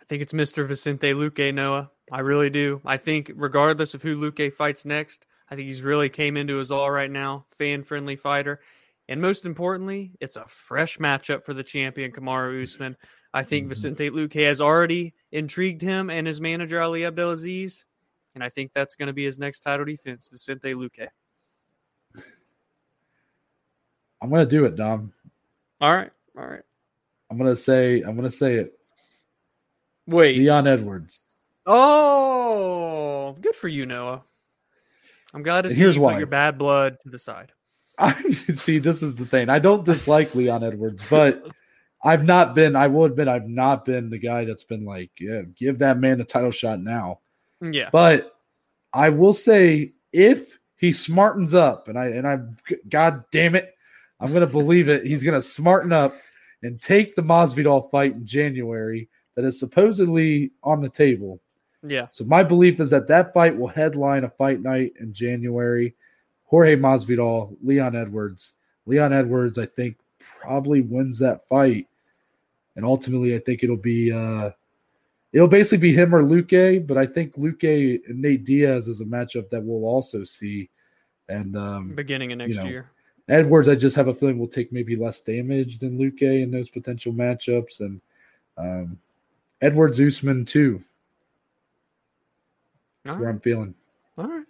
[0.00, 0.66] I think it's Mr.
[0.66, 1.90] Vicente Luque, Noah.
[2.12, 2.80] I really do.
[2.84, 6.70] I think regardless of who Luque fights next, I think he's really came into his
[6.70, 7.46] all right now.
[7.50, 8.60] Fan friendly fighter.
[9.08, 12.96] And most importantly, it's a fresh matchup for the champion Kamaru Usman.
[13.34, 13.68] I think Mhm.
[13.70, 17.84] Vicente Luque has already intrigued him and his manager Ali Abdelaziz.
[18.34, 21.08] And I think that's going to be his next title defense, Vicente Luque.
[24.22, 25.12] I'm gonna do it, Dom.
[25.82, 26.10] All right.
[26.38, 26.62] All right.
[27.30, 28.78] I'm gonna say I'm gonna say it.
[30.06, 30.36] Wait.
[30.38, 31.20] Leon Edwards.
[31.66, 34.24] Oh, good for you, Noah.
[35.34, 36.18] I'm glad to see Here's you put why.
[36.18, 37.52] your bad blood to the side.
[37.98, 38.78] I see.
[38.78, 39.48] This is the thing.
[39.48, 41.46] I don't dislike Leon Edwards, but
[42.04, 42.76] I've not been.
[42.76, 46.20] I will admit, I've not been the guy that's been like, yeah, give that man
[46.20, 47.20] a title shot now.
[47.60, 47.88] Yeah.
[47.90, 48.36] But
[48.92, 52.38] I will say, if he smartens up, and I and I,
[52.88, 53.74] God damn it,
[54.20, 55.06] I'm gonna believe it.
[55.06, 56.14] He's gonna smarten up
[56.62, 61.40] and take the Masvidal fight in January that is supposedly on the table.
[61.86, 62.08] Yeah.
[62.10, 65.94] So my belief is that that fight will headline a fight night in January.
[66.54, 68.52] Jorge Masvidal, Leon Edwards.
[68.86, 71.88] Leon Edwards, I think, probably wins that fight,
[72.76, 74.50] and ultimately, I think it'll be uh,
[75.32, 76.86] it'll basically be him or Luque.
[76.86, 80.70] But I think Luque and Nate Diaz is a matchup that we'll also see.
[81.28, 82.88] And um, Beginning of next know, year.
[83.28, 86.68] Edwards, I just have a feeling will take maybe less damage than Luque in those
[86.68, 88.00] potential matchups, and
[88.56, 88.96] um,
[89.60, 90.80] Edwards Usman too.
[93.04, 93.34] That's All where right.
[93.34, 93.74] I'm feeling.
[94.16, 94.46] All right.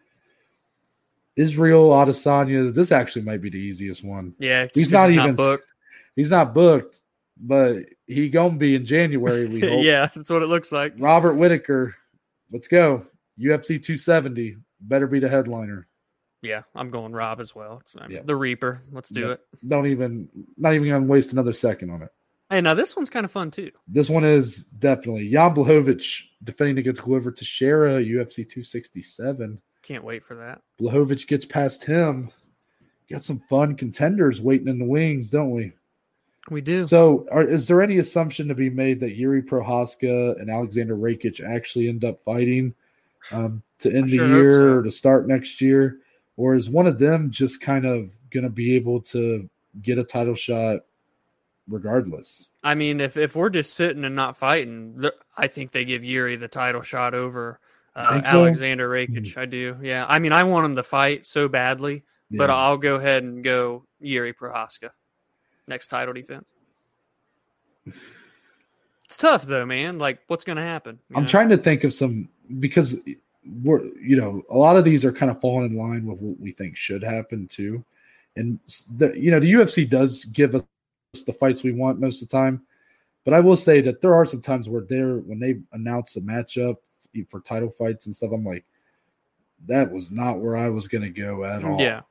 [1.37, 2.74] Israel Adesanya.
[2.74, 4.35] This actually might be the easiest one.
[4.39, 5.64] Yeah, He's not not 'cause even booked.
[6.16, 7.03] He's not booked,
[7.37, 9.47] but he gonna be in January.
[9.49, 9.85] We hope.
[9.85, 10.95] yeah, that's what it looks like.
[10.99, 11.95] Robert Whitaker.
[12.53, 13.05] Let's go.
[13.41, 15.89] UFC 270 better be the headliner.
[16.43, 17.82] Yeah, I'm going Rob as well.
[17.99, 18.22] I mean, Yeah.
[18.24, 18.82] The Reaper.
[18.93, 19.30] Let's do Yep.
[19.30, 19.68] it.
[19.68, 22.11] Don't even not even gonna waste another second on it.
[22.51, 23.70] Hey, now this one's kind of fun too.
[23.89, 29.61] This one is definitely Jan Blachowicz defending against Glover Teixeira, UFC 267.
[29.85, 30.62] Can't wait for that.
[30.80, 32.30] Blachowicz gets past him.
[33.11, 35.72] Got some fun contenders waiting in the wings, don't we?
[36.51, 36.82] We do.
[36.85, 41.43] So, are, is there any assumption to be made that Jiri Prochazka and Alexander Rakic
[41.45, 42.74] actually end up fighting
[43.30, 44.64] um, to end sure the year so.
[44.64, 45.99] or to start next year?
[46.37, 49.49] Or is one of them just kind of going to be able to
[49.82, 50.80] get a title shot
[51.68, 52.49] regardless?
[52.62, 55.03] I mean, if if we're just sitting and not fighting,
[55.37, 57.61] I think they give Jiri the title shot over
[57.97, 58.43] uh, Think so?
[58.43, 59.37] Alexander Rakic.
[59.37, 59.77] I do.
[59.83, 60.05] Yeah.
[60.09, 63.85] I mean, I want him to fight so badly, but I'll go ahead and go
[64.03, 64.91] Jiri Prochazka
[65.67, 66.53] next title defense.
[69.05, 69.99] It's tough though, man.
[69.99, 70.99] Like, what's going to happen?
[71.15, 71.29] I'm know?
[71.29, 72.29] trying to think of some
[72.59, 73.01] because
[73.63, 76.41] we're you know a lot of these are kind of falling in line with what
[76.41, 77.85] we think should happen too,
[78.37, 78.59] and
[78.97, 80.65] the you know the UFC does give us
[81.27, 82.63] the fights we want most of the time,
[83.25, 86.21] but I will say that there are some times where they're when they announce a
[86.23, 86.77] matchup
[87.23, 88.65] for title fights and stuff, I'm like,
[89.67, 91.81] that was not where I was going to go at all.
[91.81, 92.03] Yeah.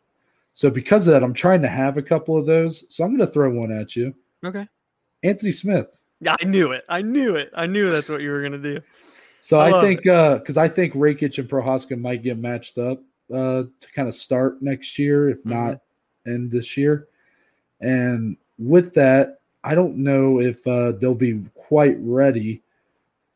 [0.54, 2.86] So because of that, I'm trying to have a couple of those.
[2.94, 4.68] So I'm going to throw one at you, Okay.
[5.24, 5.88] Anthony Smith.
[6.20, 6.84] Yeah, I knew it.
[6.90, 7.52] I knew it.
[7.56, 8.82] I knew that's what you were going to do.
[9.42, 13.00] So I I, think because I think Rakic and Prochazka might get matched up
[13.34, 15.82] uh, to kind of start next year, if not
[16.26, 17.08] end this year.
[17.82, 22.63] And with that, I don't know if uh, they'll be quite ready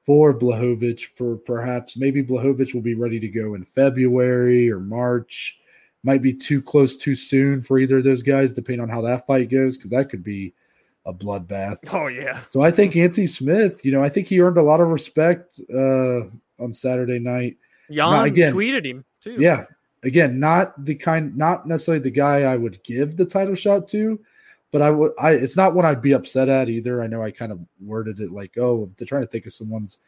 [0.08, 1.02] for Blachowicz.
[1.16, 5.60] For perhaps maybe Blachowicz will be ready to go in February or March.
[6.04, 9.28] Might be too close too soon for either of those guys, depending on how that
[9.28, 10.54] fight goes, because that could be
[11.06, 11.78] a bloodbath.
[11.92, 12.42] Oh, yeah.
[12.50, 15.60] So I think Anthony Smith, you know, I think he earned a lot of respect
[15.74, 16.22] uh,
[16.60, 17.58] on Saturday night.
[17.92, 19.36] Jan again- tweeted him too.
[19.40, 19.66] Yeah.
[20.04, 24.20] Again, not the kind, not necessarily the guy I would give the title shot to,
[24.72, 27.02] but I would, I, it's not one I'd be upset at either.
[27.02, 30.00] I know I kind of worded it like, oh, they're trying to think of someone's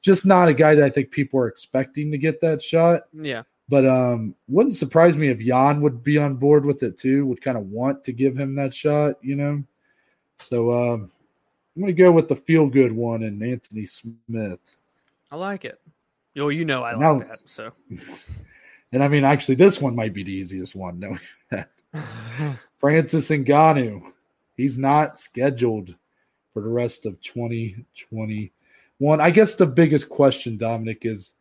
[0.00, 3.02] just not a guy that I think people are expecting to get that shot.
[3.12, 3.42] Yeah.
[3.68, 7.26] But um, wouldn't surprise me if Jan would be on board with it too.
[7.26, 9.62] Would kind of want to give him that shot, you know.
[10.38, 11.10] So um,
[11.76, 14.60] I'm going to go with the feel good one and Anthony Smith.
[15.30, 15.80] I like it.
[16.34, 17.38] Well, you know I like Now- that.
[17.38, 17.72] So
[18.92, 20.98] And I mean, actually, this one might be the easiest one.
[20.98, 21.18] No,
[22.78, 24.12] Francis Ngannou.
[24.56, 25.94] He's not scheduled
[26.52, 29.20] for the rest of 2021.
[29.20, 31.34] I guess the biggest question, Dominic, is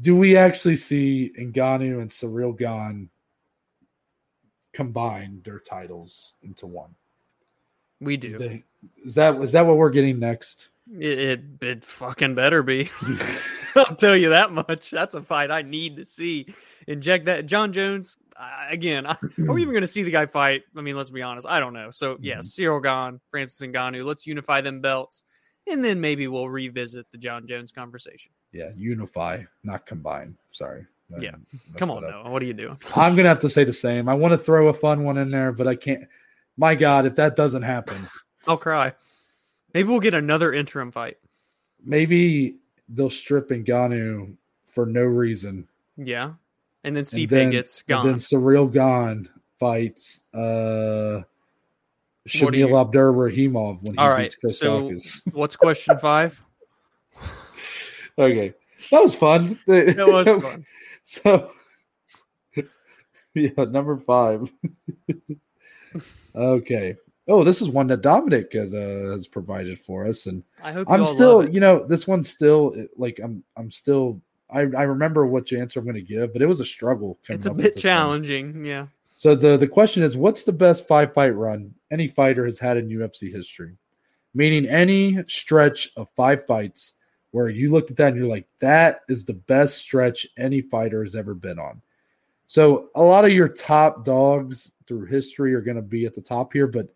[0.00, 3.10] do we actually see Ngannou and Ciryl Gane
[4.72, 6.94] combine their titles into one?
[8.00, 8.38] we do.
[8.38, 8.64] They-
[9.04, 10.68] is that is that what we're getting next?
[10.98, 12.90] It, it it fucking better be.
[13.76, 14.90] I'll tell you that much.
[14.90, 16.46] That's a fight I need to see.
[16.86, 18.16] Inject that Jon Jones
[18.70, 19.06] again.
[19.06, 19.12] I,
[19.48, 20.62] are we even going to see the guy fight?
[20.76, 21.46] I mean, let's be honest.
[21.46, 21.90] I don't know.
[21.90, 22.44] So yeah, Mhm.
[22.44, 24.04] Ciryl Gane, Francis Ngannou.
[24.04, 25.24] Let's unify them belts,
[25.68, 28.32] and then maybe we'll revisit the Jon Jones conversation.
[28.52, 30.36] Yeah, unify, not combine.
[30.50, 30.86] Sorry.
[31.14, 31.34] I Yeah.
[31.76, 32.02] Come on.
[32.02, 32.30] Noah.
[32.30, 32.78] What are you doing?
[32.96, 34.08] I'm gonna have to say the same.
[34.08, 36.04] I want to throw a fun one in there, but I can't.
[36.56, 38.08] My God, if that doesn't happen,
[38.46, 38.92] I'll cry.
[39.74, 41.16] Maybe we'll get another interim fight.
[41.84, 42.56] maybe
[42.88, 45.66] they'll strip Ngannou for no reason.
[45.96, 46.34] Yeah,
[46.84, 48.06] and then And then- gets And gone.
[48.06, 49.28] then Ciryl Gane
[49.58, 50.38] fights uh
[52.26, 55.34] do you- Shamil Abdurakhimov when he All right, beats so- Kostakis.
[55.34, 56.40] What's question five?
[58.18, 58.54] okay.
[58.90, 59.58] That was fun.
[59.66, 60.64] That was fun.
[61.04, 61.50] So
[63.34, 64.50] yeah, number five.
[66.34, 66.96] okay.
[67.26, 70.90] Oh, this is one that Dominic has uh, has provided for us, and I hope
[70.90, 74.20] I'm still, you know, this one's still like I'm I'm still
[74.54, 77.18] I I remember what answer I'm going to give, but it was a struggle.
[77.28, 78.64] it's a bit challenging.
[78.64, 78.86] Yeah.
[79.14, 82.76] So the the question is, what's the best five fight run any fighter has had
[82.76, 83.76] in UFC history?
[84.34, 86.94] Meaning any stretch of five fights
[87.30, 91.02] where you looked at that and you're like, that is the best stretch any fighter
[91.02, 91.82] has ever been on.
[92.46, 96.20] So a lot of your top dogs through history are going to be at the
[96.20, 96.88] top here, but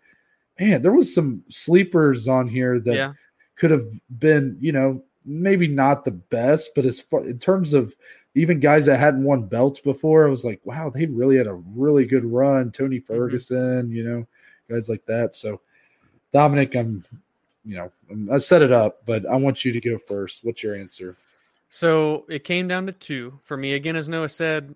[0.60, 3.12] man, there was some sleepers on here that yeah.
[3.56, 3.86] could have
[4.18, 7.94] been, you know, maybe not the best, but as far in terms of
[8.34, 11.54] even guys that hadn't won belts before, I was like, wow, they really had a
[11.54, 12.70] really good run.
[12.70, 13.14] Tony Mm-hmm.
[13.14, 14.26] Ferguson, you know,
[14.70, 15.34] guys like that.
[15.34, 15.60] So,
[16.32, 17.04] Dominic, I'm,
[17.64, 17.92] you know,
[18.32, 20.44] I set it up, but I want you to go first.
[20.44, 21.16] What's your answer?
[21.70, 23.74] So it came down to two for me.
[23.74, 24.74] Again, as Noah said,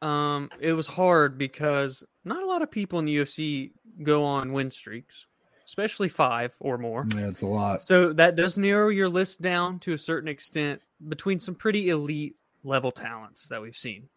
[0.00, 3.72] um, it was hard because not a lot of people in the UFC
[4.02, 5.26] go on win streaks,
[5.66, 7.06] especially five or more.
[7.14, 7.82] Yeah, it's a lot.
[7.82, 12.36] So that does narrow your list down to a certain extent between some pretty elite
[12.64, 14.08] level talents that we've seen.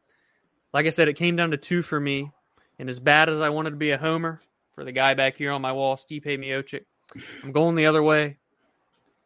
[0.73, 2.31] Like I said, it came down to two for me.
[2.77, 4.41] And as bad as I wanted to be a homer
[4.73, 6.83] for the guy back here on my wall, Stipe Miocic,
[7.43, 8.37] I'm going the other way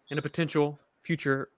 [0.09, 1.49] in a potential future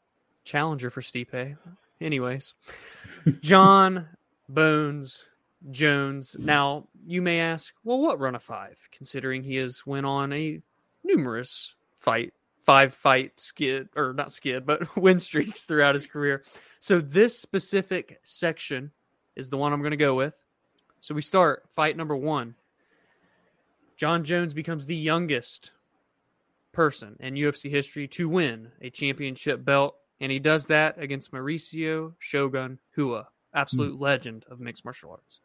[0.44, 1.58] challenger for Stipe.
[2.00, 2.54] Anyways,
[3.42, 4.08] Jon
[4.48, 5.28] Bones
[5.70, 6.36] Jones.
[6.40, 10.62] Now, you may ask, well, what run of five, considering he has went on a
[11.04, 16.44] numerous fight, five fight skid, or not skid, but win streaks throughout his career.
[16.80, 18.92] So this specific section
[19.36, 20.44] is the one I'm going to go with.
[21.02, 22.56] So we start fight number one.
[23.98, 25.72] Jon Jones becomes the youngest
[26.72, 32.14] person in UFC history to win a championship belt, and he does that against Mauricio
[32.20, 34.04] Shogun Rua, absolute hmm.
[34.04, 35.40] legend of mixed martial arts.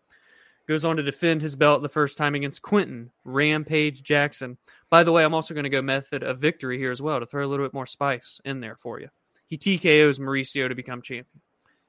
[0.69, 4.59] Goes on to defend his belt the first time against Quinton Rampage Jackson.
[4.91, 7.27] By the way, I'm also going to go method of victory here as well to
[7.27, 9.09] throw a little bit more spice in there for you.
[9.47, 11.41] He TKOs Mauricio to become champion.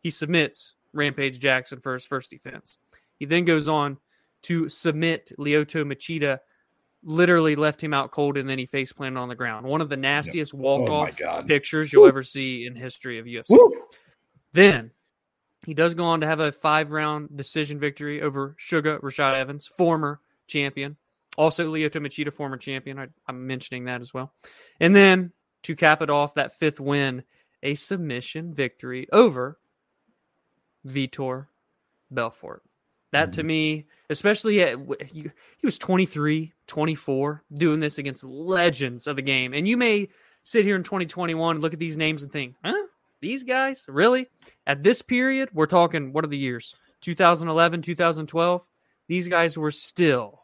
[0.02, 2.78] He submits Rampage Jackson for his first defense.
[3.18, 3.98] He then goes on
[4.44, 6.40] to submit Lyoto Machida,
[7.04, 9.66] literally left him out cold, and then he face planted on the ground.
[9.66, 11.48] One of the nastiest walk Oh off God.
[11.48, 13.50] pictures you'll ever see in history of UFC.
[13.50, 13.74] Woo!
[14.54, 14.92] Then
[15.66, 19.68] he does go on to have a five round decision victory over Sugar Rashad Evans,
[19.68, 20.98] former champion.
[21.38, 23.00] Also, Lyoto Machida, former champion.
[23.00, 24.34] I, I'm mentioning that as well.
[24.80, 25.32] And then
[25.64, 27.24] to cap it off, that fifth win,
[27.64, 29.60] a submission victory over
[30.86, 31.48] Vitor
[32.10, 32.64] Belfort.
[33.12, 33.48] That to mm-hmm.
[33.48, 34.78] me, especially at
[35.08, 35.22] he
[35.58, 39.54] he was 23, 24, doing this against legends of the game.
[39.54, 40.10] And you may
[40.44, 42.87] sit here in 2021 and look at these names and think, huh?
[43.22, 43.86] These guys?
[43.88, 44.28] Really?
[44.66, 46.76] At this period, we're talking, what are the years?
[47.02, 48.68] 2011, 2012?
[49.08, 50.44] These guys were still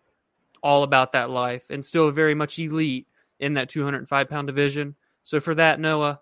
[0.62, 3.08] all about that life and still very much elite
[3.40, 4.96] in that 205 pound division.
[5.24, 6.22] So for that, Noah,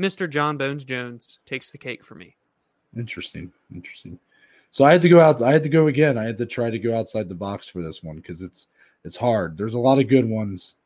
[0.00, 0.28] Mr.
[0.28, 2.36] Jon Bones Jones takes the cake for me.
[2.96, 3.52] Interesting.
[3.74, 4.18] Interesting.
[4.70, 5.42] So I had to go out.
[5.42, 6.16] I had to go again.
[6.16, 8.68] I had to try to go outside the box for this one because it's
[9.04, 9.56] it's hard.
[9.56, 10.76] There's a lot of good ones,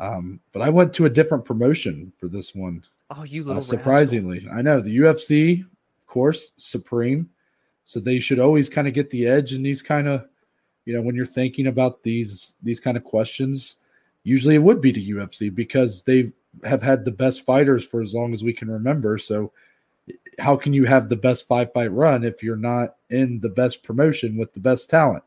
[0.00, 2.82] um, but I went to a different promotion for this one.
[3.14, 3.78] Oh, you Uh, little rascal.
[3.78, 7.28] surprisingly, I know the UFC, of course, supreme.
[7.84, 10.24] So they should always kind of get the edge in these kind of,
[10.84, 13.76] you know, when you're thinking about these these kind of questions.
[14.24, 16.32] Usually, it would be the UFC because they
[16.64, 19.18] have had the best fighters for as long as we can remember.
[19.18, 19.52] So
[20.38, 23.82] how can you have the best five fight run if you're not in the best
[23.82, 25.24] promotion with the best talent?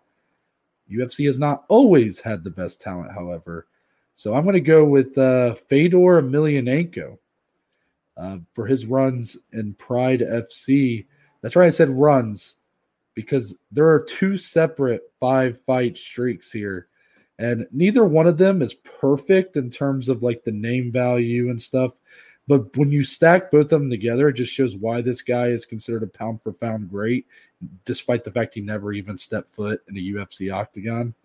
[0.89, 3.67] UFC has not always had the best talent, however.
[4.13, 7.17] So I'm going to go with uh, Fedor Emelianenko
[8.17, 11.05] uh, for his runs in Pride FC.
[11.41, 12.55] That's right, I said runs
[13.13, 16.87] because there are two separate five fight streaks here,
[17.39, 21.61] and neither one of them is perfect in terms of like the name value and
[21.61, 21.93] stuff.
[22.47, 25.65] But when you stack both of them together, it just shows why this guy is
[25.65, 27.25] considered a pound for pound great,
[27.85, 31.15] despite the fact he never even stepped foot in a UFC octagon.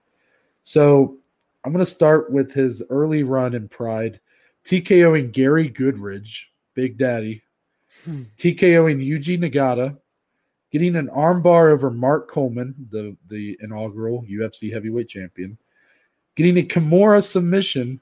[0.63, 1.19] So
[1.65, 4.19] I'm going to start with his early run in Pride,
[4.65, 6.45] TKOing Gary Goodridge,
[6.81, 7.43] Big Daddy,
[8.07, 8.23] Hmm.
[8.39, 9.99] TKOing Yuji Nagata,
[10.73, 15.59] getting an armbar over Mark Coleman, the, the inaugural UFC heavyweight champion,
[16.37, 18.01] getting a Kimura submission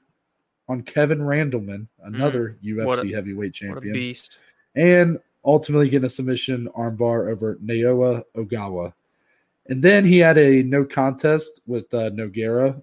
[0.69, 2.85] on Kevin Randleman, another UFC Hmm.
[2.85, 3.51] What a- heavyweight What a
[3.81, 4.39] champion, beast.
[4.75, 8.93] and ultimately getting a submission armbar over Naoya Ogawa.
[9.67, 12.81] And then he had a no contest with uh, Nogueira.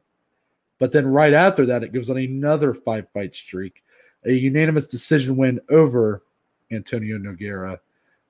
[0.79, 3.83] But then right after that, it goes on another five fight streak,
[4.27, 6.23] a unanimous decision win over
[6.71, 7.79] Antonio Nogueira.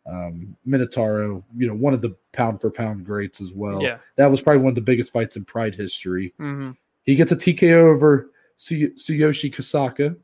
[0.07, 3.82] Um, Minotauro, you know, one of the pound for pound greats as well.
[3.82, 3.99] Yeah.
[4.14, 6.32] That was probably one of the biggest fights in Pride history.
[6.38, 6.70] hmm
[7.03, 10.16] He gets a TKO over Tsuyoshi Kosaka.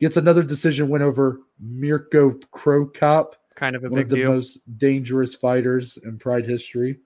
[0.00, 4.32] Gets another decision win over Mirko Cro Cop, Kind of a one of the deal.
[4.32, 6.98] most dangerous fighters in Pride history.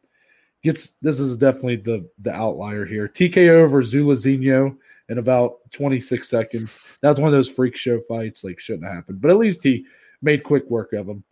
[0.64, 3.07] Gets this is definitely the the outlier here.
[3.07, 4.76] TKO over Zuluzinho
[5.09, 6.78] in about 26 seconds.
[7.00, 9.20] That was one of those freak show fights, like shouldn't have happened.
[9.20, 9.86] But at least he
[10.22, 11.24] made quick work of him.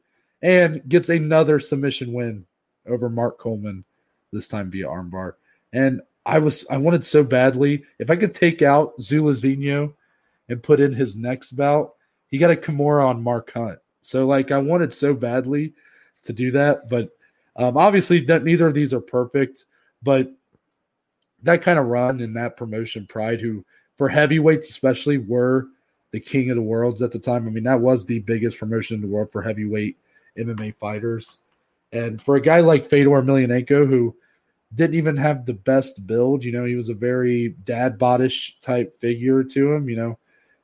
[0.43, 2.45] And gets another submission win
[2.87, 3.85] over Mark Coleman,
[4.33, 5.33] this time via armbar.
[5.73, 9.95] And I was I wanted so badly if I could take out Zuluzinho
[10.49, 11.95] and put in his next bout,
[12.29, 13.79] he got a Kimura on Mark Hunt.
[14.03, 15.73] So like I wanted so badly
[16.25, 16.89] to do that.
[16.89, 17.11] But
[17.57, 19.65] um, obviously, that neither of these are perfect.
[20.03, 20.33] But
[21.47, 23.65] that kind of run and that promotion, Pride, who
[23.97, 25.69] for heavyweights especially were
[26.11, 27.47] the king of the worlds at the time.
[27.47, 29.97] I mean, that was the biggest promotion in the world for heavyweight
[30.39, 31.39] MMA fighters.
[31.93, 34.15] And for a guy like Fedor Emelianenko, who
[34.75, 39.01] didn't even have the best build, you know, he was a very dad bodish type
[39.01, 40.19] figure to him, you know,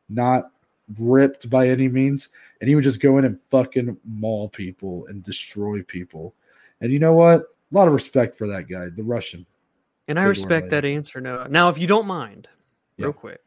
[0.09, 0.51] not
[0.99, 2.29] ripped by any means.
[2.61, 6.35] And he would just go in and fucking maul people and destroy people.
[6.81, 7.41] And you know what?
[7.41, 9.47] A lot of respect for that guy, the Russian.
[10.09, 11.49] And I respect that answer, Noah.
[11.49, 12.49] Now, if you don't mind,
[12.97, 13.07] yeah.
[13.07, 13.41] real quick,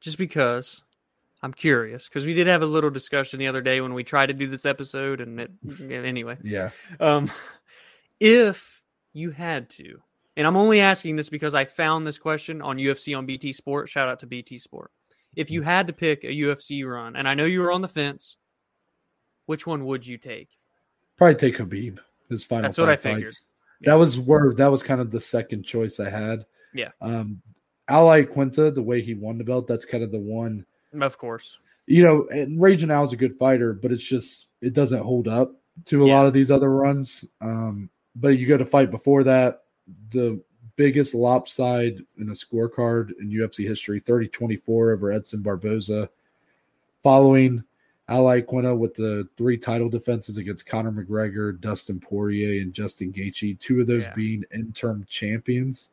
[0.00, 0.82] just because
[1.42, 4.26] I'm curious, because we did have a little discussion the other day when we tried
[4.26, 5.50] to do this episode, and it,
[5.90, 6.70] anyway, yeah.
[7.00, 7.30] Um,
[8.20, 10.00] if you had to,
[10.36, 13.88] and I'm only asking this because I found this question on UFC on BT Sport.
[13.88, 14.92] Shout out to BT Sport.
[15.34, 17.88] If you had to pick a UFC run, and I know you were on the
[17.88, 18.36] fence,
[19.46, 20.50] which one would you take?
[21.16, 21.98] Probably take Khabib.
[22.28, 22.62] His final.
[22.62, 23.30] That's what I figured.
[23.30, 23.47] Fights.
[23.80, 23.90] Yeah.
[23.92, 26.46] That was where that was kind of the second choice I had.
[26.74, 26.90] Yeah.
[27.00, 27.40] Um,
[27.88, 30.64] Ally Iaquinta, the way he won the belt, that's kind of the one.
[31.00, 31.58] Of course.
[31.86, 35.28] You know, and Raging Al is a good fighter, but it's just it doesn't hold
[35.28, 35.52] up
[35.86, 36.16] to a yeah.
[36.16, 37.24] lot of these other runs.
[37.40, 39.62] Um, but you go to fight before that,
[40.10, 40.40] the
[40.76, 46.08] biggest lopside in a scorecard in UFC history, 30-24 over Edson Barboza.
[47.02, 47.64] Following
[48.08, 53.58] Al Iaquinta with the three title defenses against Conor McGregor, Dustin Poirier, and Justin Gaethje,
[53.58, 54.14] two of those yeah.
[54.14, 55.92] being interim champions,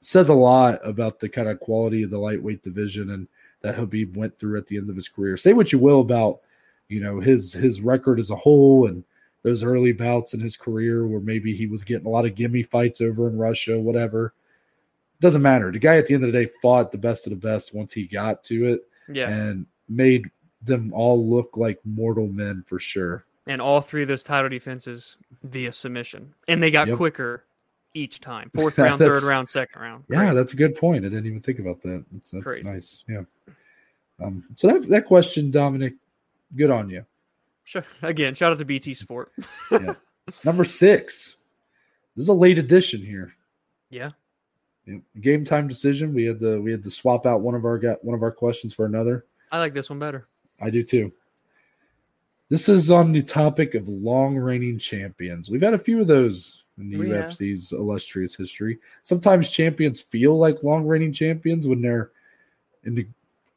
[0.00, 3.26] says a lot about the kind of quality of the lightweight division and
[3.62, 5.36] that Khabib went through at the end of his career.
[5.36, 6.40] Say what you will about,
[6.88, 9.02] you know, his his record as a whole and
[9.42, 12.62] those early bouts in his career where maybe he was getting a lot of gimme
[12.62, 14.34] fights over in Russia, whatever.
[15.20, 15.72] Doesn't matter.
[15.72, 17.92] The guy at the end of the day fought the best of the best once
[17.92, 18.88] he got to it.
[19.08, 19.28] Yeah.
[19.28, 20.30] And made
[20.64, 23.24] them all look like mortal men for sure.
[23.46, 26.34] And all three of those title defenses via submission.
[26.48, 26.96] And they got yep.
[26.96, 27.44] quicker
[27.92, 28.50] each time.
[28.54, 30.06] Fourth round, third round, second round.
[30.06, 30.22] Crazy.
[30.22, 31.04] Yeah, that's a good point.
[31.04, 32.04] I didn't even think about that.
[32.12, 33.04] That's, that's nice.
[33.08, 33.22] Yeah.
[34.22, 35.94] Um, so that that question, Dominic,
[36.56, 37.04] good on you.
[37.64, 37.84] Sure.
[38.02, 39.32] Again, shout out to BT Sport.
[39.70, 39.94] yeah.
[40.44, 41.36] Number six.
[42.14, 43.34] This is a late addition here.
[43.90, 44.10] Yeah.
[44.86, 44.98] yeah.
[45.20, 46.14] Game time decision.
[46.14, 48.32] We had to we had to swap out one of our got one of our
[48.32, 49.26] questions for another.
[49.50, 50.28] I like this one better.
[50.64, 51.12] I do too.
[52.48, 55.50] This is on the topic of long reigning champions.
[55.50, 58.78] We've had a few of those in the oh, UFC's illustrious history.
[59.02, 62.10] Sometimes champions feel like long reigning champions when they're
[62.84, 63.06] in the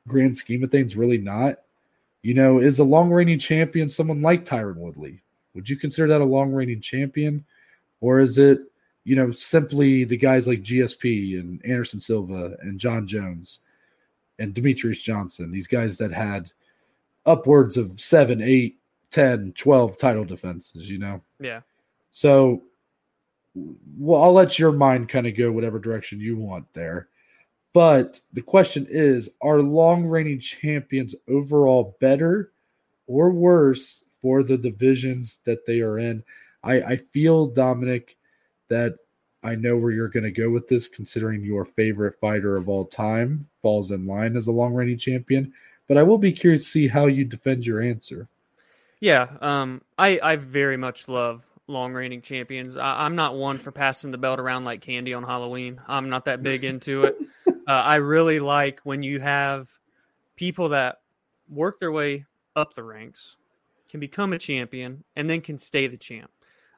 [0.08, 1.60] grand scheme of things really not.
[2.22, 5.22] You know, is a long reigning champion someone like Tyron Woodley?
[5.54, 7.46] Would you consider that a long reigning champion?
[8.02, 8.60] Or is it,
[9.04, 13.60] you know, simply the guys like GSP and Anderson Silva and Jon Jones
[14.40, 16.52] and Demetrious Johnson, these guys that had
[17.28, 18.80] upwards of seven, eight,
[19.12, 21.22] 10, 12 title defenses, you know?
[21.40, 21.62] Yeah.
[22.10, 22.64] So,
[23.98, 27.10] well, I'll let your mind kind of go whatever direction you want there.
[27.74, 32.52] But the question is are long reigning champions overall better
[33.06, 36.24] or worse for the divisions that they are in?
[36.64, 38.18] I, I feel, Dominic,
[38.70, 38.96] that
[39.44, 42.86] I know where you're going to go with this, considering your favorite fighter of all
[42.86, 45.54] time falls in line as a long reigning champion
[45.88, 48.28] but I will be curious to see how you defend your answer.
[49.00, 52.78] Yeah, um, I I very much love long reigning champions.
[52.78, 55.82] I, am not one for passing the belt around like candy on Halloween.
[55.88, 57.18] I'm not that big into it.
[57.48, 59.70] uh, I really like when you have
[60.36, 61.00] people that
[61.50, 62.26] work their way
[62.56, 63.36] up the ranks,
[63.90, 66.32] can become a champion, and then can stay the champ.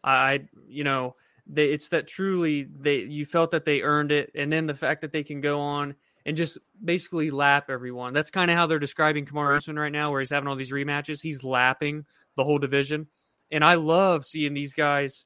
[0.03, 1.15] I, you know,
[1.47, 5.01] they, it's that truly they you felt that they earned it, and then the fact
[5.01, 5.95] that they can go on
[6.25, 8.13] and just basically lap everyone.
[8.13, 10.71] That's kind of how they're describing Kamaru Usman right now, where he's having all these
[10.71, 11.21] rematches.
[11.21, 12.05] He's lapping
[12.35, 13.07] the whole division,
[13.51, 15.25] and I love seeing these guys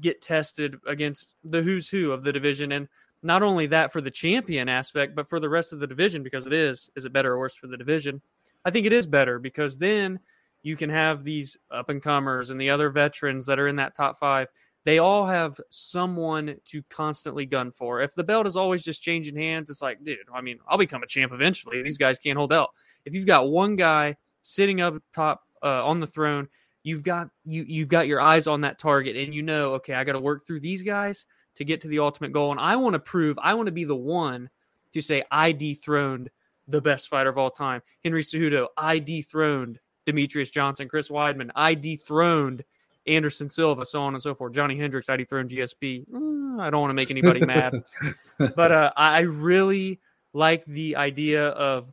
[0.00, 2.88] get tested against the who's who of the division, and
[3.22, 6.46] not only that for the champion aspect, but for the rest of the division because
[6.46, 8.20] it is is it better or worse for the division?
[8.64, 10.20] I think it is better because then
[10.62, 13.94] you can have these up and comers and the other veterans that are in that
[13.94, 14.48] top five
[14.86, 18.00] they all have someone to constantly gun for.
[18.00, 21.02] If the belt is always just changing hands, it's like, dude, I mean, I'll become
[21.02, 21.82] a champ eventually.
[21.82, 22.70] These guys can't hold out.
[23.04, 26.46] If you've got one guy sitting up top uh, on the throne,
[26.84, 30.04] you've got you you've got your eyes on that target, and you know, okay, I
[30.04, 31.26] got to work through these guys
[31.56, 32.52] to get to the ultimate goal.
[32.52, 34.48] And I want to prove, I want to be the one
[34.92, 36.30] to say I dethroned
[36.68, 38.68] the best fighter of all time, Henry Cejudo.
[38.76, 41.50] I dethroned Demetrious Johnson, Chris Weidman.
[41.56, 42.62] I dethroned
[43.06, 44.52] Anderson Silva, so on and so forth.
[44.52, 46.08] Johnny Hendricks, I'd thrown GSP.
[46.08, 47.84] Mm, I don't want to make anybody mad,
[48.38, 50.00] but uh, I really
[50.32, 51.92] like the idea of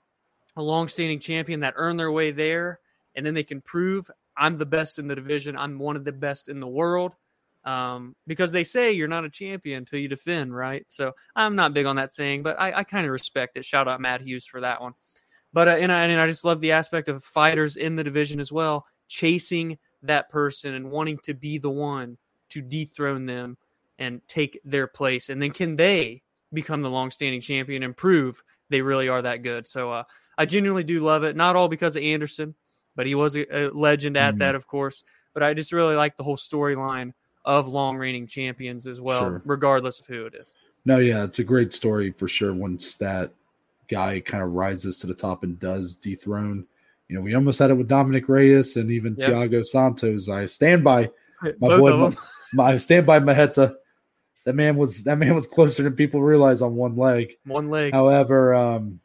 [0.56, 2.80] a long-standing champion that earned their way there,
[3.16, 5.56] and then they can prove I'm the best in the division.
[5.58, 7.14] I'm one of the best in the world.
[7.66, 10.84] Um, because they say you're not a champion until you defend, right?
[10.90, 13.64] So I'm not big on that saying, but I, I kind of respect it.
[13.64, 14.94] Shout out Matt Hughes for that one.
[15.54, 18.40] But uh, and I and I just love the aspect of fighters in the division
[18.40, 22.18] as well, chasing that person and wanting to be the one
[22.50, 23.58] to dethrone them
[24.00, 25.30] and take their place.
[25.30, 29.66] And then can they become the long-standing champion and prove they really are that good?
[29.66, 30.04] So uh,
[30.38, 31.36] I genuinely do love it.
[31.36, 32.54] Not all because of Anderson,
[32.96, 34.40] but he was a, a legend at mm-hmm.
[34.40, 35.04] that, of course.
[35.34, 37.14] But I just really like the whole storyline
[37.46, 39.42] of long reigning champions as well, sure.
[39.46, 40.54] regardless of who it is.
[40.86, 42.54] No, yeah, it's a great story for sure.
[42.54, 43.32] Once that
[43.90, 46.66] guy kind of rises to the top and does dethrone,
[47.14, 49.30] you know, we almost had it with Dominick Reyes and even yep.
[49.30, 50.30] Thiago Santos.
[50.30, 51.12] I stand by
[51.44, 52.16] my Both boy, my,
[52.54, 53.76] my, I stand by Marreta.
[54.46, 57.36] That man was that man was closer than people realize on one leg.
[57.46, 57.94] One leg.
[57.94, 59.00] However, um,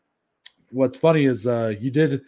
[0.70, 2.22] what's funny is uh, you did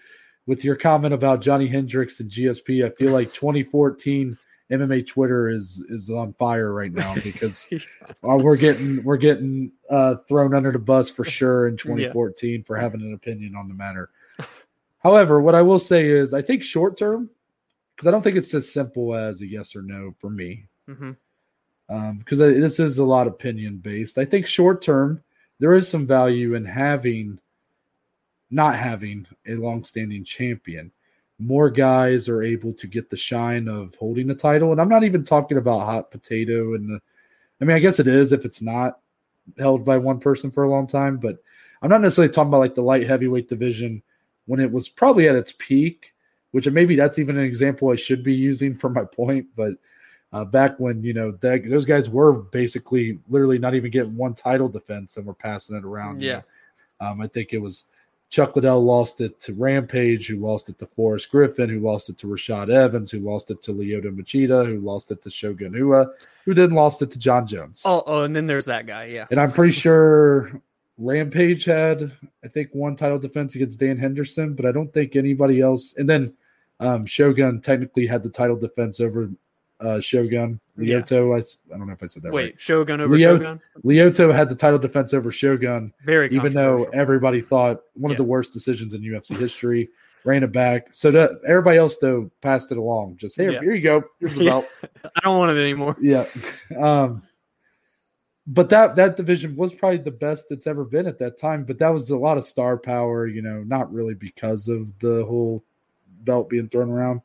[0.47, 2.85] with your comment about Johnny Hendricks and GSP.
[2.85, 4.37] I feel like 2014
[4.70, 10.16] MMA Twitter is is on fire right now because uh, we're getting we're getting uh,
[10.28, 12.59] thrown under the bus for sure in 2014 yeah.
[12.66, 14.11] for having an opinion on the matter.
[15.01, 17.30] However, what I will say is I think short term
[17.94, 20.66] because I don't think it's as simple as a yes or no for me.
[20.88, 21.12] Mm-hmm.
[21.88, 24.16] Um, because this is a lot opinion based.
[24.16, 25.22] I think short term
[25.59, 27.38] there is some value in having
[28.51, 30.90] not having a long-standing champion
[31.40, 34.72] more guys are able to get the shine of holding the title.
[34.72, 37.01] And I'm not even talking about hot potato and the,
[37.61, 39.01] I mean, I guess it is if it's not
[39.59, 41.38] held by one person for a long time, but
[41.82, 44.03] I'm not necessarily talking about like the light heavyweight division
[44.51, 46.12] when it was probably at its peak,
[46.51, 49.46] which maybe that's even an example I should be using for my point.
[49.55, 49.74] But
[50.32, 54.34] uh, back when, you know, that, those guys were basically literally not even getting one
[54.34, 56.20] title defense and were passing it around.
[56.20, 56.42] Yeah.
[56.98, 57.84] Um, I think it was
[58.28, 62.18] Chuck Liddell lost it to Rampage, who lost it to Forrest Griffin, who lost it
[62.18, 66.09] to Rashad Evans, who lost it to Lyoto Machida, who lost it to Shogun Rua,
[66.44, 67.82] who then lost it to Jon Jones.
[67.84, 69.26] Oh, oh, and then there's that guy, yeah.
[69.30, 70.61] And I'm pretty sure
[71.01, 72.12] Rampage had,
[72.44, 75.94] I think, one title defense against Dan Henderson, but I don't think anybody else.
[75.96, 76.34] And then
[76.78, 79.30] um, Shogun technically had the title defense over
[79.80, 80.61] uh, Shogun.
[80.78, 81.36] Lyoto, yeah.
[81.36, 82.61] I, I don't know if I said that Wait, right.
[82.61, 83.61] Shogun over Lyoto, Shogun?
[83.82, 85.92] Lyoto had the title defense over Shogun.
[86.05, 88.14] Very Even though everybody thought one yeah.
[88.14, 89.88] of the worst decisions in UFC history,
[90.24, 90.92] ran it back.
[90.92, 93.16] So that everybody else, though, passed it along.
[93.16, 93.61] Just, hey, yeah.
[93.61, 94.05] here you go.
[94.20, 94.68] Here's the belt.
[95.05, 95.96] I don't want it anymore.
[96.01, 96.24] Yeah.
[96.78, 97.22] Um,
[98.53, 101.62] but that that division was probably the best it's ever been at that time.
[101.62, 105.24] But that was a lot of star power, you know, not really because of the
[105.24, 105.64] whole
[106.22, 107.20] belt being thrown around.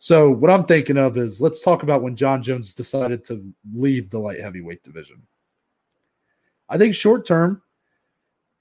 [0.00, 4.10] So what I'm thinking of is let's talk about when Jon Jones decided to leave
[4.10, 5.22] the light heavyweight division.
[6.68, 7.62] I think short term,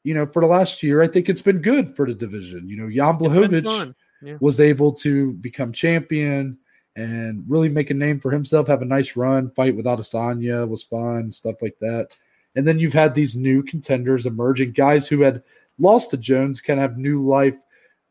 [0.04, 2.70] you know, for the last year, I think it's been good for the division.
[2.70, 4.38] You know, Jan Blachowicz yeah.
[4.40, 6.60] was able to become champion
[6.98, 10.82] and really make a name for himself, have a nice run, fight with Adesanya was
[10.82, 12.10] fun, stuff like that.
[12.56, 15.44] And then you've had these new contenders emerging, guys who had
[15.78, 17.56] lost to Jones can have new life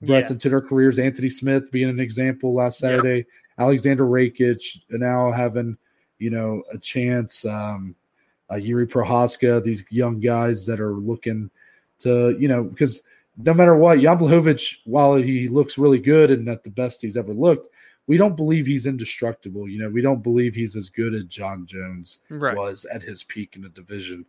[0.00, 0.34] breadth yeah.
[0.34, 1.00] into their careers.
[1.00, 3.26] Anthony Smith being an example last Saturday.
[3.58, 3.68] Yep.
[3.68, 5.76] Aleksandar Rakic now having,
[6.18, 7.44] you know, a chance.
[7.44, 7.96] Um,
[8.48, 11.50] uh, Jiri Prochazka, these young guys that are looking
[11.98, 13.02] to, you know, because
[13.36, 17.16] no matter what, Jan Blachowicz, while he looks really good and at the best he's
[17.16, 17.68] ever looked,
[18.06, 19.68] we don't believe he's indestructible.
[19.68, 22.56] You know, we don't believe he's as good as Jon Jones right.
[22.56, 24.24] was at his peak in the division.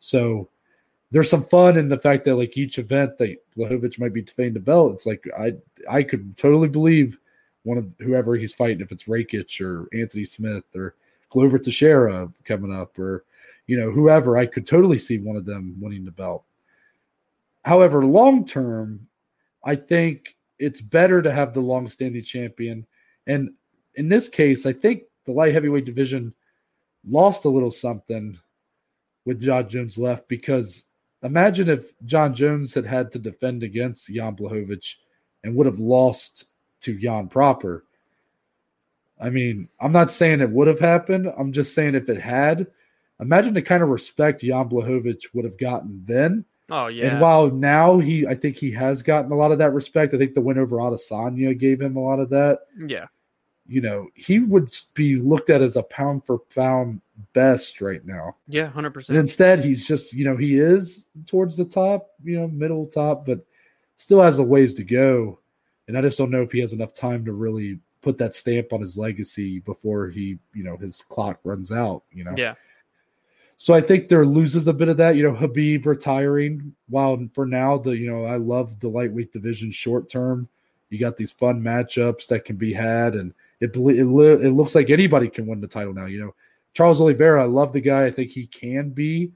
[0.00, 0.48] So
[1.10, 4.54] there's some fun in the fact that like each event that Blachowicz might be defending
[4.54, 5.54] the belt, it's like I
[5.90, 7.18] I could totally believe
[7.64, 10.96] one of whoever he's fighting, if it's Rakic or Anthony Smith or
[11.30, 13.24] Glover Teixeira coming up, or
[13.66, 16.44] you know whoever, I could totally see one of them winning the belt.
[17.64, 19.06] However, long term,
[19.64, 22.86] I think it's better to have the long-standing champion,
[23.26, 23.50] and
[23.94, 26.34] in this case, I think the light heavyweight division
[27.06, 28.38] lost a little something
[29.24, 30.84] with Jon Jones left because
[31.22, 34.96] imagine if Jon Jones had had to defend against Jan Blachowicz
[35.44, 36.46] and would have lost
[36.80, 37.84] to Jan proper.
[39.20, 41.32] I mean, I'm not saying it would have happened.
[41.38, 42.66] I'm just saying if it had,
[43.20, 46.44] imagine the kind of respect Jan Blachowicz would have gotten then.
[46.70, 47.12] Oh yeah.
[47.12, 50.14] And while now he, I think he has gotten a lot of that respect.
[50.14, 52.60] I think the win over Adesanya gave him a lot of that.
[52.86, 53.06] Yeah.
[53.66, 57.00] You know, he would be looked at as a pound for pound
[57.32, 58.36] best right now.
[58.48, 59.18] Yeah, hundred percent.
[59.18, 63.44] Instead, he's just you know he is towards the top, you know, middle top, but
[63.96, 65.38] still has a ways to go.
[65.88, 68.72] And I just don't know if he has enough time to really put that stamp
[68.72, 72.02] on his legacy before he, you know, his clock runs out.
[72.10, 72.34] You know.
[72.36, 72.54] Yeah.
[73.62, 75.14] So I think there loses a bit of that.
[75.14, 76.74] You know, Khabib retiring.
[76.88, 80.48] While for now, the you know I love the lightweight division short term.
[80.90, 84.90] You got these fun matchups that can be had, and it, it it looks like
[84.90, 86.06] anybody can win the title now.
[86.06, 86.34] You know,
[86.74, 88.04] Charles Oliveira, I love the guy.
[88.04, 89.30] I think he can be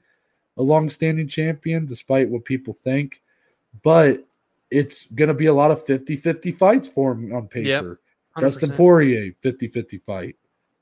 [0.57, 3.21] a long-standing champion, despite what people think.
[3.81, 4.27] But
[4.69, 8.01] it's going to be a lot of 50-50 fights for him on paper.
[8.35, 10.35] Yep, Dustin Poirier, 50-50 fight.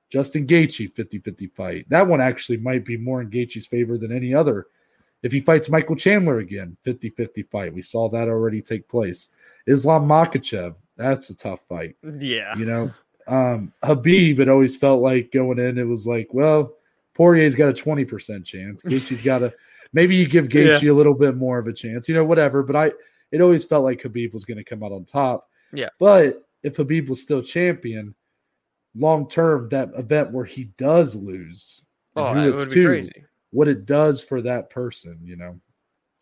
[0.09, 1.85] Justin Gaethje, 50-50 fight.
[1.89, 4.67] That one actually might be more in Gaethje's favor than any other.
[5.23, 7.73] If he fights Michael Chandler again, 50-50 fight.
[7.73, 9.29] We saw that already take place.
[9.65, 11.95] Islam Makhachev, that's a tough fight.
[12.19, 12.55] Yeah.
[12.55, 12.91] You know,
[13.27, 16.73] um, Khabib, it always felt like going in, it was like, well,
[17.15, 18.83] Poirier's got a 20% chance.
[18.85, 19.53] Gaethje's got a,
[19.93, 20.91] maybe you give Gaethje yeah.
[20.91, 22.61] a little bit more of a chance, you know, whatever.
[22.61, 22.91] But I,
[23.31, 25.49] it always felt like Khabib was going to come out on top.
[25.73, 25.89] Yeah.
[25.99, 28.13] But if Khabib was still champion,
[28.95, 31.85] long term, that event where he does lose,
[32.15, 33.25] oh, it would be to, crazy.
[33.51, 35.59] What it does for that person, you know.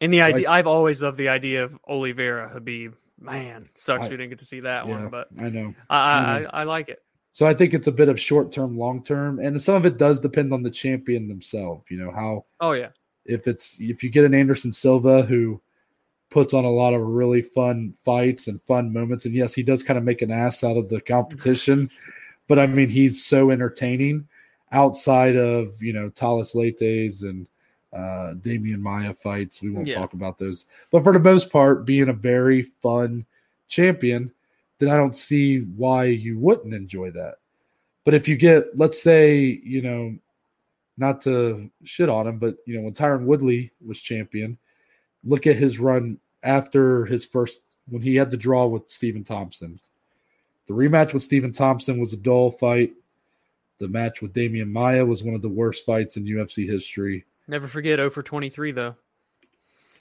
[0.02, 2.94] And the idea, I've always loved the idea of Oliveira Khabib.
[3.20, 5.74] man, sucks I, we didn't get to see that yeah, one, but I know.
[5.90, 7.02] I, I, I, I like it.
[7.34, 9.98] So I think it's a bit of short term, long term, and some of it
[9.98, 11.84] does depend on the champion themselves.
[11.90, 12.45] You know how.
[12.60, 12.90] Oh yeah.
[13.26, 15.60] If it's if you get an Anderson Silva who
[16.30, 19.82] puts on a lot of really fun fights and fun moments, and yes, he does
[19.82, 21.90] kind of make an ass out of the competition,
[22.48, 24.28] but I mean he's so entertaining
[24.72, 27.48] outside of you know Thales Leites and
[27.94, 29.61] uh, Demian Maia fights.
[29.61, 29.95] We won't yeah.
[29.95, 30.65] talk about those.
[30.91, 33.26] But for the most part, being a very fun
[33.68, 34.32] champion,
[34.80, 37.36] then I don't see why you wouldn't enjoy that.
[38.03, 40.15] But if you get, let's say, you know,
[40.98, 44.57] not to shit on him, but you know, when Tyron Woodley was champion,
[45.24, 49.80] look at his run after his first when he had the draw with Stephen Thompson.
[50.68, 52.94] The rematch with Stephen Thompson was a dull fight.
[53.80, 57.26] The match with Demian Maia was one of the worst fights in UFC history.
[57.48, 58.95] Never forget 0 for 23 though.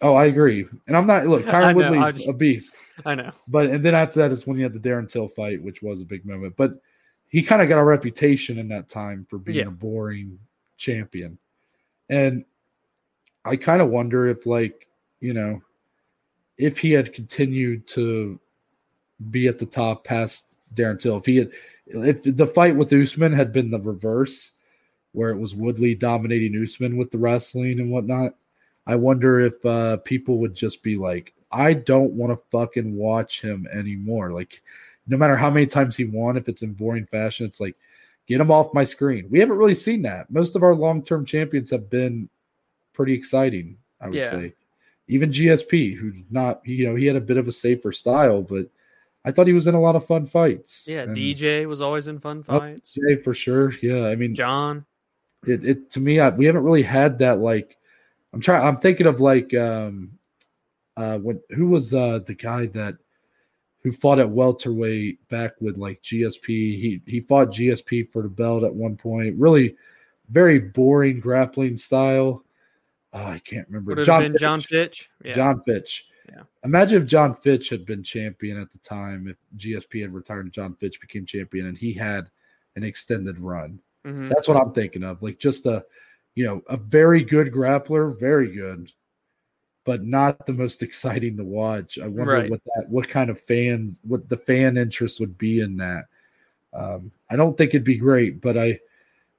[0.00, 0.66] Oh, I agree.
[0.86, 2.74] And I'm not look, Tyron Woodley's just, a beast.
[3.06, 3.32] I know.
[3.48, 6.00] But and then after that is when you had the Darren Till fight, which was
[6.00, 6.56] a big moment.
[6.56, 6.80] But
[7.28, 9.68] he kind of got a reputation in that time for being yeah.
[9.68, 10.38] a boring
[10.76, 11.38] champion.
[12.08, 12.44] And
[13.44, 14.86] I kind of wonder if like,
[15.20, 15.62] you know,
[16.58, 18.38] if he had continued to
[19.30, 21.50] be at the top past Darren Till, if he had
[21.86, 24.52] if the fight with Usman had been the reverse,
[25.12, 28.34] where it was Woodley dominating Usman with the wrestling and whatnot.
[28.86, 33.42] I wonder if uh, people would just be like, I don't want to fucking watch
[33.42, 34.32] him anymore.
[34.32, 34.62] Like,
[35.06, 37.76] no matter how many times he won, if it's in boring fashion, it's like,
[38.26, 39.26] get him off my screen.
[39.30, 40.30] We haven't really seen that.
[40.30, 42.28] Most of our long term champions have been
[42.92, 44.30] pretty exciting, I would yeah.
[44.30, 44.54] say.
[45.08, 48.66] Even GSP, who's not, you know, he had a bit of a safer style, but
[49.24, 50.86] I thought he was in a lot of fun fights.
[50.88, 52.96] Yeah, and DJ was always in fun oh, fights.
[52.96, 53.72] DJ for sure.
[53.80, 54.84] Yeah, I mean, John
[55.46, 57.40] it, it to me, I, we haven't really had that.
[57.40, 57.76] Like,
[58.32, 58.62] I'm trying.
[58.62, 60.12] I'm thinking of like, um,
[60.96, 62.96] uh, when who was uh the guy that
[63.82, 66.46] who fought at welterweight back with like GSP?
[66.46, 69.36] He he fought GSP for the belt at one point.
[69.38, 69.76] Really,
[70.30, 72.44] very boring grappling style.
[73.12, 74.02] Oh, I can't remember.
[74.04, 74.40] Jon Fitch.
[74.40, 75.10] Jon Fitch.
[75.24, 75.32] Yeah.
[75.34, 76.06] Jon Fitch.
[76.34, 76.42] Yeah.
[76.64, 79.28] Imagine if Jon Fitch had been champion at the time.
[79.28, 82.30] If GSP had retired and Jon Fitch became champion, and he had
[82.76, 83.80] an extended run.
[84.06, 84.28] Mm-hmm.
[84.28, 85.22] That's what I'm thinking of.
[85.22, 85.84] Like just a,
[86.34, 88.90] you know, a very good grappler, very good,
[89.84, 91.98] but not the most exciting to watch.
[91.98, 92.50] I wonder right.
[92.50, 96.04] what that, what kind of fans, what the fan interest would be in that.
[96.72, 98.80] Um, I don't think it'd be great, but I,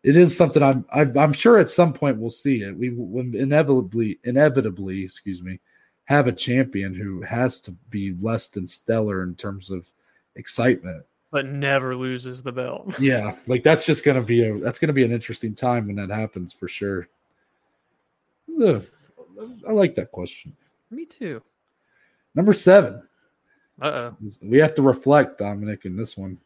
[0.03, 2.77] it is something I'm, i am sure at some point we'll see it.
[2.77, 5.59] We will inevitably, inevitably, excuse me,
[6.05, 9.85] have a champion who has to be less than stellar in terms of
[10.35, 12.93] excitement but never loses the belt.
[12.99, 16.15] yeah, like that's just gonna be a that's gonna be an interesting time when that
[16.15, 17.09] happens for sure.
[18.57, 20.55] I like that question.
[20.91, 21.41] Me too.
[22.35, 23.01] Number seven.
[23.81, 24.17] Uh oh.
[24.43, 26.37] We have to reflect, Dominic, in this one.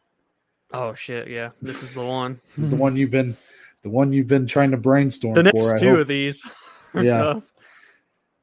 [0.72, 1.28] Oh shit!
[1.28, 2.40] Yeah, this is the one.
[2.56, 3.36] this is the one you've been,
[3.82, 5.34] the one you've been trying to brainstorm.
[5.34, 6.48] The next for, two of these.
[6.94, 7.18] yeah.
[7.18, 7.52] Tough.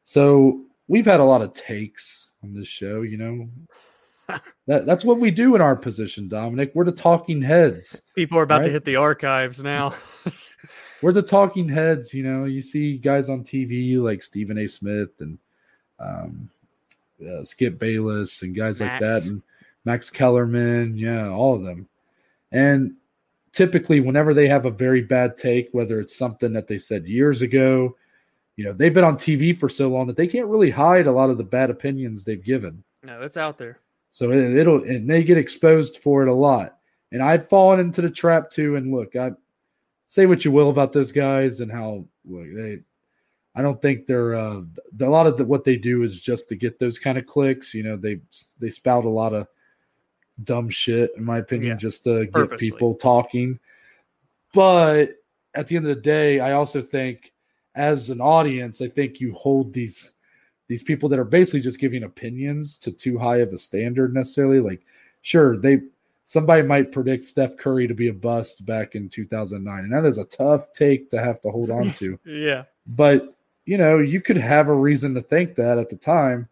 [0.03, 3.01] So we've had a lot of takes on this show.
[3.01, 3.49] You know,
[4.67, 6.71] that, that's what we do in our position, Dominic.
[6.73, 8.01] We're the talking heads.
[8.15, 8.67] People are about right?
[8.67, 9.93] to hit the archives now.
[11.01, 12.13] We're the talking heads.
[12.13, 14.67] You know, you see guys on TV like Stephen A.
[14.67, 15.37] Smith and
[15.99, 16.49] um,
[17.21, 18.91] uh, Skip Bayless and guys Max.
[18.91, 19.41] like that, and
[19.83, 20.97] Max Kellerman.
[20.97, 21.87] Yeah, all of them.
[22.51, 22.95] And
[23.51, 27.41] typically, whenever they have a very bad take, whether it's something that they said years
[27.41, 27.95] ago,
[28.55, 31.11] you know, they've been on TV for so long that they can't really hide a
[31.11, 32.83] lot of the bad opinions they've given.
[33.03, 33.79] No, it's out there.
[34.09, 36.77] So it, will and they get exposed for it a lot.
[37.11, 38.77] And I've fallen into the trap too.
[38.77, 39.31] And look, I
[40.07, 42.79] say what you will about those guys and how look, they.
[43.57, 44.61] I don't think they're uh,
[44.99, 47.73] a lot of the, what they do is just to get those kind of clicks.
[47.73, 48.19] You know, they
[48.59, 49.47] they spout a lot of
[50.43, 51.77] dumb shit, in my opinion, Yeah.
[51.77, 52.71] just to get Purposely.
[52.71, 53.59] people talking.
[54.53, 55.11] But
[55.53, 57.31] at the end of the day, I also think
[57.75, 60.11] as an audience, I think you hold these
[60.67, 64.59] these people that are basically just giving opinions to too high of a standard necessarily.
[64.59, 64.81] Like,
[65.21, 65.81] sure, they
[66.23, 70.17] somebody might predict Steph Curry to be a bust back in 2009, and that is
[70.17, 72.19] a tough take to have to hold on to.
[72.25, 72.63] Yeah.
[72.87, 73.35] But
[73.65, 76.47] you know, you could have a reason to think that at the time.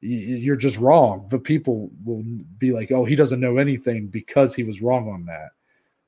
[0.00, 2.22] You're just wrong, but people will
[2.58, 5.50] be like, "Oh, he doesn't know anything because he was wrong on that."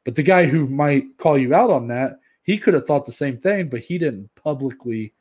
[0.04, 2.19] But the guy who might call you out on that,
[2.50, 5.12] he could have thought the same thing, but he didn't publicly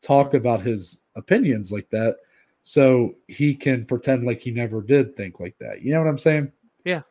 [0.00, 2.16] talk about his opinions like that,
[2.62, 5.82] so he can pretend like he never did think like that.
[5.82, 6.50] You know what I'm saying?
[6.86, 7.02] Yeah.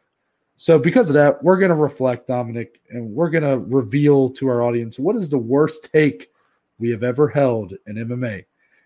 [0.56, 4.48] So because of that, we're going to reflect, Dominic, and we're going to reveal to
[4.48, 6.32] our audience what is the worst take
[6.80, 8.45] we have ever held in MMA.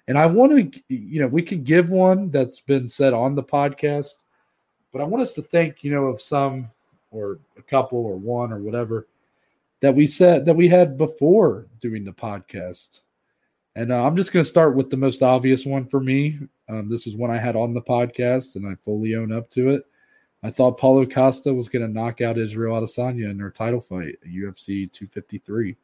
[0.09, 3.43] And I want to, you know, we can give one that's been said on the
[3.43, 4.23] podcast,
[4.91, 6.69] but I want us to think, you know, of some
[7.11, 9.07] or a couple or one or whatever
[9.81, 13.01] that we said that we had before doing the podcast.
[13.75, 16.39] And uh, I'm just going to start with the most obvious one for me.
[16.67, 19.69] Um, this is one I had on the podcast, and I fully own up to
[19.69, 19.83] it.
[20.43, 24.15] I thought Paulo Costa was going to knock out Israel Adesanya in their title fight
[24.23, 25.75] at UFC 253.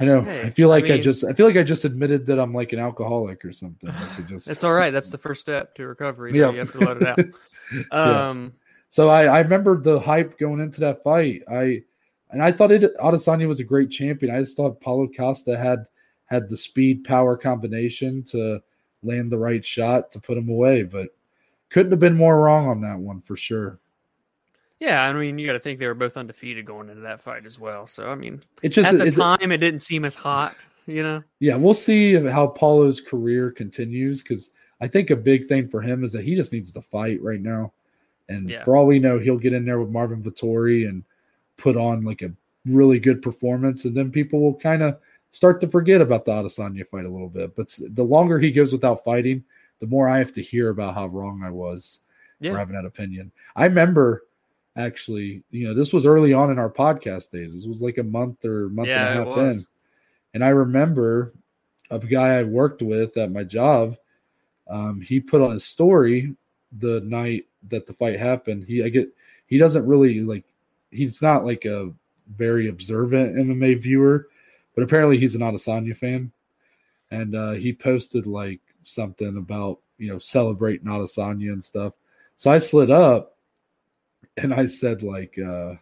[0.00, 0.22] I know.
[0.22, 2.52] Hey, I feel like I, mean- just I feel like I just admitted that I'm
[2.52, 3.88] like an alcoholic or something.
[3.90, 4.90] Like just It's all right.
[4.90, 6.32] That's the first step to recovery.
[6.36, 6.46] Yeah.
[6.46, 6.50] Yeah.
[6.52, 7.18] You have to let it out.
[7.72, 8.28] Yeah.
[8.28, 8.52] Um,
[8.90, 11.42] So I, I remember the hype going into that fight.
[11.50, 11.84] I
[12.32, 14.34] and I thought it Adesanya was a great champion.
[14.34, 15.86] I just thought Paulo Costa had
[16.26, 18.60] had the speed power combination to
[19.02, 21.08] land the right shot to put him away, but
[21.70, 23.78] couldn't have been more wrong on that one for sure.
[24.80, 27.46] yeah, I mean, you got to think they were both undefeated going into that fight
[27.46, 27.86] as well.
[27.86, 30.56] So, I mean, It just at the it- time, it didn't seem as hot,
[30.86, 31.22] you know?
[31.38, 34.50] yeah, we'll see if- how Paulo's career continues because
[34.80, 37.40] I think a big thing for him is that he just needs to fight right
[37.40, 37.72] now.
[38.28, 38.64] And Yeah.
[38.64, 41.04] for all we know, he'll get in there with Marvin Vettori and
[41.62, 42.32] put on like a
[42.66, 44.98] really good performance, and then people will kind of
[45.30, 47.54] start to forget about the Adesanya fight a little bit.
[47.54, 49.44] But the longer he goes without fighting,
[49.80, 52.00] the more I have to hear about how wrong I was
[52.52, 53.32] for having that opinion.
[53.56, 54.24] I remember
[54.76, 57.54] actually, you know, this was early on in our podcast days.
[57.54, 59.66] This was like a month or month Yeah, and a half in.
[60.34, 61.32] And I remember
[61.90, 63.96] a guy I worked with at my job.
[64.68, 66.34] Um, he put on a story
[66.78, 68.64] the night that the fight happened.
[68.64, 69.08] He I get
[69.46, 70.44] he doesn't really like
[70.92, 71.92] he's not like a
[72.36, 74.28] very observant MMA viewer,
[74.74, 76.30] but apparently he's an Adesanya fan.
[77.10, 81.94] And uh, he posted like something about you know celebrating Adesanya and stuff.
[82.36, 83.36] So I slid up
[84.36, 85.74] and I said like uh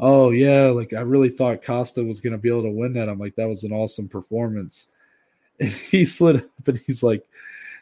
[0.00, 3.08] oh yeah, like I really thought Costa was gonna be able to win that.
[3.08, 4.88] I'm like, that was an awesome performance.
[5.60, 7.24] And he slid up and he's like,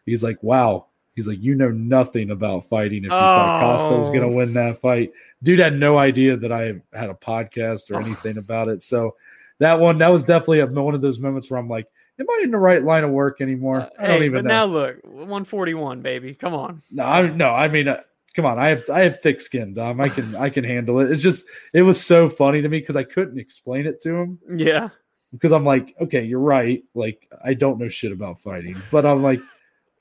[0.05, 0.87] he's like, wow.
[1.15, 4.35] He's like, you know nothing about fighting if you thought Costa was gonna Oh.
[4.37, 5.13] win that fight.
[5.43, 8.01] Dude had no idea that I had a podcast or Oh.
[8.01, 8.83] anything about it.
[8.83, 9.17] So
[9.59, 11.87] that one, that was definitely a, one of those moments where I'm like,
[12.19, 13.89] am I in the right line of work anymore?
[13.99, 14.55] I don't Uh, hey, even but know.
[14.55, 16.35] now look, 141, baby.
[16.35, 16.83] Come on.
[16.91, 18.01] No, I no, I mean, uh,
[18.37, 20.01] come on, I have I have thick skin, Dom.
[20.01, 21.11] I can I can handle it.
[21.11, 24.39] It's just it was so funny to me because I couldn't explain it to him
[24.55, 24.91] Yeah.
[25.33, 26.83] because I'm like, okay, you're right.
[26.95, 29.41] Like I don't know shit about fighting, but I'm like,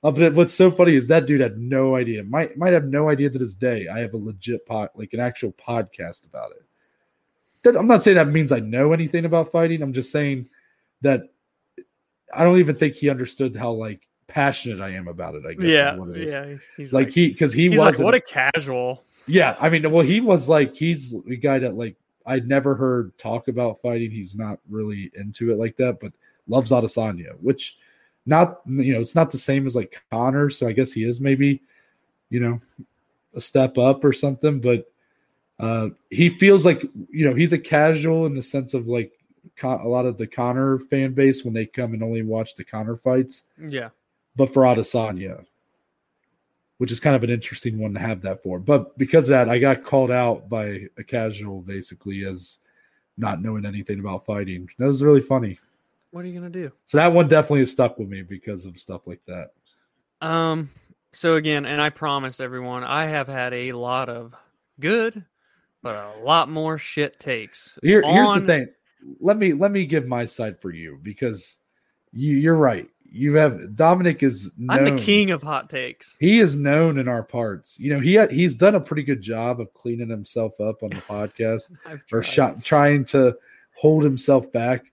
[0.03, 2.23] uh, but what's so funny is that dude had no idea.
[2.23, 3.87] Might might have no idea to this day.
[3.87, 6.63] I have a legit pod, like an actual podcast about it.
[7.63, 9.81] That, I'm not saying that means I know anything about fighting.
[9.81, 10.47] I'm just saying
[11.01, 11.23] that
[12.33, 15.43] I don't even think he understood how like passionate I am about it.
[15.45, 15.93] I guess Yeah.
[15.93, 16.33] is what it is.
[16.33, 16.55] Yeah.
[16.77, 19.03] He's Like, like, he because he was like, what a casual.
[19.27, 21.95] yeah, I mean, well, he was like, he's the guy that like
[22.25, 24.11] I'd never heard talk about fighting.
[24.11, 26.13] He's not really into it like that, but
[26.47, 27.77] loves Adesanya, which
[28.29, 30.49] not you know, it's not the same as like Conor.
[30.49, 31.61] So I guess he is maybe,
[32.29, 32.59] you know,
[33.33, 34.59] a step up or something.
[34.61, 34.89] But
[35.59, 39.11] uh he feels like you know he's a casual in the sense of like
[39.57, 42.63] Con- a lot of the Conor fan base when they come and only watch the
[42.63, 43.89] Conor fights Yeah.
[44.37, 45.45] but for Adesanya,
[46.77, 48.59] which is kind of an interesting one to have that for.
[48.59, 52.59] But because of that, I got called out by a casual basically as
[53.17, 54.69] not knowing anything about fighting.
[54.77, 55.59] That was really funny.
[56.11, 56.71] What are you going to do?
[56.85, 59.51] So that one definitely has stuck with me because of stuff like that.
[60.21, 60.69] Um.
[61.11, 64.35] So again, and I promise everyone, I have had a lot of
[64.79, 65.23] good,
[65.81, 67.79] but a lot more shit takes.
[67.81, 68.67] Here, here's the thing.
[69.19, 71.57] Let me let me give my side for you because
[72.11, 72.87] you you're right.
[73.11, 76.15] You have Dominic is known, I'm the king of hot takes.
[76.19, 77.79] He is known in our parts.
[77.79, 80.97] You know, he he's done a pretty good job of cleaning himself up on the
[80.97, 81.71] podcast.
[81.85, 83.35] I've or shot, trying to
[83.79, 84.83] hold himself back.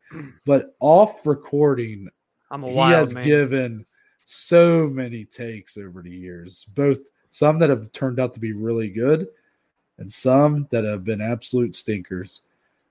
[0.44, 2.08] But off recording,
[2.52, 3.24] I'm a he has man.
[3.24, 3.86] given
[4.26, 7.00] so many takes over the years, both
[7.30, 9.26] some that have turned out to be really good,
[9.98, 12.42] and some that have been absolute stinkers.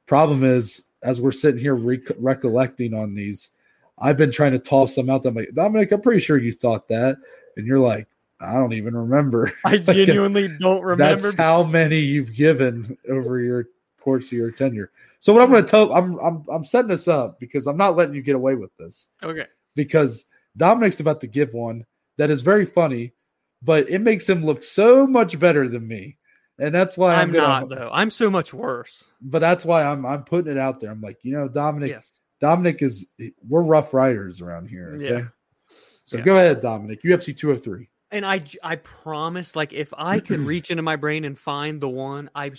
[0.06, 3.52] Problem is, as we're sitting here rec- recollecting on these,
[3.98, 5.26] I've been trying to toss them out.
[5.26, 7.16] I'm like, Dominic, I'm pretty sure you thought that.
[7.56, 8.08] And you're like,
[8.42, 9.54] I don't even remember.
[9.64, 11.22] I genuinely don't remember.
[11.22, 13.68] That's how many you've given over your
[14.06, 14.92] course of your tenure.
[15.20, 15.90] So what I'm going to hmm.
[15.90, 18.74] tell, I'm I'm I'm setting this up because I'm not letting you get away with
[18.78, 19.10] this.
[19.22, 19.48] Okay.
[19.76, 20.26] Because
[20.56, 21.86] Dominic's about to give one
[22.18, 23.14] that is very funny,
[23.62, 26.18] but it makes him look so much better than me,
[26.60, 27.90] and that's why I'm, I'm gonna, not though.
[27.92, 29.10] I'm so much worse.
[29.20, 30.92] But that's why I'm I'm putting it out there.
[30.92, 31.90] I'm like, you know, Dominic.
[31.90, 32.14] Yes.
[32.40, 33.08] Dominic is
[33.48, 34.94] we're rough riders around here.
[34.96, 35.10] Okay.
[35.10, 35.26] Yeah.
[36.04, 36.24] So Yeah.
[36.24, 37.02] go ahead, Dominic.
[37.04, 37.90] UFC 203.
[38.16, 41.90] And I, I promise, like, if I could reach into my brain and find the
[41.90, 42.52] one, I,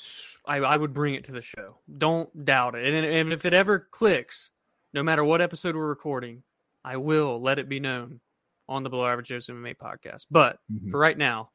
[0.46, 1.78] I would bring it to the show.
[1.96, 2.92] Don't doubt it.
[2.92, 4.50] And, and if it ever clicks,
[4.92, 6.42] no matter what episode we're recording,
[6.84, 8.20] I will let it be known
[8.68, 10.26] on the Below Average Joe's MMA podcast.
[10.30, 10.90] But Mhm.
[10.90, 11.48] for right now,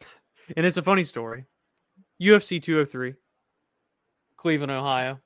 [0.56, 1.44] and it's a funny story
[2.20, 3.14] UFC 203,
[4.36, 5.18] Cleveland, Ohio,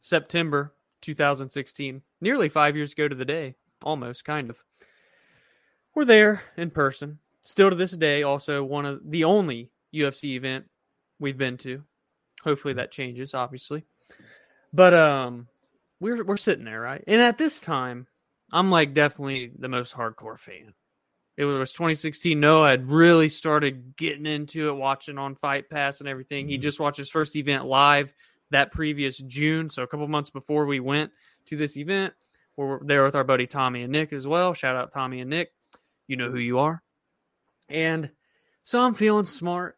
[0.00, 4.62] September 2016, nearly five years ago to the day, almost kind of.
[5.92, 7.18] We're there in person.
[7.44, 10.64] Still to this day, also one of the only UFC event
[11.18, 11.82] we've been to.
[12.42, 13.84] Hopefully that changes, obviously.
[14.72, 15.46] But um
[16.00, 17.04] we're we're sitting there, right?
[17.06, 18.06] And at this time,
[18.52, 20.74] I'm like definitely the most hardcore fan.
[21.36, 22.38] It was 2016.
[22.38, 26.48] No, I had really started getting into it, watching on Fight Pass and everything.
[26.48, 26.62] He Mhm.
[26.62, 28.12] just watched his first event live
[28.50, 31.10] that previous June, so a couple months before we went
[31.46, 32.14] to this event.
[32.56, 34.54] We're there with our buddy Tommy and Nick as well.
[34.54, 35.52] Shout out Tommy and Nick.
[36.06, 36.83] You know who you are.
[37.68, 38.10] And
[38.62, 39.76] so I'm feeling smart,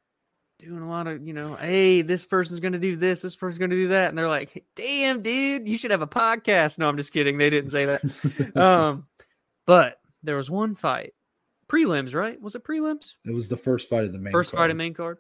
[0.59, 3.59] doing a lot of, you know, hey, this person's going to do this, this person's
[3.59, 4.09] going to do that.
[4.09, 6.79] And they're like, damn, dude, you should have a podcast.
[6.79, 7.39] No, I'm just kidding.
[7.39, 8.57] They didn't say that.
[8.57, 9.07] um,
[9.67, 11.15] but there was one fight,
[11.69, 12.41] prelims, right?
[12.41, 13.15] Was it prelims?
[13.25, 14.33] it was the first fight of the main.
[14.33, 14.63] First card.
[14.63, 15.19] fight of main card.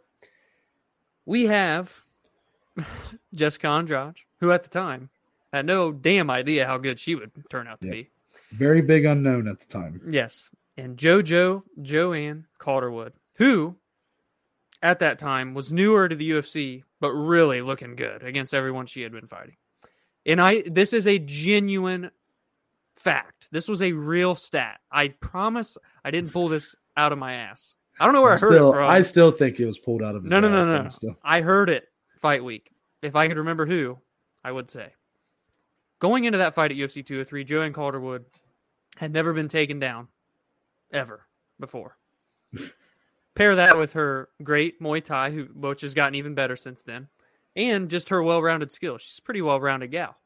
[1.25, 2.05] We have
[3.35, 5.11] Jessica Andrade, who at the time
[5.53, 7.93] had no damn idea how good she would turn out to Yep.
[7.95, 8.11] be.
[8.53, 10.01] Very big unknown at the time.
[10.09, 10.51] Yes.
[10.77, 13.77] And JoJo Joanne Calderwood, who
[14.83, 19.03] at that time was newer to the UFC, but really looking good against everyone she
[19.03, 19.57] had been fighting.
[20.27, 22.11] And I this is a genuine
[22.97, 23.49] fact.
[23.53, 24.81] This was a real stat.
[24.91, 27.75] I promise I didn't pull this out of my ass.
[27.99, 28.91] I don't know where I'm I heard still, it from.
[28.91, 31.17] I still think it was pulled out of his No, no, no, no, no.
[31.23, 31.89] I heard it
[32.19, 32.71] fight week.
[33.03, 33.99] If I could remember who,
[34.45, 34.93] I would say.
[35.99, 38.25] Going into that fight at UFC 203, Joanne Calderwood
[38.97, 40.09] had never been taken down
[40.93, 41.27] ever
[41.59, 41.97] before.
[43.35, 47.09] Pair that with her great Muay Thai, who which has gotten even better since then,
[47.55, 48.99] and just her well-rounded skill.
[48.99, 50.17] She's a pretty well-rounded gal.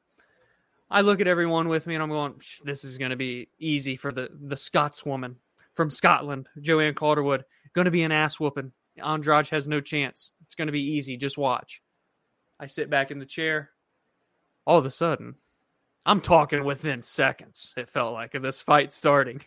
[0.91, 2.35] I look at everyone with me and I'm going,
[2.65, 5.37] this is going to be easy for the the Scotswoman
[5.74, 7.45] from Scotland, Joanne Calderwood.
[7.73, 8.73] Going to be an ass whooping.
[9.03, 10.32] Andrade has no chance.
[10.45, 11.16] It's going to be easy.
[11.16, 11.81] Just watch.
[12.59, 13.70] I sit back in the chair.
[14.66, 15.37] All of a sudden,
[16.05, 17.73] I'm talking within seconds.
[17.77, 19.41] It felt like of this fight starting.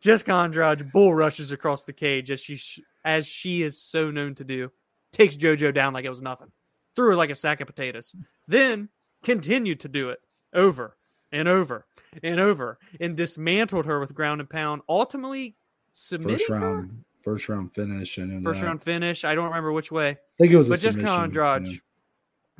[0.00, 4.34] Jessica Andrade bull rushes across the cage as she sh- as she is so known
[4.36, 4.70] to do.
[5.12, 6.50] Takes JoJo down like it was nothing.
[6.94, 8.14] Threw her like a sack of potatoes.
[8.46, 8.88] Then
[9.22, 10.18] continued to do it
[10.52, 10.96] over
[11.32, 11.86] and over
[12.22, 14.82] and over and dismantled her with ground and pound.
[14.88, 15.56] Ultimately
[15.92, 16.58] submitting First her?
[16.58, 18.18] round, first round finish.
[18.18, 18.66] and First that.
[18.66, 19.24] round finish.
[19.24, 20.10] I don't remember which way.
[20.10, 20.68] I think it was.
[20.68, 21.76] But Jessica Andrade yeah.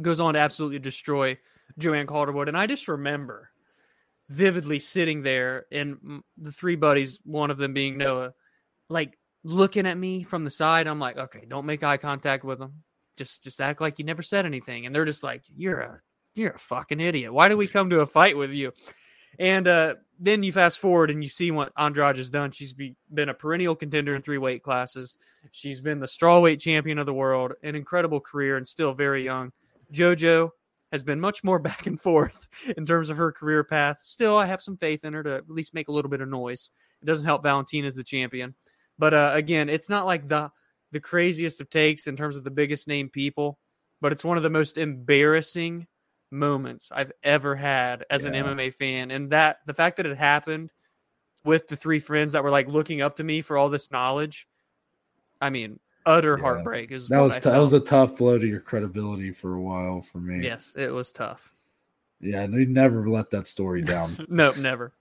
[0.00, 1.38] goes on to absolutely destroy
[1.78, 2.48] Joanne Calderwood.
[2.48, 3.50] And I just remember
[4.28, 8.32] vividly sitting there and the three buddies, one of them being Noah,
[8.88, 10.86] like looking at me from the side.
[10.86, 12.82] I'm like, okay, don't make eye contact with them.
[13.16, 14.86] Just just act like you never said anything.
[14.86, 16.00] And they're just like, you're a
[16.34, 17.32] you're a fucking idiot.
[17.32, 18.72] Why did we come to a fight with you?
[19.38, 22.50] And uh, then you fast forward and you see what Andrade has done.
[22.50, 25.18] She's be, been a perennial contender in three weight classes.
[25.52, 29.52] She's been the strawweight champion of the world, an incredible career, and still very young.
[29.92, 30.50] JoJo
[30.96, 33.98] has been much more back and forth in terms of her career path.
[34.02, 36.28] Still, I have some faith in her to at least make a little bit of
[36.28, 36.70] noise.
[37.02, 38.54] It doesn't help Valentina's the champion,
[38.98, 40.50] but uh, again, it's not like the
[40.92, 43.58] the craziest of takes in terms of the biggest name people,
[44.00, 45.86] but it's one of the most embarrassing
[46.30, 50.72] moments I've ever had as an MMA fan, and that the fact that it happened
[51.44, 54.46] with the three friends that were like looking up to me for all this knowledge.
[55.40, 58.46] I mean, utter heartbreak is That what was t- that was a tough blow to
[58.46, 60.42] your credibility for a while for me.
[60.44, 61.52] yes, it was tough.
[62.20, 64.24] Yeah, we never let that story down.
[64.30, 64.92] No, never.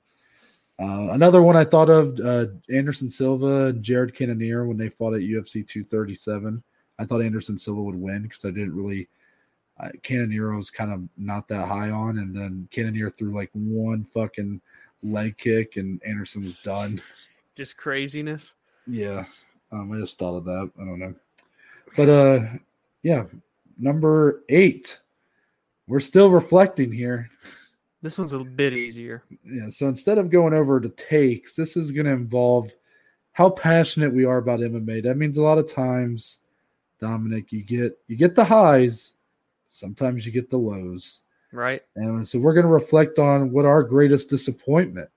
[0.80, 5.14] uh, another one I thought of: uh, Anderson Silva and Jared Cannonier when they fought
[5.14, 6.61] at UFC 237.
[6.99, 9.07] I thought Anderson Silva would win because I didn't really.
[9.77, 14.06] Uh, Cannonier was kind of not that high on, and then Cannonier threw like one
[14.14, 14.61] fucking
[15.03, 17.02] leg kick, and Anderson was done.
[17.56, 18.53] Just craziness.
[18.88, 19.26] Yeah.
[19.72, 20.72] Um, I just thought of that.
[20.80, 21.16] I don't know.
[21.96, 22.58] But uh
[23.04, 23.26] yeah,
[23.78, 25.00] number eight.
[25.88, 27.30] We're still reflecting here.
[28.02, 29.24] This one's a bit easier.
[29.44, 32.72] Yeah, so instead of going over to takes, this is going to involve
[33.34, 35.04] how passionate we are about MMA.
[35.04, 36.40] That means a lot of times,
[37.00, 39.14] Dominic, you get you get the highs,
[39.70, 41.22] sometimes you get the lows.
[41.52, 41.82] Right.
[41.96, 45.10] And so we're going to reflect on what our greatest disappointment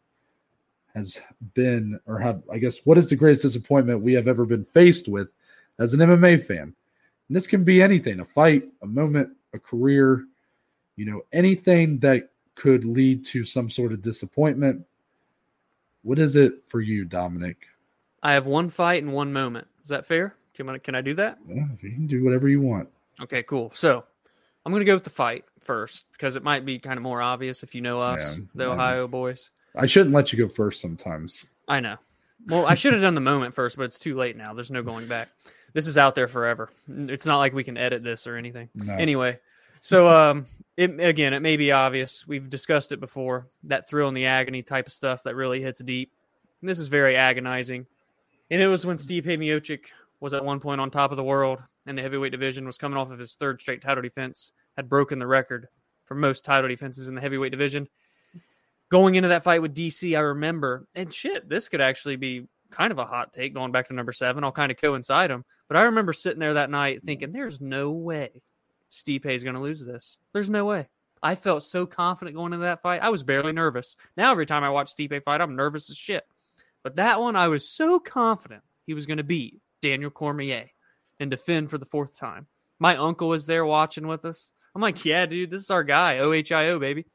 [0.95, 1.21] has
[1.55, 5.09] been, or have, I guess, what is the greatest disappointment we have ever been faced
[5.09, 5.29] with
[5.79, 6.75] as an MMA fan?
[7.29, 10.25] And this can be anything a fight, a moment, a career,
[10.97, 14.85] you know, anything that could lead to some sort of disappointment.
[16.03, 17.67] What is it for you, Dominic?
[18.23, 19.69] I have one fight and one moment.
[19.83, 20.35] Is that fair?
[20.55, 21.39] Can I, can I do that?
[21.47, 22.89] Yeah, you can do whatever you want.
[23.21, 23.71] Okay, cool.
[23.75, 24.05] So
[24.65, 27.23] I'm going to go with the fight first because it might be kind of more
[27.23, 29.51] obvious if you know us, Yeah, the Ohio boys.
[29.77, 31.47] I shouldn't let you go first sometimes.
[31.67, 31.97] I know.
[32.47, 34.55] Well, I should have done the moment first, but it's too late now.
[34.55, 35.29] There's no going back.
[35.75, 36.71] This is out there forever.
[36.89, 38.71] It's not like we can edit this or anything.
[38.75, 38.95] No.
[38.95, 39.39] Anyway,
[39.81, 40.47] so um,
[40.77, 42.27] it again, it may be obvious.
[42.27, 43.49] We've discussed it before.
[43.65, 46.13] That thrill and the agony type of stuff that really hits deep.
[46.61, 47.87] And this is very agonizing.
[48.51, 49.87] And it was when Stipe Miocic
[50.21, 52.99] was at one point on top of the world and the heavyweight division, was coming
[52.99, 55.69] off of his third straight title defense, had broken the record
[56.05, 57.89] for most title defenses in the heavyweight division.
[58.91, 62.91] Going into that fight with DC, I remember, and shit, this could actually be kind
[62.91, 64.45] of a hot take going back to number seven.
[64.45, 65.45] I'll kind of coincide them.
[65.69, 68.43] But I remember sitting there that night thinking, there's no way
[68.91, 70.19] Stipe is going to lose this.
[70.33, 70.89] There's no way.
[71.23, 73.03] I felt so confident going into that fight.
[73.03, 73.97] I was barely nervous.
[74.17, 76.25] Now, every time I watch Stipe fight, I'm nervous as shit.
[76.83, 80.67] But that one, I was so confident he was going to beat Daniel Cormier
[81.21, 82.47] and defend for the fourth time.
[82.79, 84.53] My uncle was there watching with us.
[84.75, 87.07] I'm like, yeah, dude, this is our guy, OHIO, baby.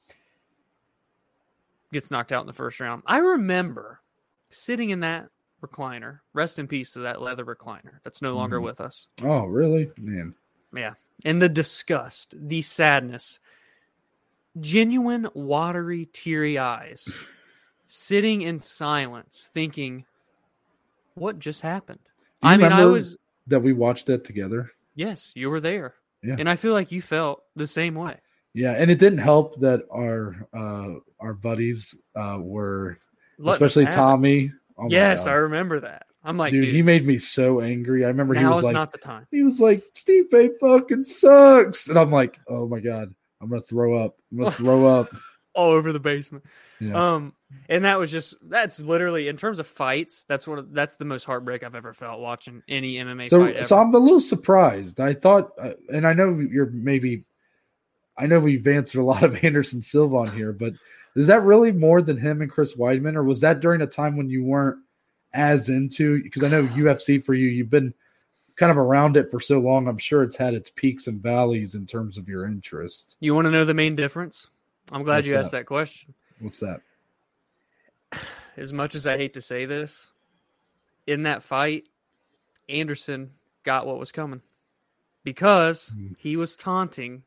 [1.94, 3.03] Gets knocked out in the first round.
[3.06, 4.02] I remember
[4.52, 5.30] sitting in that
[5.61, 6.20] recliner.
[6.34, 8.64] Rest in peace to that leather recliner that's no longer Mhm.
[8.64, 9.07] with us.
[9.24, 9.90] Oh, really?
[9.98, 10.34] Man.
[10.76, 10.95] Yeah.
[11.24, 13.40] And the disgust, the sadness,
[14.60, 17.07] genuine, watery, teary eyes,
[17.86, 20.06] sitting in silence, thinking,
[21.15, 21.99] what just happened?
[22.41, 23.18] I mean, I was,
[23.48, 24.72] that we watched that together.
[24.95, 25.95] yes, you were there.
[26.24, 26.36] Yeah.
[26.40, 28.18] And I feel like you felt the same way.
[28.53, 30.99] Yeah, and it didn't help that our uh
[31.44, 32.98] buddies uh were
[33.45, 33.86] us especially.
[33.86, 34.52] Tommy.
[34.78, 36.07] Oh yes, I remember that.
[36.24, 38.06] I'm like, dude, dude, he made me so angry.
[38.06, 39.28] I remember he was like not the time.
[39.30, 41.90] he was like Stipe fucking sucks.
[41.90, 44.18] And I'm like, oh my god, I'm gonna throw up.
[44.32, 45.10] I'm gonna throw up.
[45.53, 46.45] All over the basement.
[46.80, 47.15] Yeah.
[47.15, 47.34] Um,
[47.70, 50.26] and that was just that's literally in terms of fights.
[50.28, 53.78] That's one of that's the most heartbreak I've ever felt watching any MMA so so
[53.78, 54.99] I'm a little surprised.
[54.99, 57.26] I thought uh, and I know you're maybe
[58.18, 60.74] I know we've answered a lot of Anderson Silva on here, but
[61.15, 64.18] is that really more than him and Chris Weidman, or was that during a time
[64.18, 64.77] when you weren't
[65.34, 66.22] as into?
[66.23, 67.94] Because I know UFC for you, you've been
[68.56, 69.88] kind of around it for so long.
[69.88, 73.18] I'm sure it's had its peaks and valleys in terms of your interest.
[73.19, 74.49] You want to know the main difference?
[74.91, 75.57] I'm glad What's you asked that?
[75.60, 76.14] that question.
[76.40, 76.81] What's that?
[78.57, 80.11] As much as I hate to say this,
[81.07, 81.85] in that fight,
[82.69, 83.31] Anderson
[83.64, 84.41] got what was coming
[85.23, 86.14] because Hmm.
[86.18, 87.23] he was taunting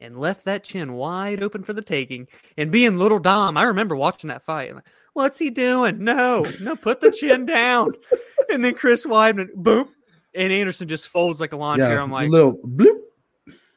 [0.00, 2.28] and left that chin wide open for the taking.
[2.56, 4.66] And being little Dom, I remember watching that fight.
[4.68, 6.04] and like, What's he doing?
[6.04, 7.92] No, no, put the chin down.
[8.50, 9.88] And then Chris Weidman, boom,
[10.34, 11.98] and Anderson just folds like a lawn chair.
[12.00, 12.98] I'm like, little bloop.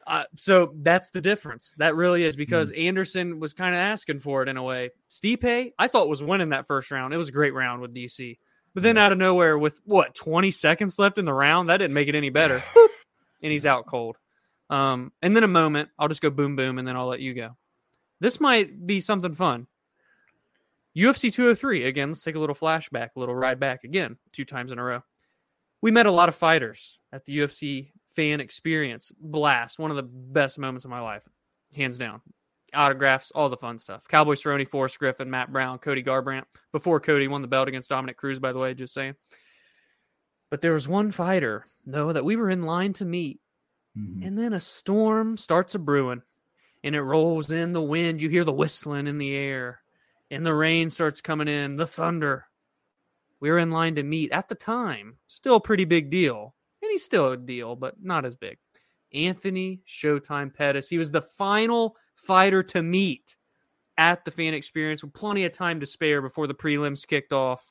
[0.06, 1.72] Uh, so that's the difference.
[1.78, 2.80] That really is because Hmm.
[2.80, 4.90] Anderson was kind of asking for it in a way.
[5.08, 7.14] Stipe, I thought was winning that first round.
[7.14, 8.36] It was a great round with DC,
[8.74, 11.94] but then out of nowhere, with what twenty seconds left in the round, that didn't
[11.94, 12.62] make it any better.
[13.42, 14.16] And he's out cold.
[14.70, 17.34] Um, and then a moment, I'll just go boom boom, and then I'll let you
[17.34, 17.56] go.
[18.20, 19.66] This might be something fun.
[20.96, 22.10] UFC 203 again.
[22.10, 25.02] Let's take a little flashback, a little ride back again, two times in a row.
[25.82, 29.78] We met a lot of fighters at the UFC fan experience blast.
[29.78, 31.22] One of the best moments of my life,
[31.74, 32.20] hands down.
[32.74, 34.06] Autographs, all the fun stuff.
[34.06, 36.44] Cowboy Cerrone, Forrest Griffin, Matt Brown, Cody Garbrandt.
[36.70, 39.14] Before Cody won the belt against Dominick Cruz, by the way, just saying.
[40.50, 43.40] But there was one fighter, though, that we were in line to meet,
[43.96, 44.26] Mhm.
[44.26, 46.22] and then a storm starts a brewing,
[46.84, 48.22] and it rolls in the wind.
[48.22, 49.82] You hear the whistling in the air,
[50.30, 52.46] and the rain starts coming in, the thunder.
[53.40, 56.54] We were in line to meet at the time, still a pretty big deal.
[56.82, 58.58] And he's still a deal, but not as big.
[59.12, 60.88] Anthony Showtime Pettis.
[60.88, 63.36] He was the final fighter to meet
[63.98, 67.70] at the fan experience with plenty of time to spare before the prelims kicked off.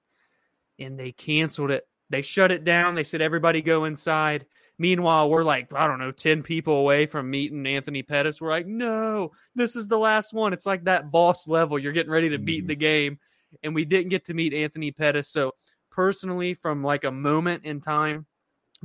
[0.77, 1.87] And they canceled it.
[2.09, 2.95] They shut it down.
[2.95, 4.45] They said, everybody go inside.
[4.79, 8.39] Meanwhile, we're like, I don't know, 10 people away from meeting Anthony Pettis.
[8.39, 10.53] We're like, no, this is the last one.
[10.53, 11.77] It's like that boss level.
[11.77, 13.19] You're getting ready to beat the game.
[13.61, 15.27] And we didn't get to meet Anthony Pettis.
[15.29, 15.53] So
[15.99, 18.25] personally from like a moment in time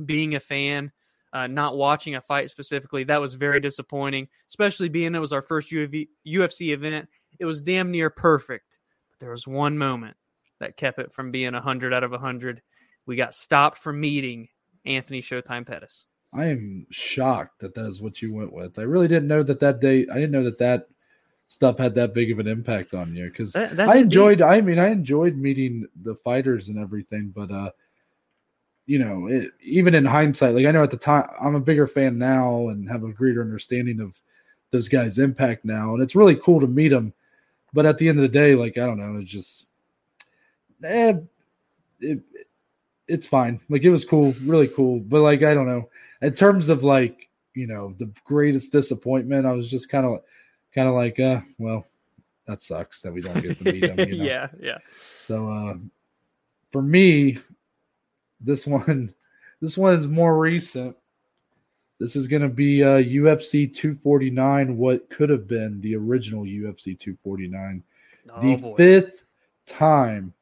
[0.03, 0.91] being a fan
[1.33, 5.41] uh, not watching a fight specifically that was very disappointing especially being it was our
[5.41, 6.07] first UFC
[6.73, 7.07] event
[7.39, 8.79] it was damn near perfect
[9.11, 10.17] but there was one moment
[10.59, 12.61] that kept it from being 100 out of 100
[13.05, 14.49] we got stopped from meeting
[14.85, 16.05] anthony showtime pettis
[16.35, 18.77] I am shocked that that is what you went with.
[18.77, 20.05] I really didn't know that that day.
[20.11, 20.87] I didn't know that that
[21.47, 24.41] stuff had that big of an impact on you because I enjoyed.
[24.41, 27.71] I mean, I enjoyed meeting the fighters and everything, but uh,
[28.85, 31.87] you know, it, even in hindsight, like I know at the time, I'm a bigger
[31.87, 34.19] fan now and have a greater understanding of
[34.71, 37.13] those guys' impact now, and it's really cool to meet them.
[37.73, 39.67] But at the end of the day, like I don't know, it's just,
[40.83, 41.13] eh,
[42.01, 42.19] it,
[43.07, 43.59] it's fine.
[43.69, 44.99] Like it was cool, really cool.
[44.99, 45.89] But like I don't know,
[46.21, 50.21] in terms of like you know the greatest disappointment, I was just kind of,
[50.73, 51.85] kind of like, uh, well,
[52.47, 53.99] that sucks that we don't get to meet him.
[53.99, 54.23] You know?
[54.23, 55.75] yeah yeah So uh,
[56.71, 57.39] for me,
[58.39, 59.13] this one,
[59.61, 60.95] this one is more recent.
[61.97, 64.75] This is going to be uh, UFC 249.
[64.75, 67.83] What could have been the original UFC 249,
[68.31, 69.23] oh the boy fifth
[69.65, 70.33] time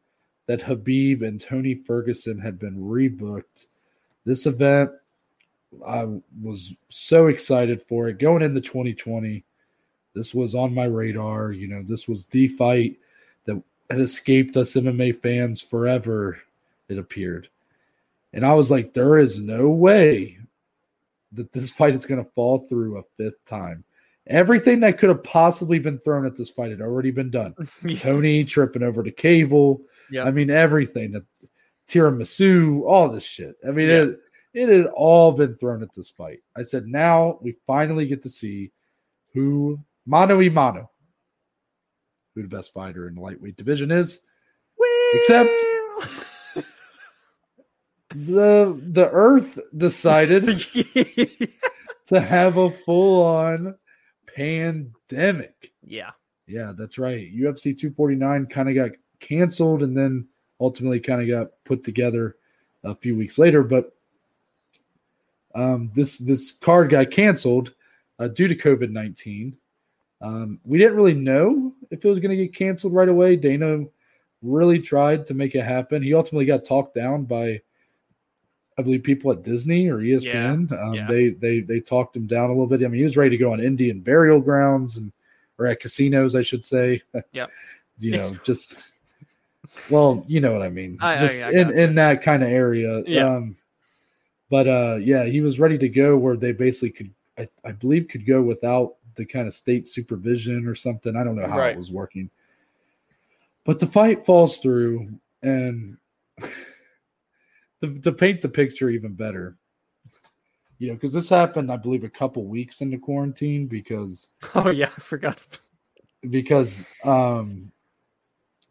[0.45, 3.67] that Khabib and Tony Ferguson had been rebooked.
[4.25, 4.91] This event,
[5.85, 6.07] I
[6.41, 9.43] was so excited for it going into 2020.
[10.13, 11.51] This was on my radar.
[11.51, 12.97] You know, this was the fight
[13.45, 16.39] that had escaped us MMA fans forever,
[16.89, 17.49] it appeared.
[18.33, 20.39] And I was like, there is no way
[21.31, 23.83] that this fight is going to fall through a fifth time.
[24.27, 27.53] Everything that could have possibly been thrown at this fight had already been done.
[27.97, 29.81] Tony tripping over the cable.
[30.13, 30.23] Yeah.
[30.25, 31.23] I mean, everything that
[31.87, 33.55] tiramisu, all this shit.
[33.67, 34.03] I mean, Yeah.
[34.03, 34.19] it,
[34.53, 36.39] it had all been thrown at this fight.
[36.55, 38.71] I said, now we finally get to see
[39.33, 40.91] who mano y mano,
[42.35, 44.21] who the best fighter in the lightweight division is.
[45.15, 45.49] Except
[48.15, 50.43] the the Earth decided
[52.07, 53.75] to have a full on
[54.35, 55.71] pandemic.
[55.83, 56.11] yeah
[56.47, 57.31] Yeah, that's right.
[57.33, 58.91] UFC 249 kind of got
[59.23, 60.27] canceled and then
[60.59, 62.35] ultimately kind of got put together
[62.83, 63.63] a few weeks later.
[63.63, 63.95] But
[65.55, 67.73] um, this this card got canceled
[68.19, 69.55] uh, due to COVID 19.
[70.21, 73.35] Um, we didn't really know if it was going to get canceled right away.
[73.35, 73.83] Dana
[74.41, 76.01] really tried to make it happen.
[76.01, 77.61] He ultimately got talked down by,
[78.77, 80.71] I believe, people at Disney or ESPN.
[80.81, 81.07] um, yeah.
[81.07, 82.83] They they they talked him down a little bit.
[82.83, 85.11] I mean, he was ready to go on Indian burial grounds and
[85.59, 87.01] or at casinos, I should say.
[87.31, 87.47] Yeah,
[87.99, 88.83] you know, just
[89.89, 90.97] well, you know what I mean.
[91.01, 93.03] I- I- just I in in that kind of area.
[93.05, 93.35] Yeah.
[93.35, 93.55] Um,
[94.49, 98.07] but uh, yeah, he was ready to go where they basically could, I, I believe,
[98.07, 101.15] could go without the kind of state supervision or something.
[101.15, 101.73] I don't know how Right.
[101.73, 102.29] it was working.
[103.65, 105.09] But the fight falls through,
[105.41, 105.97] and
[107.81, 109.57] to, to paint the picture even better,
[110.79, 114.89] you know, because this happened, I believe, a couple weeks into quarantine because oh yeah
[114.95, 115.41] i forgot
[116.29, 117.71] because um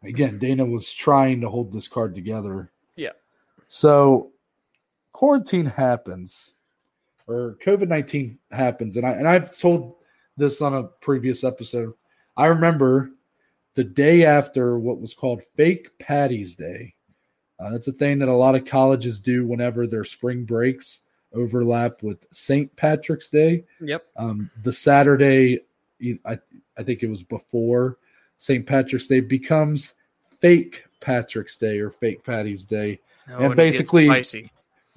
[0.03, 2.71] again Dana was trying to hold this card together.
[2.95, 3.11] Yeah.
[3.67, 4.31] So
[5.11, 6.53] quarantine happens
[7.27, 9.95] or COVID-19 happens and I and I've told
[10.37, 11.93] this on a previous episode.
[12.35, 13.11] I remember
[13.75, 16.95] the day after what was called fake Patty's Day.
[17.59, 21.01] Uh, that's a thing that a lot of colleges do whenever their spring breaks
[21.33, 22.75] overlap with St.
[22.75, 25.59] Patrick's Day yep um, the Saturday,
[26.25, 26.37] I,
[26.77, 27.97] I think it was before
[28.43, 28.65] St.
[28.65, 29.93] Patrick's Day becomes
[30.41, 32.99] fake Patrick's Day or fake Patty's Day.
[33.29, 34.09] Oh, And and basically-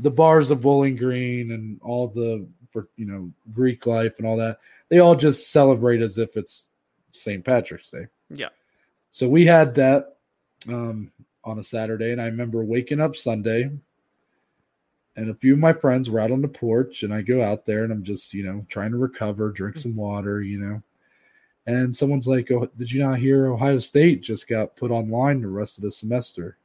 [0.01, 4.37] The bars of Bowling Green and all the for you know Greek life and all
[4.39, 4.59] that,
[4.89, 6.67] they all just celebrate as if it's
[7.13, 7.45] St.
[7.45, 8.09] Patrick's Day.
[8.31, 8.49] Yeah.
[9.13, 10.17] So we had that
[10.69, 11.13] um,
[11.45, 13.71] on a Saturday, and I remember waking up Sunday,
[15.15, 17.65] and a few of my friends were out on the porch, and I go out
[17.65, 20.83] there, and I'm just you know trying to recover, drink some water, you know,
[21.67, 25.49] and someone's like, "Oh, did you not hear Ohio State just got put online the
[25.49, 26.57] rest of the semester?"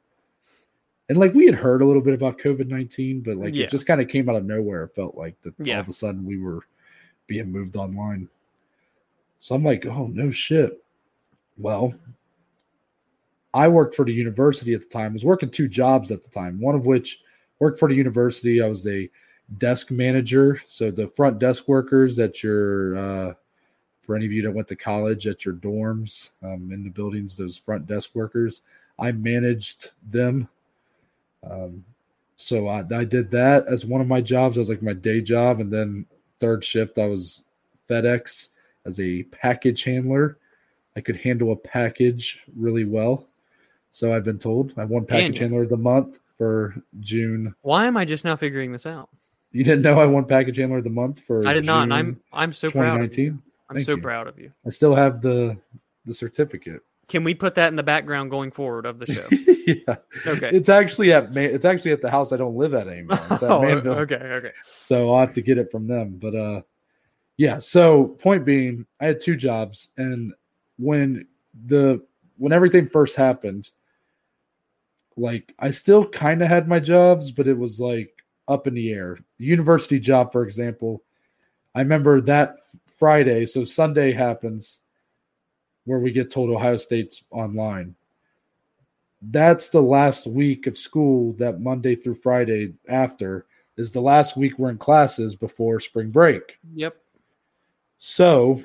[1.10, 3.66] And like we had heard a little bit about COVID nineteen, but like Yeah.
[3.66, 4.84] it just kind of came out of nowhere.
[4.84, 5.76] It felt like that Yeah.
[5.76, 6.62] all of a sudden we were
[7.28, 8.30] being moved online.
[9.40, 10.84] So I'm like, oh no shit.
[11.58, 11.94] Well,
[13.54, 15.12] I worked for the university at the time.
[15.12, 16.60] I was working two jobs at the time.
[16.62, 17.22] One of which
[17.60, 18.62] worked for the university.
[18.62, 19.10] I was a
[19.58, 20.62] desk manager.
[20.68, 23.34] So the front desk workers at your uh,
[24.02, 27.36] for any of you that went to college at your dorms um, in the buildings,
[27.36, 28.62] those front desk workers,
[29.00, 30.50] I managed them.
[31.50, 31.86] Um,
[32.36, 34.58] so I, I did that as one of my jobs.
[34.58, 36.06] I was like my day job, and then
[36.40, 37.44] third shift I was
[37.88, 38.50] FedEx
[38.86, 40.38] as a package handler.
[40.96, 43.28] I could handle a package really well.
[43.92, 45.42] So I've been told I won package you?
[45.42, 47.54] handler of the month for June.
[47.62, 49.10] Why am I just now figuring this out?
[49.52, 51.94] You didn't know I won package handler of the month for I did not, and
[51.94, 53.12] I'm I'm so proud.
[53.72, 53.86] Of you.
[53.86, 53.86] 2019.
[53.86, 54.02] I'm Thank so you.
[54.02, 54.52] proud of you.
[54.66, 55.58] I still have the
[56.06, 56.82] the certificate.
[57.08, 59.28] Can we put that in the background going forward of the show?
[59.68, 59.96] yeah,
[60.26, 60.50] Okay.
[60.56, 63.20] it's actually at it's actually at the house I don't live at anymore.
[63.32, 63.94] It's at Oh, Manville.
[64.00, 64.52] okay, okay.
[64.80, 66.18] so I'll have to get it from them.
[66.22, 66.62] But uh,
[67.38, 67.60] yeah.
[67.60, 70.34] So point being, I had two jobs, and
[70.78, 71.28] when
[71.68, 72.02] the
[72.38, 73.70] when everything first happened,
[75.18, 78.14] like I still kind of had my jobs, but it was like
[78.48, 79.18] up in the air.
[79.38, 81.04] The university job, for example,
[81.76, 82.58] I remember that
[83.02, 83.48] Friday.
[83.48, 84.82] So Sunday happens
[85.86, 87.96] where we get told Ohio State's online.
[89.24, 94.60] That's the last week of school that Monday through Friday after is the last week
[94.60, 96.60] we're in classes before spring break.
[96.76, 96.96] Yep.
[97.98, 98.62] So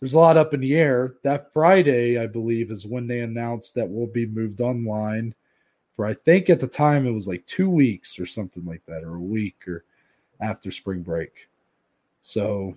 [0.00, 1.16] there's a lot up in the air.
[1.22, 5.34] That Friday, I believe, is when they announced that we'll be moved online
[5.92, 9.04] for I think at the time it was like two weeks or something like that,
[9.04, 9.84] or a week or
[10.40, 11.50] after spring break.
[12.26, 12.74] So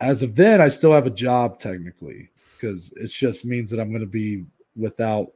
[0.00, 3.90] as of then, I still have a job technically because it just means that I'm
[3.90, 5.32] going to be without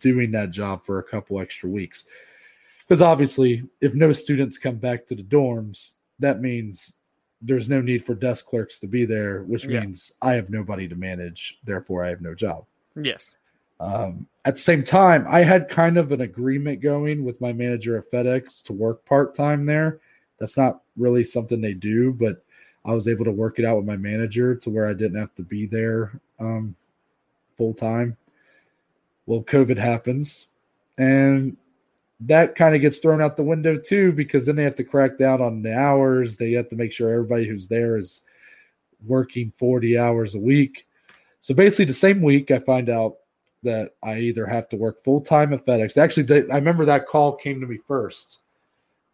[0.00, 2.04] doing that job for a couple extra weeks.
[2.80, 6.94] Because obviously, if no students come back to the dorms, that means
[7.40, 9.82] there's no need for desk clerks to be there, which Yeah.
[9.82, 11.60] means I have nobody to manage.
[11.62, 12.66] Therefore, I have no job.
[13.00, 13.36] Yes.
[13.78, 17.96] Um, at the same time, I had kind of an agreement going with my manager
[17.96, 20.00] at FedEx to work part time there.
[20.38, 22.42] That's not really something they do, but
[22.84, 25.34] I was able to work it out with my manager to where I didn't have
[25.36, 26.76] to be there um,
[27.56, 28.16] full time.
[29.26, 30.46] Well, COVID happens,
[30.98, 31.56] and
[32.20, 35.18] that kind of gets thrown out the window too because then they have to crack
[35.18, 36.36] down on the hours.
[36.36, 38.22] They have to make sure everybody who's there is
[39.04, 40.86] working 40 hours a week.
[41.40, 43.16] So basically, the same week, I find out
[43.62, 45.96] that I either have to work full time at FedEx.
[45.96, 48.40] Actually, they, I remember that call came to me first.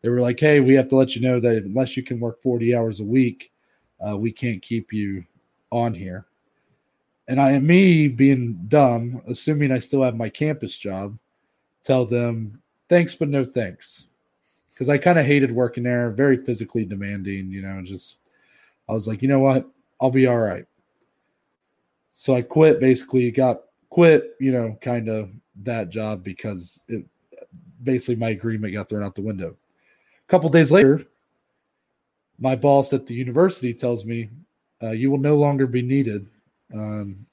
[0.02, 2.42] They were like, "Hey, we have to let you know that unless you can work
[2.42, 3.52] 40 hours a week,
[4.06, 5.24] uh, we can't keep you
[5.70, 6.26] on here."
[7.28, 11.16] And I, me being dumb, assuming I still have my campus job,
[11.84, 14.06] tell them thanks but no thanks,
[14.68, 16.10] because I kind of hated working there.
[16.10, 17.80] Very physically demanding, you know.
[17.82, 18.16] Just
[18.88, 19.68] I was like, you know what,
[20.00, 20.66] I'll be all right.
[22.10, 22.80] So I quit.
[22.80, 24.34] Basically, got quit.
[24.40, 25.30] You know, kind of
[25.62, 27.04] that job because it
[27.82, 29.56] basically my agreement got thrown out the window.
[30.32, 31.04] Couple days later,
[32.38, 34.30] my boss at the university tells me,
[34.82, 36.26] uh, "You will no longer be needed."
[36.72, 37.26] Um,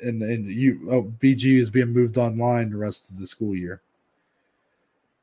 [0.00, 3.82] and and you oh, BG is being moved online the rest of the school year.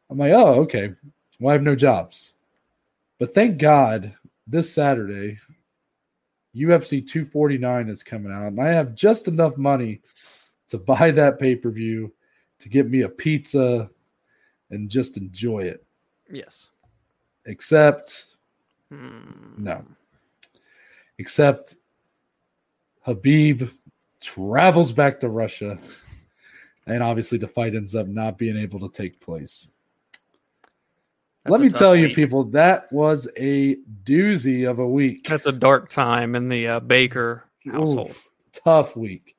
[0.09, 0.93] I'm like, oh, okay.
[1.39, 2.33] Well, I have no jobs.
[3.17, 4.13] But thank God
[4.45, 5.39] this Saturday,
[6.53, 10.01] UFC 249 is coming out, and I have just enough money
[10.67, 12.11] to buy that pay per view,
[12.59, 13.89] to get me a pizza,
[14.69, 15.85] and just enjoy it.
[16.29, 16.71] Yes.
[17.45, 18.25] Except,
[18.89, 19.55] Hmm.
[19.57, 19.85] no.
[21.17, 21.75] Except
[23.05, 23.71] Khabib
[24.19, 25.77] travels back to Russia,
[26.87, 29.67] and obviously the fight ends up not being able to take place.
[31.43, 35.27] That's Let me tell you, people, that was a doozy of a week.
[35.29, 38.09] That's a dark time in the uh, Baker household.
[38.09, 39.35] Oof, tough week.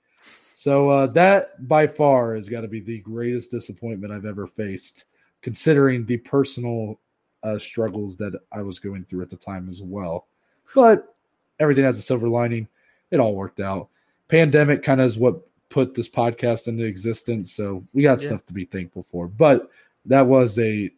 [0.55, 5.05] So uh, that by far has got to be the greatest disappointment I've ever faced,
[5.43, 7.01] considering the personal
[7.47, 10.27] uh, struggles that I was going through at the time as well.
[10.75, 11.15] But
[11.61, 12.67] everything has a silver lining.
[13.11, 13.89] It all worked out.
[14.29, 18.29] Pandemic kind of is what put this podcast into existence, so we got Yeah.
[18.29, 19.29] stuff to be thankful for.
[19.29, 19.71] But
[20.07, 20.91] that was a.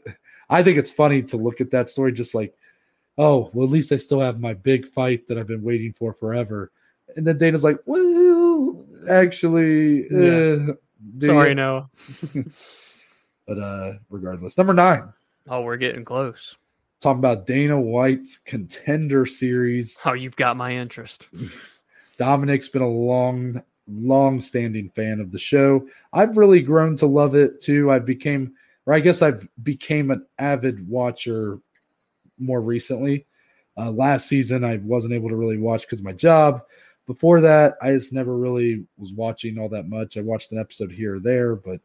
[0.50, 2.54] I think it's funny to look at that story, just like,
[3.18, 6.12] oh, well, at least I still have my big fight that I've been waiting for
[6.14, 6.70] forever.
[7.16, 10.70] And then Dana's like, well, actually, Yeah.
[10.70, 11.88] uh, Sorry, you?" no.
[13.46, 15.12] But uh, regardless, number nine,
[15.48, 16.56] Oh, we're getting close.
[17.00, 19.96] talking about Dana White's contender series.
[20.04, 21.28] Oh, you've got my interest.
[22.18, 25.86] Dominic's been a long, long standing fan of the show.
[26.12, 27.90] I've really grown to love it too.
[27.90, 28.52] I became,
[28.86, 31.58] or I guess I've became an avid watcher
[32.38, 33.26] more recently.
[33.76, 36.62] Uh, last season, I wasn't able to really watch because of my job.
[37.06, 40.16] Before that, I just never really was watching all that much.
[40.16, 41.80] I watched an episode here or there, but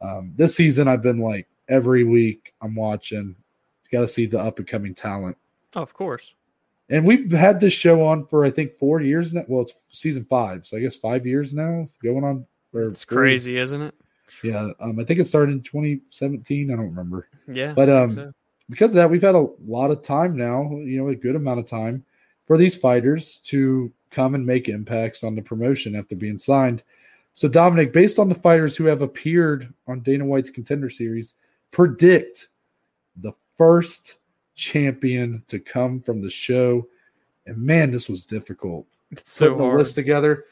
[0.00, 3.36] um, this season, I've been like every week I'm watching.
[3.84, 5.36] You Got to see the up and coming talent.
[5.74, 6.34] Oh, of course.
[6.88, 9.44] And we've had this show on for I think four years now.
[9.48, 12.46] Well, it's season five, so I guess five years now going on.
[12.72, 13.94] It's crazy, isn't it?
[14.42, 16.70] Yeah, um, I think it started in 2017.
[16.70, 17.28] I don't remember.
[17.48, 17.72] Yeah.
[17.72, 18.32] But, um, so.
[18.68, 20.68] Because of that, we've had a lot of time now.
[20.70, 22.04] You know, a good amount of time
[22.46, 26.82] for these fighters to come and make impacts on the promotion after being signed.
[27.34, 31.34] So, Dominic, based on the fighters who have appeared on Dana White's contender series,
[31.76, 32.48] predict
[33.20, 34.14] the first
[34.54, 36.86] champion to come from the show.
[37.44, 38.86] And man, this was difficult.
[39.10, 39.78] It's so Putting the hard.
[39.78, 40.46] list together.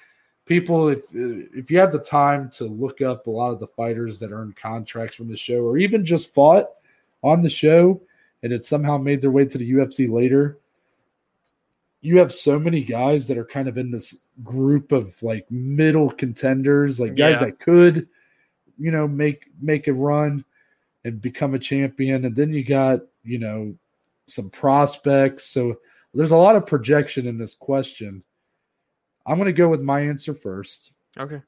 [0.45, 4.19] People, if if you have the time to look up a lot of the fighters
[4.19, 6.67] that earned contracts from the show, or even just fought
[7.23, 8.03] on the show,
[8.43, 10.59] and it somehow made their way to the UFC later,
[12.03, 16.11] you have so many guys that are kind of in this group of like middle
[16.11, 17.47] contenders, like guys Yeah.
[17.47, 18.07] that could,
[18.79, 20.45] you know, make make a run
[21.05, 22.25] and become a champion.
[22.25, 23.75] And then you got, you know,
[24.27, 25.45] some prospects.
[25.47, 25.79] So
[26.15, 28.23] there's a lot of projection in this question.
[29.27, 30.93] I'm going to go with my answer first.
[31.19, 31.43] Okay.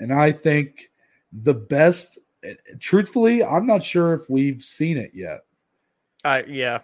[0.00, 0.90] And I think
[1.32, 2.18] the best,
[2.78, 5.40] truthfully, I'm not sure if we've seen it yet.
[6.24, 6.80] I yeah.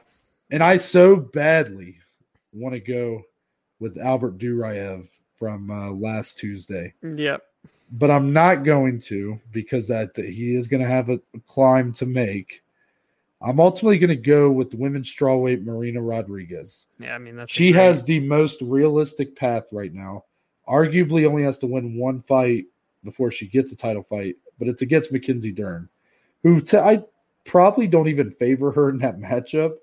[0.51, 1.99] And I so badly
[2.53, 3.23] want to go
[3.81, 7.43] with Albert Duraev from uh, last Tuesday, Yep.
[7.93, 11.41] But I'm not going to because that, that he is going to have a, a
[11.47, 12.63] climb to make.
[13.43, 16.87] I'm ultimately going to go with the women's strawweight Marina Rodriguez.
[16.99, 20.25] Yeah, I mean that's She great- has the most realistic path right now.
[20.69, 22.65] Arguably, only has to win one fight
[23.05, 25.91] before she gets a title fight, but it's against Mackenzie Dern,
[26.43, 27.05] who t- I
[27.45, 29.75] probably don't even favor her in that matchup.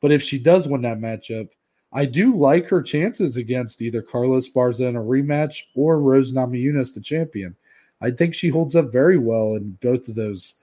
[0.00, 1.48] But if she does win that matchup,
[1.92, 6.94] I do like her chances against either Carla Esparza in a rematch or Rose Namajunas,
[6.94, 7.56] the champion.
[8.00, 10.56] I think she holds up very well in both of those.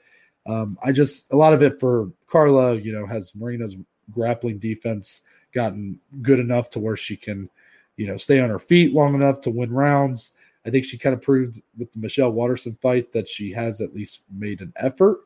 [0.46, 3.76] Um, I just a lot of it for Carla, you know, has Marina's
[4.12, 5.22] grappling defense
[5.54, 7.50] gotten good enough to where she can,
[7.98, 10.34] you know, stay on her feet long enough to win rounds.
[10.66, 13.94] I think she kind of proved with the Michelle Waterson fight that she has at
[13.94, 15.20] least made an effort.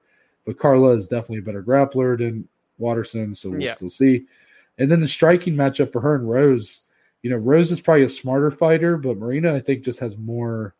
[0.45, 2.47] But Carla is definitely a better grappler than
[2.79, 3.75] Waterson, so we'll Yeah.
[3.75, 4.25] still see.
[4.81, 6.81] And then the striking matchup for her and Rose,
[7.21, 10.73] you know, Rose is probably a smarter fighter, but Marina, I think, just has more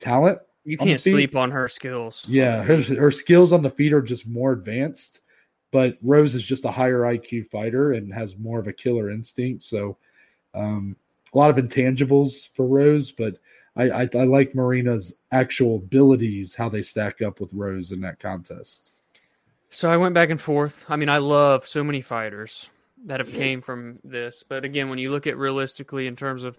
[0.00, 0.40] talent.
[0.64, 2.26] you can't sleep on her skills.
[2.28, 5.20] Yeah, her, her skills on the feet are just more advanced,
[5.70, 9.62] but Rose is just a higher IQ fighter and has more of a killer instinct.
[9.62, 9.96] So,
[10.52, 10.96] um,
[11.32, 13.36] a lot of intangibles for Rose, but
[13.76, 18.18] I, I, I like Marina's actual abilities, how they stack up with Rose in that
[18.18, 18.90] contest.
[19.70, 20.84] So I went back and forth.
[20.88, 22.70] I mean, I love so many fighters
[23.06, 26.58] that have came from this, but again, when you look at realistically in terms of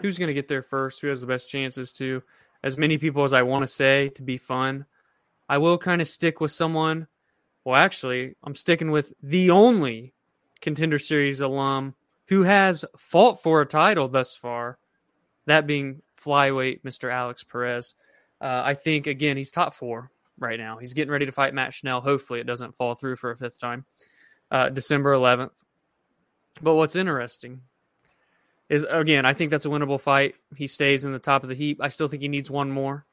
[0.00, 2.22] who's going to get there first, who has the best chances to,
[2.62, 4.84] as many people as I want to say to be fun,
[5.48, 7.06] I will kind of stick with someone.
[7.64, 10.14] Well, actually, I'm sticking with the only
[10.60, 11.94] contender series alum
[12.28, 14.78] who has fought for a title thus far,
[15.46, 17.10] that being flyweight Mr.
[17.12, 17.94] Alex Perez.
[18.40, 20.78] Uh, I think again he's top four right now.
[20.78, 22.00] He's getting ready to fight Matt Schnell.
[22.00, 23.84] Hopefully, it doesn't fall through for a fifth time,
[24.50, 25.62] uh, December 11th.
[26.62, 27.60] But what's interesting
[28.68, 30.36] is again, I think that's a winnable fight.
[30.56, 31.78] He stays in the top of the heap.
[31.80, 33.06] I still think he needs one more.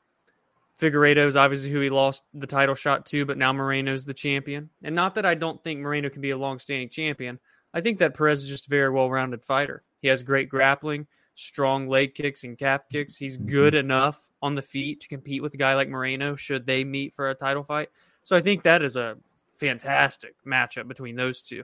[0.80, 4.69] Figueiredo is obviously who he lost the title shot to, but now Moreno's the champion.
[4.84, 7.39] And not that I don't think Moreno can be a long-standing champion.
[7.73, 9.84] I think that Perez is just a very well-rounded fighter.
[10.01, 13.15] He has great grappling, strong leg kicks and calf kicks.
[13.15, 13.49] He's mm-hmm.
[13.49, 17.14] good enough on the feet to compete with a guy like Moreno should they meet
[17.14, 17.89] for a title fight.
[18.22, 19.18] So I think that is a
[19.55, 21.64] fantastic matchup between those two.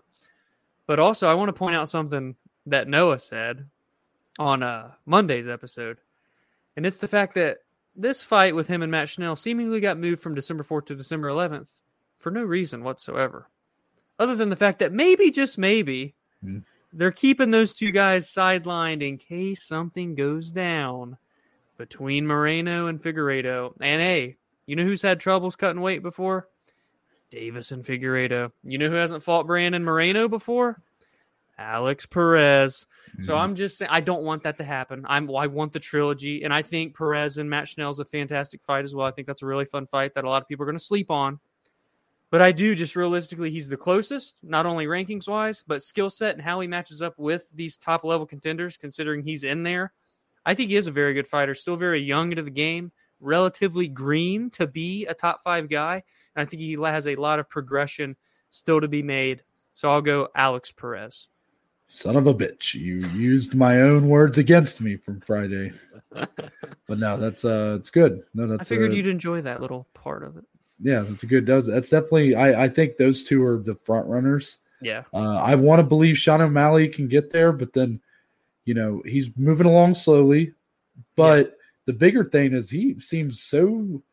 [0.88, 2.36] But also, I want to point out something
[2.66, 3.66] that Noah said
[4.40, 5.98] on uh, Monday's episode,
[6.76, 7.60] and it's the fact that
[7.96, 11.30] this fight with him and Matt Schnell seemingly got moved from December 4th to December
[11.30, 11.72] 11th
[12.20, 13.48] for no reason whatsoever,
[14.20, 16.60] other than the fact that maybe, just maybe, Hmm.
[16.92, 21.18] they're keeping those two guys sidelined in case something goes down
[21.78, 23.74] between Moreno and Figueiredo.
[23.80, 26.48] And hey, you know who's had troubles cutting weight before?
[27.34, 28.52] Deiveson Figueiredo.
[28.64, 30.82] You know who hasn't fought Brandon Moreno before?
[31.58, 32.88] Alex Perez.
[33.22, 33.42] So mm-hmm.
[33.42, 35.06] I'm just saying I don't want that to happen.
[35.08, 38.64] I'm I want the trilogy, and I think Perez and Matt Schnell is a fantastic
[38.64, 39.08] fight as well.
[39.08, 40.84] I think that's a really fun fight that a lot of people are going to
[40.84, 41.40] sleep on.
[42.32, 46.34] But I do just realistically, he's the closest, not only rankings wise, but skill set
[46.34, 49.94] and how he matches up with these top level contenders, considering he's in there.
[50.44, 53.88] I think he is a very good fighter, still very young into the game, relatively
[53.88, 56.02] green to be a top five guy.
[56.36, 58.16] I think he has a lot of progression
[58.50, 59.44] still to be made.
[59.74, 61.28] So I'll go Alex Perez.
[61.88, 62.74] Son of a bitch.
[62.74, 65.72] You used my own words against me from Friday.
[66.12, 68.24] but no, that's uh it's good.
[68.34, 70.46] No, that's I figured uh, you'd enjoy that little part of it.
[70.80, 74.08] yeah, that's a good does that's definitely I, I think those two are the front
[74.08, 74.58] runners.
[74.84, 75.04] Yeah.
[75.14, 78.02] Uh, I want to believe Sean O'Malley can get there, but then,
[78.66, 80.54] you know, he's moving along slowly.
[81.16, 84.04] But the bigger thing is he seems so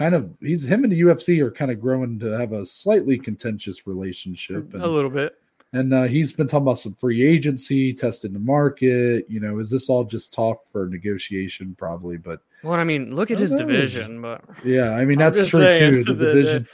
[0.00, 3.18] kind of he's him and the UFC are kind of growing to have a slightly
[3.18, 4.72] contentious relationship.
[4.72, 5.34] A little bit.
[5.74, 9.26] And uh, he's been talking about some free agency, testing the market.
[9.28, 11.76] You know, is this all just talk for negotiation?
[11.78, 13.58] Probably, but well, I mean, look at his know.
[13.58, 14.22] division.
[14.22, 16.04] But yeah, I mean that's true too.
[16.04, 16.68] The, the division.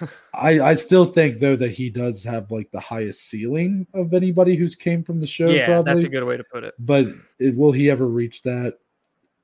[0.34, 4.54] I I still think though that he does have like the highest ceiling of anybody
[4.54, 5.50] who's came from the show.
[5.50, 5.92] Yeah, probably.
[5.92, 6.74] that's a good way to put it.
[6.78, 7.08] But
[7.40, 8.78] it, will he ever reach that,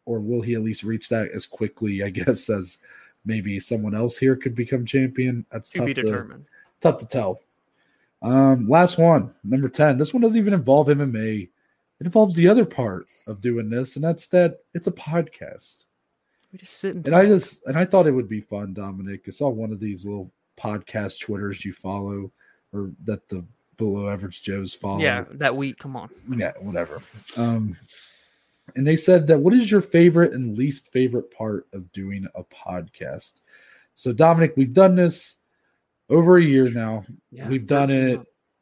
[0.05, 2.05] or will he at least reach that as quickly?
[2.05, 2.79] I guess as
[3.27, 5.45] maybe someone else here could become champion.
[5.51, 6.45] That's tough to be determined.
[6.45, 6.51] To,
[6.81, 7.41] tough to tell.
[8.23, 9.99] Um, last one, number 10.
[9.99, 11.43] This one doesn't even involve MMA.
[12.01, 15.85] It involves the other part of doing this, and that's that it's a podcast.
[16.53, 19.23] We just sit and, and I just and I thought it would be fun, Dominic.
[19.27, 22.31] I saw one of these little podcast Twitters you follow
[22.73, 23.45] or that the
[23.77, 25.01] below average Joes follow.
[25.01, 25.79] Yeah, that week.
[25.79, 26.11] Come on.
[26.37, 27.01] Yeah, whatever.
[27.37, 27.77] Um
[28.75, 32.43] and they said that what is your favorite and least favorite part of doing a
[32.45, 33.41] podcast?
[33.95, 35.37] So Dominic, we've done this
[36.11, 37.05] over a year now.
[37.31, 38.21] Yeah, We've done it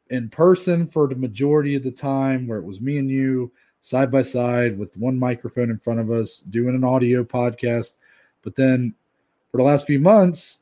[0.09, 3.51] in person for the majority of the time where it was me and you
[3.81, 7.97] side by side with one microphone in front of us doing an audio podcast.
[8.43, 8.93] But then
[9.51, 10.59] for the last few months,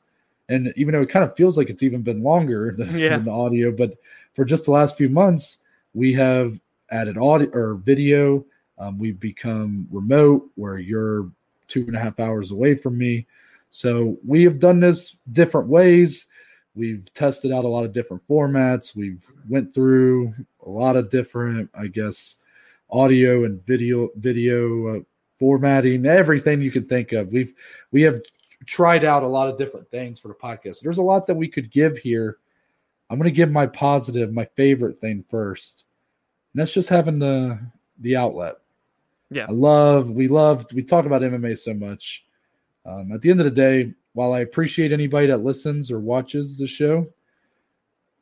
[0.48, 3.10] and even though it kind of feels like it's even been longer than, yeah.
[3.10, 3.96] than the audio, but
[4.34, 5.58] for just the last few months,
[5.94, 6.60] we have
[6.90, 8.44] added audio or video.
[8.78, 11.30] Um, we've become remote where you're
[11.68, 13.26] two and a half hours away from me.
[13.70, 16.26] So we have done this different ways.
[16.74, 18.96] We've tested out a lot of different formats.
[18.96, 20.32] We've went through
[20.64, 22.36] a lot of different, I guess,
[22.90, 25.00] audio and video video uh,
[25.38, 27.32] formatting, everything you can think of.
[27.32, 27.52] We've
[27.92, 28.20] we have
[28.66, 30.80] tried out a lot of different things for the podcast.
[30.80, 32.38] There's a lot that we could give here.
[33.10, 35.84] I'm going to give my positive, my favorite thing first.
[36.52, 37.58] And that's just having the
[38.00, 38.56] the outlet.
[39.34, 39.46] Yeah.
[39.48, 42.24] I love, we love, we talk about MMA so much.
[42.86, 46.58] Um, at the end of the day, while I appreciate anybody that listens or watches
[46.58, 47.06] the show,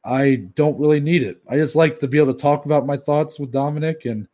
[0.05, 1.43] I don't really need it.
[1.49, 4.27] I just like to be able to talk about my thoughts with Dominic, and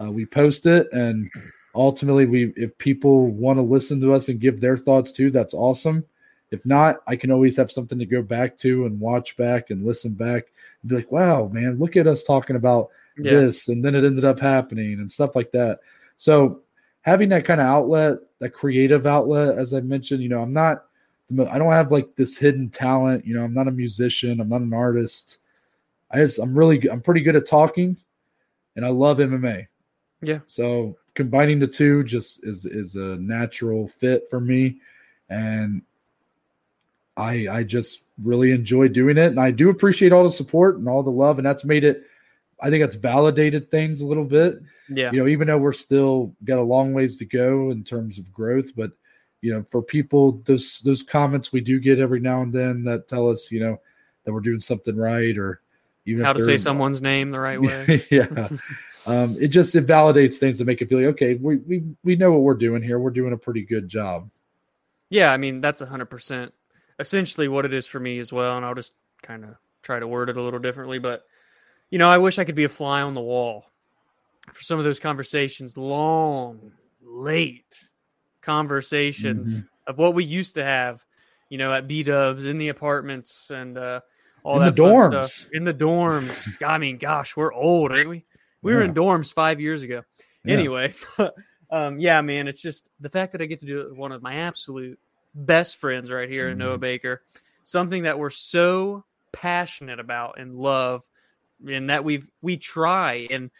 [0.00, 0.92] uh, we post it.
[0.92, 1.30] And
[1.74, 5.54] ultimately, we if people want to listen to us and give their thoughts too, that's
[5.54, 6.04] awesome.
[6.50, 9.86] If not, I can always have something to go back to and watch back and
[9.86, 10.46] listen back
[10.82, 13.32] and be like, "Wow, man, look at us talking about yeah.
[13.32, 15.80] this," and then it ended up happening and stuff like that.
[16.22, 16.60] So
[17.00, 20.84] having that kind of outlet, that creative outlet, as I mentioned, you know, I'm not
[21.48, 23.26] I don't have like this hidden talent.
[23.26, 24.40] You know, I'm not a musician.
[24.40, 25.38] I'm not an artist.
[26.12, 27.96] I just I'm really I'm pretty good at talking,
[28.76, 29.66] and I love MMA.
[30.20, 30.38] Yeah.
[30.46, 34.76] So combining the two just is is a natural fit for me,
[35.28, 35.82] and
[37.16, 40.88] I I just really enjoy doing it, and I do appreciate all the support and
[40.88, 42.04] all the love, and that's made it.
[42.62, 44.60] I think that's validated things a little bit.
[44.88, 45.10] Yeah.
[45.12, 48.32] You know, even though we're still got a long ways to go in terms of
[48.32, 48.92] growth, but
[49.40, 53.08] you know, for people, those those comments we do get every now and then that
[53.08, 53.80] tell us, you know,
[54.24, 55.60] that we're doing something right, or
[56.06, 58.04] even how to say someone's name the right way.
[58.10, 58.48] yeah,
[59.04, 62.14] um, it just it validates things to make it feel like okay, we we we
[62.14, 63.00] know what we're doing here.
[63.00, 64.30] We're doing a pretty good job.
[65.10, 66.54] Yeah, I mean that's a hundred percent
[67.00, 70.06] essentially what it is for me as well, and I'll just kind of try to
[70.06, 71.24] word it a little differently, but
[71.92, 73.66] you know, I wish I could be a fly on the wall
[74.50, 77.86] for some of those conversations, long, late
[78.40, 79.66] conversations mm-hmm.
[79.90, 81.04] of what we used to have,
[81.50, 84.00] you know, at B Dubs in the apartments and uh,
[84.42, 85.26] all in that the dorms.
[85.26, 85.50] Stuff.
[85.52, 86.62] in the dorms.
[86.66, 88.24] I mean, gosh, we're old, ain't we?
[88.62, 88.78] We yeah.
[88.78, 90.00] were in dorms five years ago.
[90.46, 90.54] Yeah.
[90.54, 90.94] Anyway,
[91.70, 94.12] um, yeah, man, it's just the fact that I get to do it with one
[94.12, 94.98] of my absolute
[95.34, 96.52] best friends right here mm-hmm.
[96.52, 97.22] in Noah Baker,
[97.64, 101.06] something that we're so passionate about and love,
[101.68, 103.50] and that we've we try and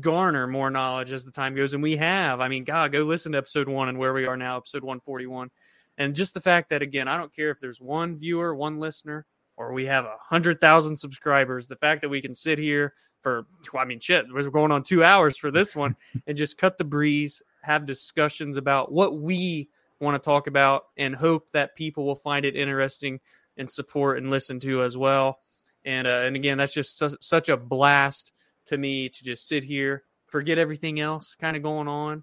[0.00, 1.74] garner more knowledge as the time goes.
[1.74, 4.36] And we have i mean god go listen to episode one and where we are
[4.36, 5.50] now episode 141
[5.96, 9.26] and just the fact that again i don't care if there's one viewer one listener
[9.56, 13.46] or we have a hundred thousand subscribers the fact that we can sit here for
[13.76, 15.94] i mean shit we're going on two hours for this one
[16.26, 19.68] and just cut the breeze have discussions about what we
[20.00, 23.18] want to talk about and hope that people will find it interesting
[23.56, 25.40] and support and listen to as well
[25.88, 28.32] and uh, and again that's just su- such a blast
[28.66, 32.22] to me to just sit here, forget everything else kind of going on,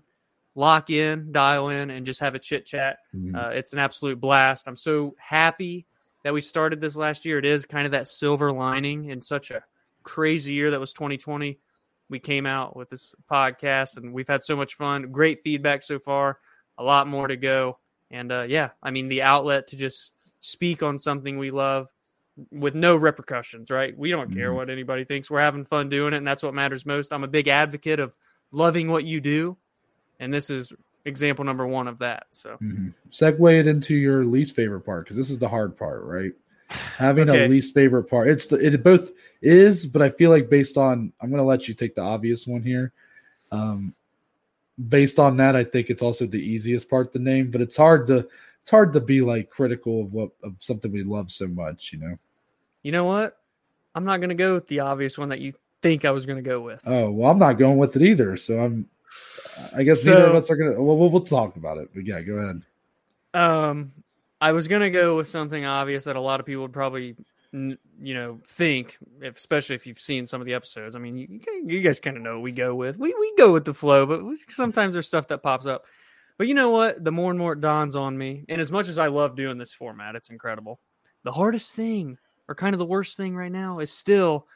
[0.53, 2.99] lock in, dial in, and just have a chit chat.
[3.13, 3.35] Mm-hmm.
[3.35, 4.67] Uh, it's an absolute blast.
[4.67, 5.87] I'm so happy
[6.23, 7.39] that we started this last year.
[7.39, 9.63] It is kind of that silver lining in such a
[10.03, 11.57] crazy year that was 2020.
[12.07, 15.11] We came out with this podcast and we've had so much fun.
[15.11, 16.37] Great feedback so far.
[16.77, 17.79] A lot more to go.
[18.11, 21.91] And uh, yeah, I mean, the outlet to just speak on something we love
[22.51, 23.97] with no repercussions, right?
[23.97, 24.57] We don't care mm-hmm.
[24.57, 25.29] what anybody thinks.
[25.29, 27.13] We're having fun doing it, and that's what matters most.
[27.13, 28.15] I'm a big advocate of
[28.51, 29.57] loving what you do,
[30.19, 30.73] and this is
[31.05, 32.27] example number one of that.
[32.31, 32.89] So, mm-hmm.
[33.09, 36.31] segue it into your least favorite part because this is the hard part, right?
[36.67, 37.45] having Okay.
[37.45, 38.27] a least favorite part.
[38.27, 41.67] It's the, it both is, but I feel like based on I'm going to let
[41.67, 42.93] you take the obvious one here.
[43.51, 43.93] Um,
[44.89, 48.07] based on that, I think it's also the easiest part to name, but it's hard
[48.07, 48.27] to
[48.65, 51.99] it's hard to be like critical of what of something we love so much, you
[51.99, 52.17] know.
[52.81, 53.37] You know what?
[53.93, 56.43] I'm not going to go with the obvious one that you think I was going
[56.43, 56.81] to go with.
[56.83, 58.89] Oh well, I'm not going with it either, so I'm.
[59.75, 60.81] I guess neither of us are gonna.
[60.81, 62.63] Well, we'll, we'll talk about it, but yeah, go ahead.
[63.35, 63.91] Um,
[64.41, 67.15] I was gonna go with something obvious that a lot of people would probably,
[67.51, 70.95] you know, think, especially if you've seen some of the episodes.
[70.95, 72.97] I mean, you, you guys kind of know what we go with.
[72.97, 75.85] We we go with the flow, but sometimes there's stuff that pops up.
[76.37, 77.03] But you know what?
[77.03, 79.57] The more and more it dawns on me, and as much as I love doing
[79.57, 80.79] this format, it's incredible.
[81.23, 82.17] The hardest thing,
[82.47, 84.47] or kind of the worst thing right now, is still,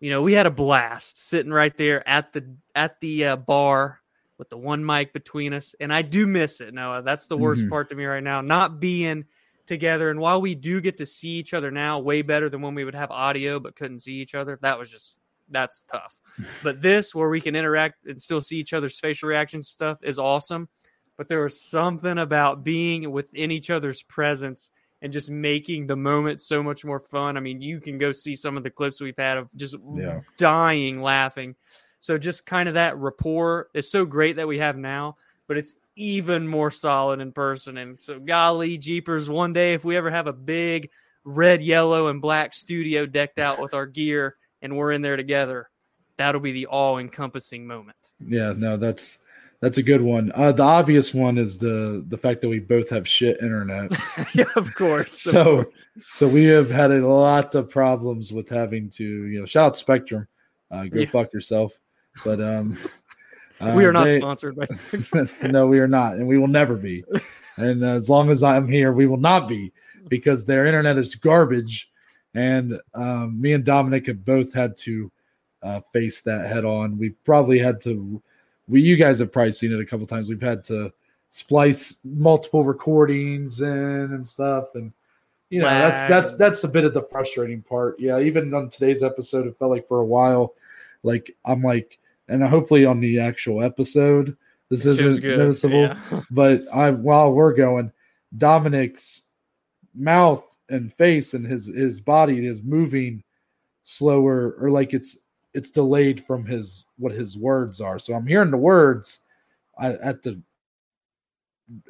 [0.00, 4.00] you know, we had a blast sitting right there at the at the uh, bar
[4.38, 6.74] with the one mic between us, and I do miss it.
[6.74, 7.70] Now that's the worst Mhm.
[7.70, 9.24] part to me right now, not being
[9.66, 10.10] together.
[10.10, 12.84] And while we do get to see each other now, way better than when we
[12.84, 14.58] would have audio but couldn't see each other.
[14.62, 15.18] That was just
[15.50, 16.16] that's tough.
[16.64, 20.18] but this, where we can interact and still see each other's facial reactions, stuff is
[20.18, 20.68] awesome.
[21.16, 26.40] But there was something about being within each other's presence and just making the moment
[26.40, 27.36] so much more fun.
[27.36, 30.20] I mean, you can go see some of the clips we've had of just Yeah.
[30.38, 31.56] dying laughing.
[32.00, 35.16] So just kind of that rapport is so great that we have now,
[35.46, 37.76] but it's even more solid in person.
[37.78, 40.90] And so, golly jeepers, one day if we ever have a big
[41.24, 45.70] red, yellow, and black studio decked out with our gear and we're in there together,
[46.16, 47.96] that'll be the all-encompassing moment.
[48.18, 49.20] Yeah, no, that's
[49.64, 50.30] that's a good one.
[50.34, 53.92] Uh, the obvious one is the the fact that we both have shit internet.
[54.34, 55.24] yeah, of course.
[55.24, 55.66] of so course.
[56.02, 59.76] so we have had a lot of problems with having to you know shout out
[59.78, 60.28] Spectrum,
[60.70, 61.06] uh, go Yeah.
[61.10, 61.80] fuck yourself.
[62.26, 62.76] But um,
[63.62, 64.66] we uh, are not they- sponsored by.
[65.48, 67.02] no, we are not, and we will never be.
[67.56, 69.72] And as long as I'm here, we will not be
[70.08, 71.90] because their internet is garbage.
[72.34, 75.10] And um, me and Dominic have both had to
[75.62, 76.98] uh, face that head on.
[76.98, 78.22] We probably had to.
[78.68, 80.28] We, you guys have probably seen it a couple times.
[80.28, 80.92] We've had to
[81.30, 84.92] splice multiple recordings in and stuff, and
[85.50, 87.98] you know that's that's that's a bit of the frustrating part.
[87.98, 90.54] Yeah, even on today's episode, it felt like for a while,
[91.02, 94.36] like I'm like, and hopefully on the actual episode,
[94.70, 95.38] this It isn't good.
[95.38, 96.22] noticeable Yeah.
[96.30, 97.92] but I while we're going,
[98.36, 99.22] Dominic's
[99.94, 103.22] mouth and face and his his body is moving
[103.82, 105.18] slower or like it's
[105.54, 107.98] it's delayed from his what his words are.
[107.98, 109.20] So I'm hearing the words
[109.80, 110.40] at, at the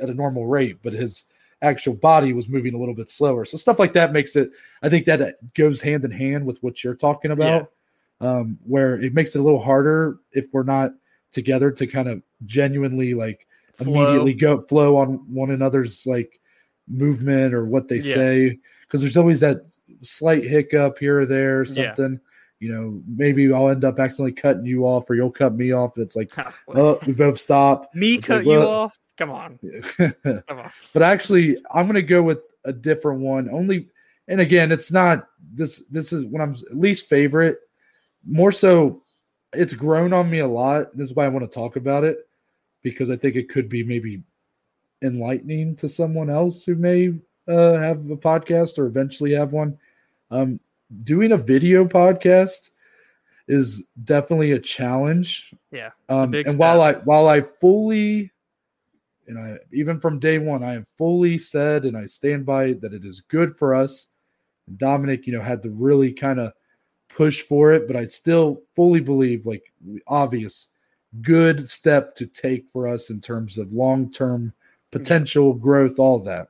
[0.00, 1.24] at a normal rate, but his
[1.62, 3.44] actual body was moving a little bit slower.
[3.44, 4.50] So stuff like that makes it.
[4.82, 7.70] I think that goes hand in hand with what you're talking about,
[8.20, 10.92] um, where it makes it a little harder if we're not
[11.32, 13.92] together to kind of genuinely like Flow.
[13.92, 16.38] immediately go flow on one another's like
[16.86, 18.14] movement or what they Yeah.
[18.14, 19.62] say because there's always that
[20.02, 21.90] slight hiccup here or there or Yeah.
[22.60, 25.96] You know maybe i'll end up accidentally cutting you off or you'll cut me off.
[25.96, 26.32] And it's like
[26.68, 27.94] oh we both stop.
[27.94, 28.98] Me it's cut like, you off?
[29.16, 29.58] Come on,
[29.94, 31.02] but come on.
[31.02, 33.48] actually i'm going to go with a different one.
[33.50, 33.88] Only
[34.28, 37.58] and again it's not this this is when i'm least favorite.
[38.26, 39.02] More so
[39.52, 40.96] it's grown on me a lot.
[40.96, 42.18] This is why i want to talk about it
[42.82, 44.22] because i think it could be maybe
[45.02, 47.08] enlightening to someone else who may
[47.48, 49.78] uh, have a podcast or eventually have one.
[50.30, 50.58] Um,
[51.02, 52.70] doing a video podcast
[53.48, 58.30] is definitely a challenge Yeah, um, and while I while I fully,
[59.26, 62.80] and I even from day one, I have fully said and I stand by it
[62.80, 64.08] that it is good for us.
[64.66, 66.52] And Dominic, you know, had to really kind of
[67.08, 69.72] push for it, but I still fully believe, like
[70.06, 70.68] obvious,
[71.22, 74.52] good step to take for us in terms of long term
[74.90, 76.48] potential growth, all that.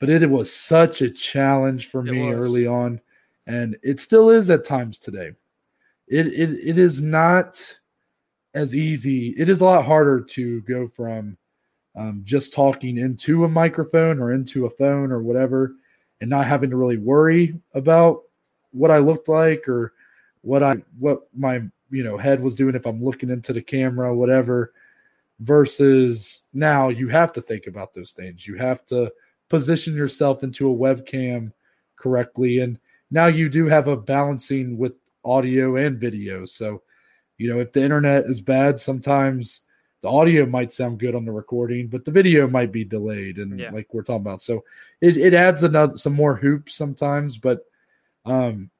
[0.00, 2.46] But it was such a challenge for It me was.
[2.46, 3.00] early on,
[3.46, 5.32] and it still is at times today.
[6.08, 7.78] It it it is not
[8.54, 9.28] as easy.
[9.38, 11.36] It is a lot harder to go from
[11.94, 15.74] um, just talking into a microphone or into a phone or whatever,
[16.20, 18.22] and not having to really worry about
[18.72, 19.92] what I looked like or
[20.40, 24.14] what I what my you know head was doing if I'm looking into the camera,
[24.16, 24.72] whatever.
[25.40, 28.46] Versus now, you have to think about those things.
[28.46, 29.10] You have to
[29.50, 31.52] position yourself into a webcam
[31.96, 32.78] correctly, and
[33.10, 34.94] now you do have a balancing with
[35.24, 36.46] audio and video.
[36.46, 36.82] So,
[37.36, 39.62] you know, if the internet is bad, sometimes
[40.00, 43.58] the audio might sound good on the recording, but the video might be delayed, and
[43.58, 43.70] Yeah.
[43.70, 44.64] like we're talking about, so
[45.02, 47.36] it, it adds another some more hoops sometimes.
[47.36, 47.66] But
[48.24, 48.70] um,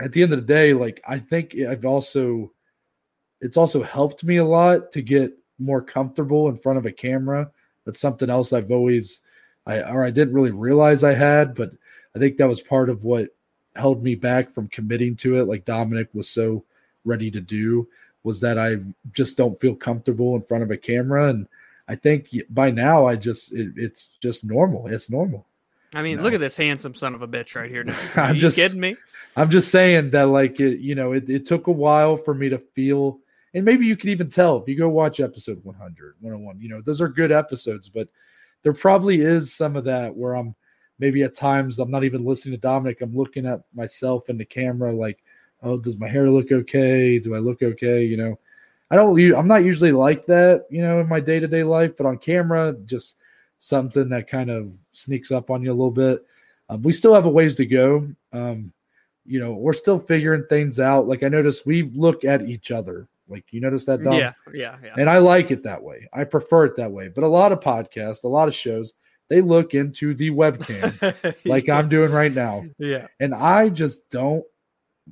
[0.00, 2.52] at the end of the day, like I think I've also
[3.40, 7.50] it's also helped me a lot to get more comfortable in front of a camera.
[7.84, 9.22] That's something else I've always
[9.66, 11.72] I or I didn't really realize I had, but
[12.14, 13.28] I think that was part of what
[13.76, 15.44] held me back from committing to it.
[15.44, 16.64] Like Dominic was so
[17.04, 17.88] ready to do
[18.24, 18.76] was that I
[19.12, 21.28] just don't feel comfortable in front of a camera.
[21.28, 21.48] And
[21.88, 24.86] I think by now I just, it, it's just normal.
[24.86, 25.46] It's normal.
[25.94, 26.22] I mean, No.
[26.22, 27.84] look at this handsome son of a bitch right here.
[28.16, 28.96] I'm Are you just- kidding me?
[29.36, 32.50] I'm just saying that, like, it, you know, it, it took a while for me
[32.50, 33.18] to feel,
[33.54, 36.82] and maybe you can even tell if you go watch episode 100, 101, you know,
[36.82, 38.08] those are good episodes, but
[38.62, 40.54] there probably is some of that where I'm
[40.98, 43.00] maybe at times I'm not even listening to Dominic.
[43.00, 45.22] I'm looking at myself in the camera, like,
[45.62, 47.18] oh, does my hair look okay?
[47.18, 48.04] Do I look okay?
[48.04, 48.38] You know,
[48.90, 51.96] I don't, I'm not usually like that, you know, in my day to day life,
[51.96, 53.16] but on camera, just
[53.58, 56.24] something that kind of sneaks up on you a little bit.
[56.68, 58.06] Um, we still have a ways to go.
[58.32, 58.72] Um,
[59.24, 61.06] you know, we're still figuring things out.
[61.06, 63.08] Like I noticed we look at each other.
[63.28, 64.14] Like you notice that, Dom?
[64.14, 64.94] Yeah, yeah, yeah.
[64.98, 66.08] And I like it that way.
[66.12, 67.08] I prefer it that way.
[67.08, 68.94] But a lot of podcasts, a lot of shows,
[69.28, 72.64] they look into the webcam like I'm doing right now.
[72.78, 73.06] yeah.
[73.20, 74.44] And I just don't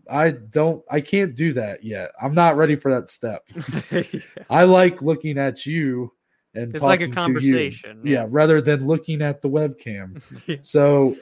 [0.09, 2.11] I don't I can't do that yet.
[2.21, 3.43] I'm not ready for that step.
[4.51, 6.13] I like looking at you
[6.55, 7.53] and It's like a talking to you.
[7.53, 8.01] conversation.
[8.05, 10.21] Yeah, rather than looking at the webcam.
[10.47, 10.57] Yeah.
[10.63, 11.17] So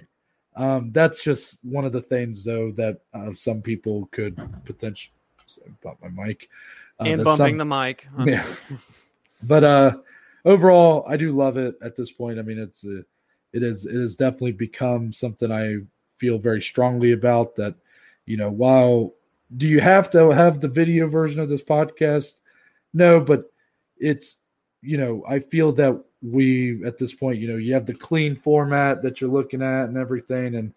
[0.56, 5.12] um, that's just one of the things, though, that uh, some people could potentially
[5.82, 6.48] bump my mic
[7.07, 8.07] and bumping some- the mic.
[8.25, 8.45] Yeah.
[9.43, 9.97] but uh,
[10.45, 12.39] overall, I do love it at this point.
[12.39, 13.03] I mean, it's uh,
[13.53, 15.79] it is it has definitely become something I
[16.16, 17.57] feel very strongly about.
[17.57, 17.75] That
[18.27, 19.15] you know, while
[19.57, 22.37] do you have to have the video version of this podcast?
[22.93, 23.51] No, but
[23.99, 24.39] it's
[24.83, 28.37] you know, I feel that we at this point, you know, you have the clean
[28.37, 30.75] format that you're looking at and everything, and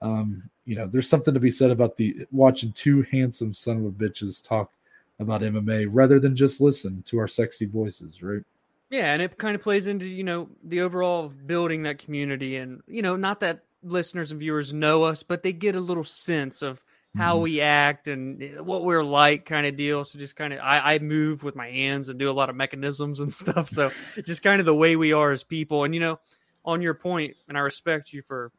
[0.00, 3.84] um, you know, there's something to be said about the watching two handsome son of
[3.84, 4.72] a bitches talk
[5.18, 8.42] about MMA rather than just listen to our sexy voices, right?
[8.90, 12.80] Yeah, and it kind of plays into, you know, the overall building that community and,
[12.86, 16.62] you know, not that listeners and viewers know us, but they get a little sense
[16.62, 16.82] of
[17.16, 17.42] how Mhm.
[17.42, 20.04] we act and eh, what we're like kind of deal.
[20.04, 22.56] So just kind of I, I move with my hands and do a lot of
[22.56, 23.68] mechanisms and stuff.
[23.70, 23.90] So
[24.24, 25.84] just kind of the way we are as people.
[25.84, 26.20] And you know,
[26.64, 28.52] on your point, and I respect you for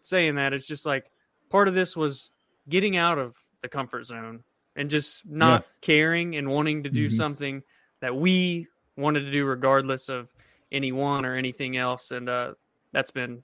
[0.00, 1.10] saying that, it's just like
[1.50, 2.30] part of this was
[2.68, 4.42] getting out of the comfort zone
[4.76, 5.66] and just not Yeah.
[5.80, 7.12] caring and wanting to do Mhm.
[7.12, 7.62] something
[8.00, 8.66] that we
[8.96, 10.28] wanted to do regardless of
[10.70, 12.10] anyone or anything else.
[12.12, 12.54] And uh
[12.92, 13.42] that's been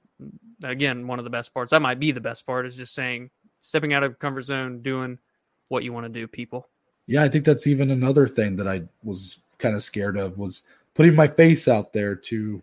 [0.62, 1.70] again one of the best parts.
[1.70, 5.18] That might be the best part is just saying stepping out of comfort zone, doing
[5.68, 6.68] what you want to do, people.
[7.06, 10.62] Yeah, I think that's even another thing that I was kind of scared of was
[10.94, 12.62] putting my face out there to,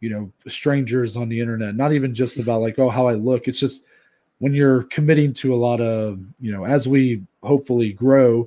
[0.00, 1.74] you know, strangers on the internet.
[1.74, 3.48] Not even just about like, oh, how I look.
[3.48, 3.84] It's just
[4.38, 8.46] when you're committing to a lot of, you know, as we hopefully grow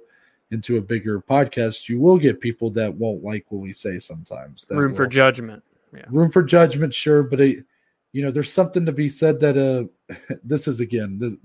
[0.51, 4.65] into a bigger podcast, you will get people that won't like what we say sometimes.
[4.65, 5.63] that Room for will- judgment.
[6.11, 7.63] room for judgment, sure, but it,
[8.11, 11.35] you know, there's something to be said that uh, this is again, this,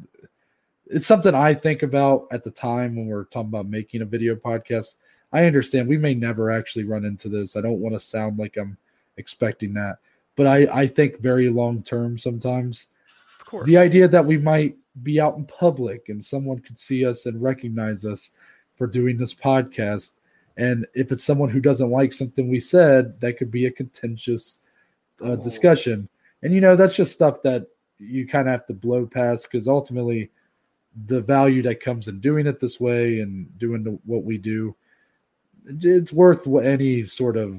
[0.87, 4.35] it's something I think about at the time when we're talking about making a video
[4.35, 4.97] podcast.
[5.33, 7.57] I understand we may never actually run into this.
[7.57, 8.77] I don't want to sound like I'm
[9.16, 9.99] expecting that,
[10.37, 12.87] but I I think very long term sometimes.
[13.55, 13.67] Course.
[13.67, 17.41] The idea that we might be out in public and someone could see us and
[17.41, 18.31] recognize us
[18.75, 20.19] for doing this podcast.
[20.57, 24.59] And if it's someone who doesn't like something we said, that could be a contentious
[25.23, 25.37] uh, Oh.
[25.37, 26.09] discussion.
[26.43, 27.69] And, you know, that's just stuff that
[27.99, 30.31] you kind of have to blow past because ultimately
[31.07, 34.75] the value that comes in doing it this way and doing the, what we do,
[35.67, 37.57] it's worth any sort of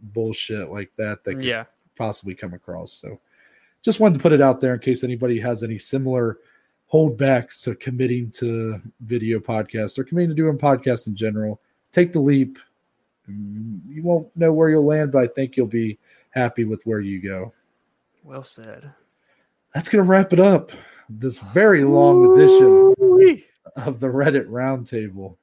[0.00, 1.64] bullshit like that that could yeah.
[1.96, 2.92] possibly come across.
[2.92, 3.20] So
[3.84, 6.38] just wanted to put it out there in case anybody has any similar
[6.92, 11.60] holdbacks to committing to video podcast or committing to doing podcast in general.
[11.92, 12.58] Take the leap.
[13.28, 15.98] You won't know where you'll land, but I think you'll be
[16.30, 17.52] happy with where you go.
[18.22, 18.90] Well said.
[19.74, 20.72] That's going to wrap it up.
[21.08, 23.44] This very long edition Ooh-wee.
[23.76, 25.36] of the Reddit Roundtable.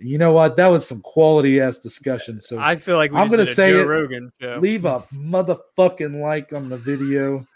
[0.00, 0.56] You know what?
[0.56, 2.40] That was some quality ass discussion.
[2.40, 3.84] So I feel like we I'm gonna say Joe it.
[3.86, 4.58] Rogan show.
[4.60, 7.46] leave a motherfucking like on the video.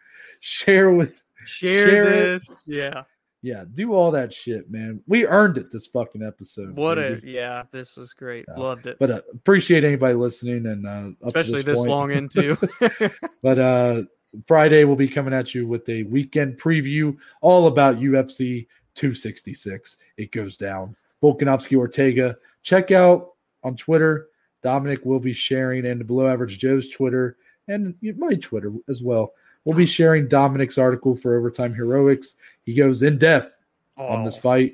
[0.40, 2.06] Share with Share, share it.
[2.06, 2.48] this.
[2.66, 3.02] Yeah.
[3.44, 5.02] Yeah, do all that shit, man.
[5.09, 6.77] We earned it this fucking episode.
[6.77, 7.64] What a yeah.
[7.73, 8.44] This was great.
[8.48, 8.62] Yeah.
[8.62, 8.98] Loved it.
[9.01, 11.90] But uh, appreciate anybody listening and uh, up to Especially this point.
[11.90, 12.56] long into.
[13.43, 14.02] But uh,
[14.47, 19.97] Friday we'll be coming at you with a weekend preview all about UFC 266.
[20.16, 20.94] It goes down.
[21.23, 22.36] Volkanovski Ortega.
[22.62, 23.32] Check out
[23.62, 24.28] on Twitter.
[24.62, 27.36] Dominic will be sharing and Below Average Joe's Twitter
[27.69, 29.32] and my Twitter as well.
[29.65, 32.35] We'll be sharing Dominic's article for Overtime Heroics.
[32.65, 33.53] He goes in depth
[33.97, 34.73] on this Oh, fight.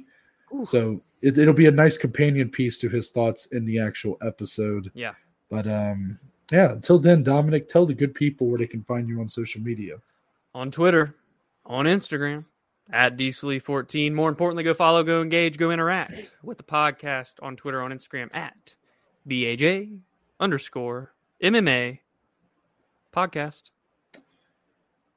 [0.54, 0.64] Ooh.
[0.64, 4.90] So it, it'll be a nice companion piece to his thoughts in the actual episode.
[4.94, 5.12] Yeah.
[5.50, 6.18] But um,
[6.50, 9.60] yeah, until then, Dominic, tell the good people where they can find you on social
[9.60, 9.96] media.
[10.54, 11.14] on Twitter,
[11.66, 12.44] on Instagram
[12.92, 14.12] at DSlee14.
[14.12, 18.28] More importantly, go follow, go engage, go interact with the podcast on Twitter, on Instagram
[18.34, 18.74] at
[19.28, 19.98] BAJ
[20.40, 21.12] underscore
[21.42, 21.98] MMA
[23.14, 23.70] podcast.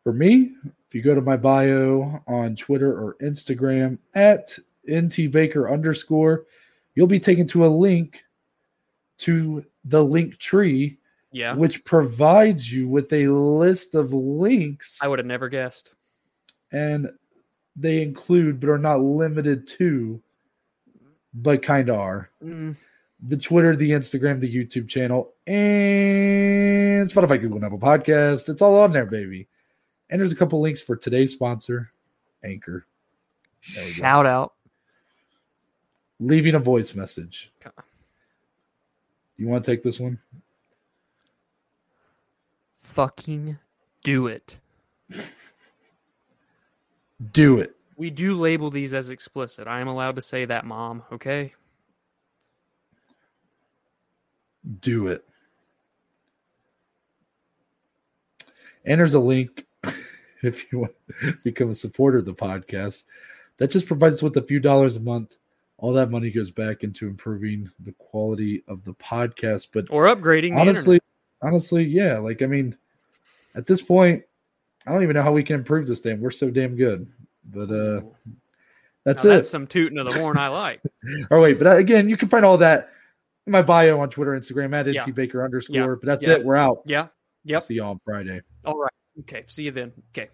[0.04, 0.52] For me,
[0.88, 4.58] if you go to my bio on Twitter or Instagram at
[4.90, 6.46] ntbaker underscore,
[6.96, 8.20] you'll be taken to a link
[9.20, 10.98] to the link tree,
[11.32, 11.56] Yeah.
[11.56, 14.98] which provides you with a list of links.
[15.02, 15.94] I would have never guessed.
[16.74, 17.12] and
[17.76, 20.22] they include but are not limited to
[21.34, 22.30] but kind of are.
[22.44, 22.76] Mm,
[23.24, 28.76] the twitter the instagram the youtube channel and spotify google and apple podcast it's all
[28.78, 29.48] on there baby.
[30.10, 31.92] And there's a couple links for today's sponsor
[32.44, 32.86] anchor.
[33.62, 34.54] Shout out.
[36.20, 37.52] leaving a voice message.
[39.38, 40.20] You want to take this one?
[42.82, 43.58] Fucking
[44.04, 44.60] do it.
[47.32, 49.68] do it We do label these as explicit.
[49.68, 51.04] I am allowed to say that, mom.
[51.12, 51.54] Okay.
[54.80, 55.26] do it
[58.86, 59.66] and there's a link
[60.44, 63.04] if you want to become a supporter of the podcast
[63.58, 65.38] that just provides us with a few dollars a month
[65.78, 70.58] all that money goes back into improving the quality of the podcast but Or upgrading.
[70.58, 71.00] Honestly
[71.42, 72.78] honestly yeah like i mean
[73.56, 74.24] at this point
[74.88, 77.08] i don't even know how we can improve this thing we're so damn good
[77.52, 78.02] but uh
[79.04, 80.80] that's Now, it That's some tooting of the horn I like.
[81.32, 82.92] Oh wait, but uh, again, you can find all that
[83.48, 85.04] in my bio on Twitter, Instagram at Yeah.
[85.04, 85.76] ntbaker underscore.
[85.76, 85.96] Yeah.
[86.00, 86.34] But that's Yeah.
[86.34, 86.46] it.
[86.46, 86.84] We're out.
[86.86, 87.08] Yeah.
[87.46, 87.64] Yep.
[87.64, 88.42] See y'all on Friday.
[88.64, 88.92] All right.
[89.22, 89.44] Okay.
[89.48, 89.92] See you then.
[90.12, 90.30] Okay.